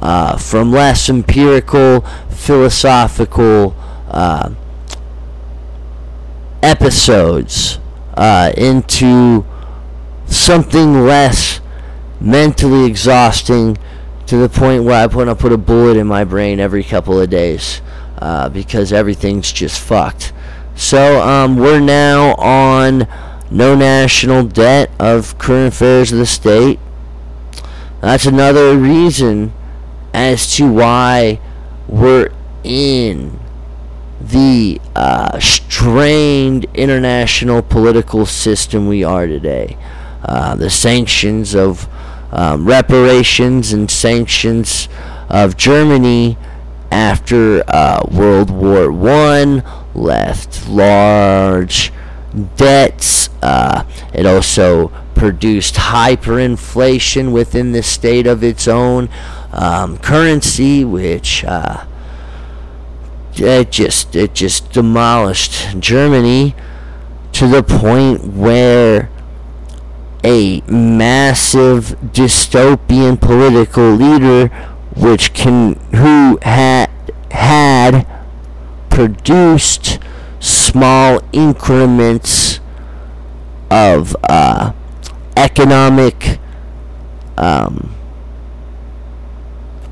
uh, 0.00 0.36
from 0.36 0.72
less 0.72 1.08
empirical 1.08 2.02
philosophical 2.28 3.74
uh, 4.08 4.50
episodes 6.62 7.78
uh, 8.16 8.52
into 8.56 9.44
something 10.26 11.04
less 11.04 11.60
mentally 12.20 12.84
exhausting 12.84 13.76
to 14.26 14.36
the 14.36 14.48
point 14.48 14.82
where 14.82 15.02
I 15.02 15.06
want 15.06 15.28
to 15.28 15.36
put 15.36 15.52
a 15.52 15.58
bullet 15.58 15.96
in 15.96 16.06
my 16.06 16.24
brain 16.24 16.58
every 16.58 16.82
couple 16.82 17.20
of 17.20 17.30
days 17.30 17.80
uh, 18.18 18.48
because 18.48 18.92
everything's 18.92 19.52
just 19.52 19.80
fucked. 19.80 20.32
So 20.76 21.22
um, 21.22 21.56
we're 21.56 21.80
now 21.80 22.34
on 22.34 23.08
no 23.50 23.74
national 23.74 24.44
debt 24.44 24.90
of 24.98 25.38
current 25.38 25.74
affairs 25.74 26.12
of 26.12 26.18
the 26.18 26.26
state. 26.26 26.78
That's 28.02 28.26
another 28.26 28.76
reason 28.76 29.54
as 30.12 30.54
to 30.56 30.70
why 30.70 31.40
we're 31.88 32.30
in 32.62 33.40
the 34.20 34.80
uh, 34.94 35.40
strained 35.40 36.66
international 36.74 37.62
political 37.62 38.26
system 38.26 38.86
we 38.86 39.02
are 39.02 39.26
today. 39.26 39.78
Uh, 40.22 40.56
the 40.56 40.68
sanctions 40.68 41.54
of 41.54 41.88
um, 42.32 42.66
reparations 42.66 43.72
and 43.72 43.90
sanctions 43.90 44.88
of 45.30 45.56
Germany 45.56 46.36
after 46.90 47.64
uh, 47.66 48.04
World 48.10 48.50
War 48.50 48.92
One 48.92 49.62
left 49.96 50.68
large 50.68 51.92
debts. 52.56 53.30
Uh, 53.42 53.84
it 54.12 54.26
also 54.26 54.88
produced 55.14 55.76
hyperinflation 55.76 57.32
within 57.32 57.72
the 57.72 57.82
state 57.82 58.26
of 58.26 58.44
its 58.44 58.68
own 58.68 59.08
um, 59.52 59.96
currency, 59.98 60.84
which 60.84 61.44
uh, 61.44 61.86
it 63.34 63.70
just 63.70 64.14
it 64.14 64.34
just 64.34 64.72
demolished 64.72 65.78
Germany 65.80 66.54
to 67.32 67.46
the 67.46 67.62
point 67.62 68.24
where 68.24 69.10
a 70.24 70.60
massive 70.62 71.96
dystopian 72.12 73.20
political 73.20 73.90
leader 73.90 74.48
which 74.96 75.32
can 75.34 75.74
who 75.94 76.38
had 76.42 76.90
had 77.30 78.06
produced 78.96 79.98
small 80.40 81.20
increments 81.30 82.60
of 83.70 84.16
uh, 84.24 84.72
economic 85.36 86.38
um, 87.36 87.94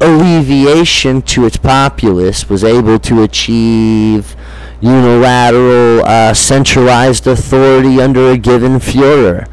alleviation 0.00 1.20
to 1.20 1.44
its 1.44 1.58
populace 1.58 2.48
was 2.48 2.64
able 2.64 2.98
to 2.98 3.22
achieve 3.22 4.34
unilateral 4.80 6.02
uh, 6.06 6.32
centralized 6.32 7.26
authority 7.26 8.00
under 8.00 8.30
a 8.30 8.38
given 8.38 8.78
Führer. 8.78 9.46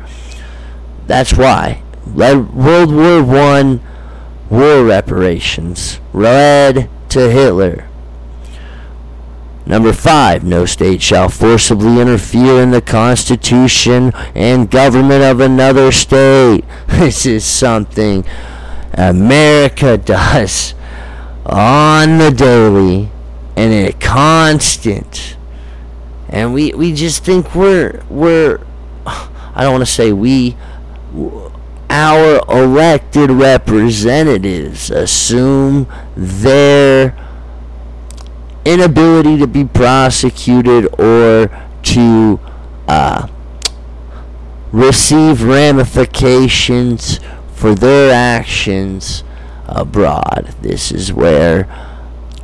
That's 1.08 1.34
why. 1.34 1.84
World 2.06 2.94
War 2.94 3.22
One 3.22 3.82
war 4.50 4.86
reparations 4.86 6.00
led 6.14 6.90
to 7.10 7.30
Hitler. 7.30 7.91
Number 9.66 9.94
five, 9.94 10.44
no 10.44 10.66
state 10.66 11.02
shall 11.02 11.30
forcibly 11.30 12.02
interfere 12.02 12.62
in 12.62 12.72
the 12.72 12.82
constitution 12.82 14.12
and 14.34 14.70
government 14.70 15.24
of 15.24 15.40
another 15.40 15.92
state. 15.92 16.66
This 16.88 17.26
is 17.26 17.46
something 17.46 18.26
America 18.94 19.98
does 20.06 20.74
on 21.46 22.18
the 22.18 22.32
daily 22.32 23.10
and 23.56 23.74
in 23.74 23.88
a 23.88 23.94
constant. 23.94 25.38
And 26.30 26.54
we, 26.54 26.72
we 26.74 26.94
just 26.94 27.24
think 27.24 27.54
we're, 27.54 28.04
we're, 28.10 28.60
I 29.06 29.64
don't 29.64 29.74
want 29.74 29.86
to 29.86 29.92
say 29.92 30.12
we, 30.14 30.56
our 31.90 32.42
elected 32.48 33.32
representatives 33.32 34.90
assume 34.90 35.88
their 36.16 37.18
inability 38.66 39.38
to 39.38 39.48
be 39.48 39.66
prosecuted 39.66 40.88
or 41.00 41.50
to 41.84 42.40
uh, 42.88 43.28
receive 44.72 45.44
ramifications 45.44 47.20
for 47.54 47.76
their 47.76 48.12
actions 48.14 49.24
abroad. 49.68 50.56
This 50.62 50.92
is 50.92 51.14
where, 51.14 51.68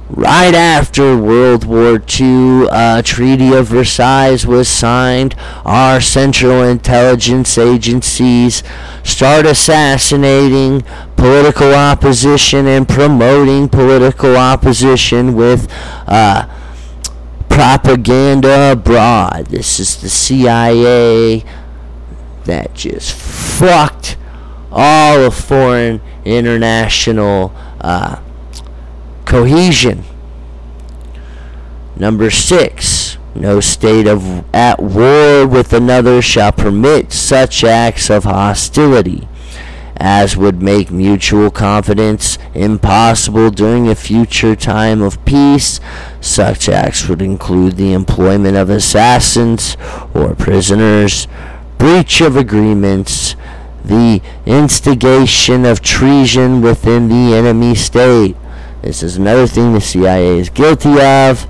right 0.10 0.54
after 0.54 1.18
World 1.18 1.66
War 1.66 2.02
II, 2.20 2.68
uh, 2.70 3.02
Treaty 3.02 3.54
of 3.54 3.68
Versailles 3.68 4.46
was 4.46 4.68
signed, 4.68 5.36
our 5.66 6.00
Central 6.00 6.64
Intelligence 6.64 7.58
agencies 7.58 8.64
start 9.04 9.46
assassinating 9.46 10.84
political 11.16 11.74
opposition 11.74 12.68
and 12.68 12.88
promoting 12.88 13.68
political 13.70 14.38
opposition 14.38 15.36
with 15.36 15.72
uh, 16.08 16.48
propaganda 17.50 18.72
abroad. 18.72 19.48
This 19.48 19.80
is 19.80 20.02
the 20.02 20.10
CIA 20.10 21.44
that 22.46 22.74
just 22.74 23.14
fucked 23.14 24.16
all 24.72 25.20
of 25.24 25.36
foreign 25.36 26.02
international 26.24 27.54
uh, 27.82 28.22
cohesion. 29.28 30.04
Number 31.96 32.32
six, 32.32 33.18
no 33.36 33.60
state 33.60 34.08
of 34.08 34.44
at 34.56 34.80
war 34.82 35.46
with 35.46 35.74
another 35.74 36.22
shall 36.22 36.52
permit 36.52 37.12
such 37.12 37.64
acts 37.64 38.10
of 38.10 38.24
hostility 38.24 39.28
as 40.00 40.38
would 40.38 40.62
make 40.62 40.92
mutual 40.92 41.50
confidence 41.50 42.38
impossible 42.54 43.50
during 43.50 43.88
a 43.88 43.96
future 43.96 44.56
time 44.56 45.02
of 45.02 45.24
peace. 45.26 45.80
Such 46.22 46.70
acts 46.70 47.10
would 47.10 47.22
include 47.22 47.78
the 47.78 47.94
employment 47.94 48.56
of 48.56 48.70
assassins 48.70 49.76
or 50.14 50.36
prisoners, 50.36 51.28
breach 51.78 52.22
of 52.22 52.38
agreements, 52.38 53.36
the 53.84 54.22
instigation 54.46 55.66
of 55.66 55.82
treason 55.82 56.62
within 56.62 57.10
the 57.10 57.36
enemy 57.36 57.74
state. 57.74 58.36
This 58.82 59.04
is 59.04 59.18
another 59.18 59.48
thing 59.48 59.74
the 59.74 59.82
CIA 59.82 60.40
is 60.40 60.50
guilty 60.50 61.02
of. 61.02 61.48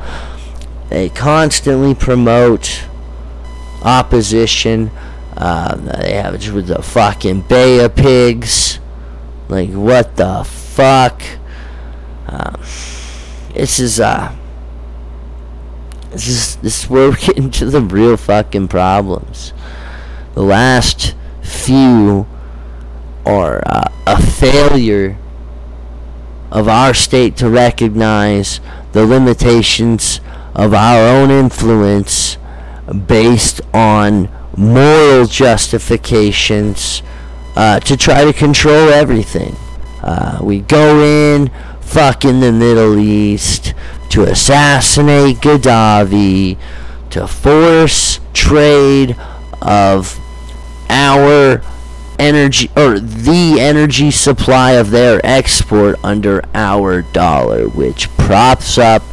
They 0.90 1.10
constantly 1.10 1.94
promote 1.94 2.86
opposition. 3.84 4.92
Um, 5.36 5.86
they 5.86 6.14
have 6.14 6.36
it 6.36 6.52
with 6.52 6.68
the 6.68 6.82
fucking 6.82 7.42
Bay 7.42 7.84
of 7.84 7.96
Pigs. 7.96 8.80
Like, 9.50 9.70
what 9.72 10.16
the 10.16 10.44
fuck? 10.44 11.22
Um, 12.28 12.56
this 13.54 13.80
is, 13.80 14.00
uh, 14.00 14.36
this 16.12 16.28
is, 16.28 16.56
this 16.58 16.84
is 16.84 16.90
where 16.90 17.10
we're 17.10 17.16
getting 17.28 17.52
to 17.52 17.66
the 17.66 17.82
real 17.82 18.18
fucking 18.18 18.70
problems. 18.70 19.54
The 20.34 20.44
last 20.44 21.16
few 21.42 22.28
are 23.26 23.62
uh, 23.66 23.92
a 24.06 24.22
failure 24.22 25.18
of 26.52 26.68
our 26.68 26.94
state 26.94 27.36
to 27.38 27.50
recognize 27.50 28.60
the 28.94 29.06
limitations 29.06 30.20
of 30.56 30.74
our 30.74 31.08
own 31.08 31.30
influence 31.30 32.38
based 33.08 33.62
on 33.74 34.30
moral 34.56 35.26
justifications 35.26 37.04
uh, 37.56 37.80
to 37.82 37.98
try 37.98 38.24
to 38.24 38.34
control 38.34 38.90
everything. 38.90 39.56
Uh, 40.02 40.40
we 40.42 40.60
go 40.62 41.02
in, 41.02 41.52
fuck 41.82 42.24
in 42.24 42.40
the 42.40 42.52
Middle 42.52 42.98
East, 42.98 43.74
to 44.10 44.24
assassinate 44.24 45.38
Gaddafi, 45.38 46.58
to 47.10 47.28
force 47.28 48.20
trade 48.34 49.18
of 49.62 50.20
our 50.90 51.62
energy 52.20 52.70
or 52.76 53.00
the 53.00 53.58
energy 53.60 54.12
supply 54.12 54.72
of 54.74 54.92
their 54.92 55.20
export 55.26 55.98
under 56.04 56.44
our 56.54 57.02
dollar, 57.02 57.68
which 57.68 58.10
props 58.18 58.78
up 58.78 59.04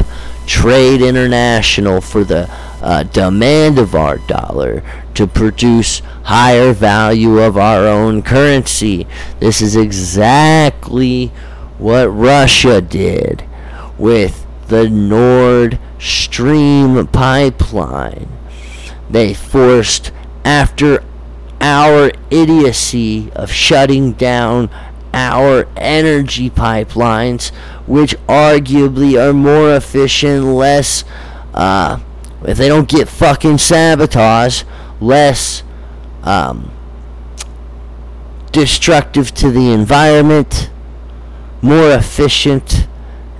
trade 0.47 1.01
international 1.01 2.01
for 2.01 2.25
the 2.25 2.49
uh, 2.83 3.03
demand 3.05 3.79
of 3.79 3.95
our 3.95 4.19
dollar 4.19 4.83
to 5.15 5.27
produce 5.27 6.01
higher 6.25 6.73
value 6.73 7.39
of 7.39 7.57
our 7.57 7.87
own 7.87 8.23
currency. 8.23 9.07
This 9.41 9.63
is 9.63 9.77
exactly 9.77 11.29
what 11.79 12.07
Russia 12.07 12.81
did 12.81 13.45
with 13.99 14.47
the 14.69 14.89
Nord 14.89 15.79
Stream 15.99 17.07
pipeline. 17.07 18.29
They 19.09 19.33
forced 19.33 20.13
after 20.45 21.03
our 21.65 22.13
idiocy 22.31 23.33
of 23.33 23.51
shutting 23.51 24.13
down 24.13 24.69
our 25.15 25.67
energy 25.79 26.51
pipelines, 26.51 27.49
which 27.87 28.15
arguably 28.27 29.19
are 29.19 29.33
more 29.33 29.75
efficient, 29.75 30.45
less, 30.45 31.05
uh, 31.55 31.99
if 32.47 32.59
they 32.59 32.69
don't 32.69 32.87
get 32.87 33.09
fucking 33.09 33.57
sabotaged, 33.57 34.67
less 35.01 35.63
um, 36.23 36.71
destructive 38.53 39.33
to 39.33 39.51
the 39.51 39.73
environment, 39.73 40.71
more 41.63 41.93
efficient 41.93 42.87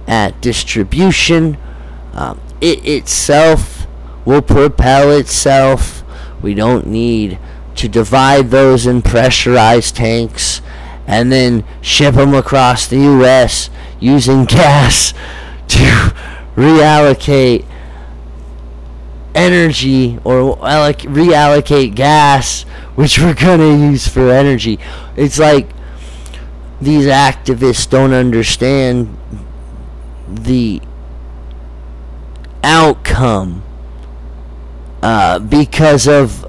at 0.07 0.41
distribution. 0.41 1.59
Um, 2.15 2.41
it 2.63 2.87
itself 2.87 3.87
will 4.25 4.41
propel 4.41 5.11
itself. 5.11 6.03
We 6.41 6.55
don't 6.55 6.87
need 6.87 7.39
to 7.77 7.89
divide 7.89 8.51
those 8.51 8.87
in 8.87 9.03
pressurized 9.03 9.97
tanks 9.97 10.63
and 11.07 11.31
then 11.31 11.65
ship 11.81 12.15
them 12.15 12.35
across 12.35 12.87
the 12.87 12.99
U.S. 12.99 13.71
using 14.01 14.45
gas 14.47 15.13
to 15.69 16.13
reallocate 16.57 17.67
energy 19.35 20.19
or 20.25 20.57
reallocate 20.57 21.95
gas 21.95 22.65
which 22.95 23.19
we're 23.19 23.35
going 23.35 23.59
to 23.59 23.91
use 23.91 24.07
for 24.07 24.31
energy. 24.31 24.79
It's 25.17 25.39
like 25.39 25.69
these 26.81 27.07
activists 27.07 27.89
don't 27.89 28.13
understand 28.13 29.17
the 30.29 30.81
outcome 32.63 33.63
uh, 35.03 35.39
because 35.39 36.07
of 36.07 36.47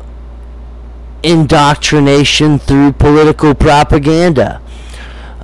indoctrination 1.26 2.60
through 2.60 2.94
political 2.94 3.56
propaganda. 3.56 4.62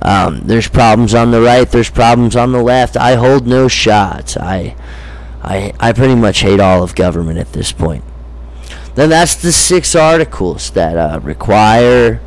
Um, 0.00 0.42
there's 0.44 0.68
problems 0.68 1.14
on 1.14 1.30
the 1.30 1.40
right. 1.40 1.68
There's 1.68 1.90
problems 1.90 2.34
on 2.34 2.52
the 2.52 2.62
left. 2.62 2.96
I 2.96 3.14
hold 3.14 3.46
no 3.46 3.68
shots. 3.68 4.36
I, 4.36 4.74
I, 5.42 5.72
I 5.78 5.92
pretty 5.92 6.14
much 6.14 6.40
hate 6.40 6.60
all 6.60 6.82
of 6.82 6.94
government 6.94 7.38
at 7.38 7.52
this 7.52 7.72
point. 7.72 8.04
Then 8.94 9.10
that's 9.10 9.34
the 9.34 9.52
six 9.52 9.94
articles 9.94 10.70
that 10.70 10.96
uh, 10.96 11.20
require 11.20 12.20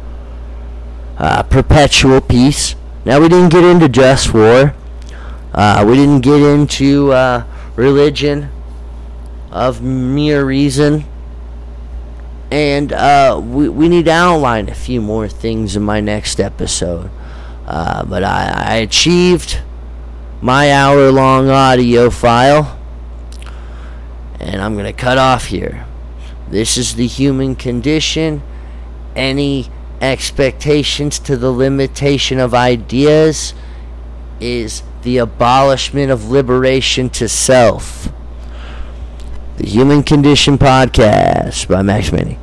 uh, 1.17 1.43
perpetual 1.43 2.21
peace. 2.21 2.75
Now 3.03 3.19
we 3.21 3.29
didn't 3.29 3.49
get 3.49 3.63
into 3.63 3.87
just 3.89 4.33
war. 4.33 4.73
Uh, 5.53 5.85
we 5.87 5.95
didn't 5.95 6.21
get 6.21 6.41
into 6.41 7.11
uh, 7.11 7.45
religion 7.75 8.49
of 9.51 9.81
mere 9.81 10.43
reason. 10.43 11.05
And 12.51 12.93
uh, 12.93 13.41
we, 13.43 13.69
we 13.69 13.89
need 13.89 14.05
to 14.05 14.11
outline 14.11 14.69
a 14.69 14.75
few 14.75 15.01
more 15.01 15.27
things 15.27 15.75
in 15.75 15.83
my 15.83 15.99
next 15.99 16.39
episode. 16.39 17.09
Uh, 17.65 18.05
but 18.05 18.23
I, 18.23 18.65
I 18.67 18.75
achieved 18.75 19.59
my 20.41 20.71
hour 20.71 21.11
long 21.11 21.49
audio 21.49 22.09
file. 22.09 22.79
And 24.39 24.61
I'm 24.61 24.73
going 24.73 24.85
to 24.85 24.93
cut 24.93 25.17
off 25.17 25.45
here. 25.45 25.85
This 26.49 26.77
is 26.77 26.95
the 26.95 27.07
human 27.07 27.55
condition. 27.55 28.43
Any 29.15 29.69
expectations 30.01 31.17
to 31.19 31.37
the 31.37 31.51
limitation 31.51 32.39
of 32.39 32.53
ideas 32.53 33.53
is 34.39 34.83
the 35.01 35.17
abolishment 35.17 36.11
of 36.11 36.29
liberation 36.29 37.09
to 37.11 37.27
self. 37.27 38.09
The 39.57 39.67
Human 39.67 40.03
Condition 40.03 40.57
Podcast 40.57 41.69
by 41.69 41.81
Max 41.81 42.11
Manning. 42.11 42.37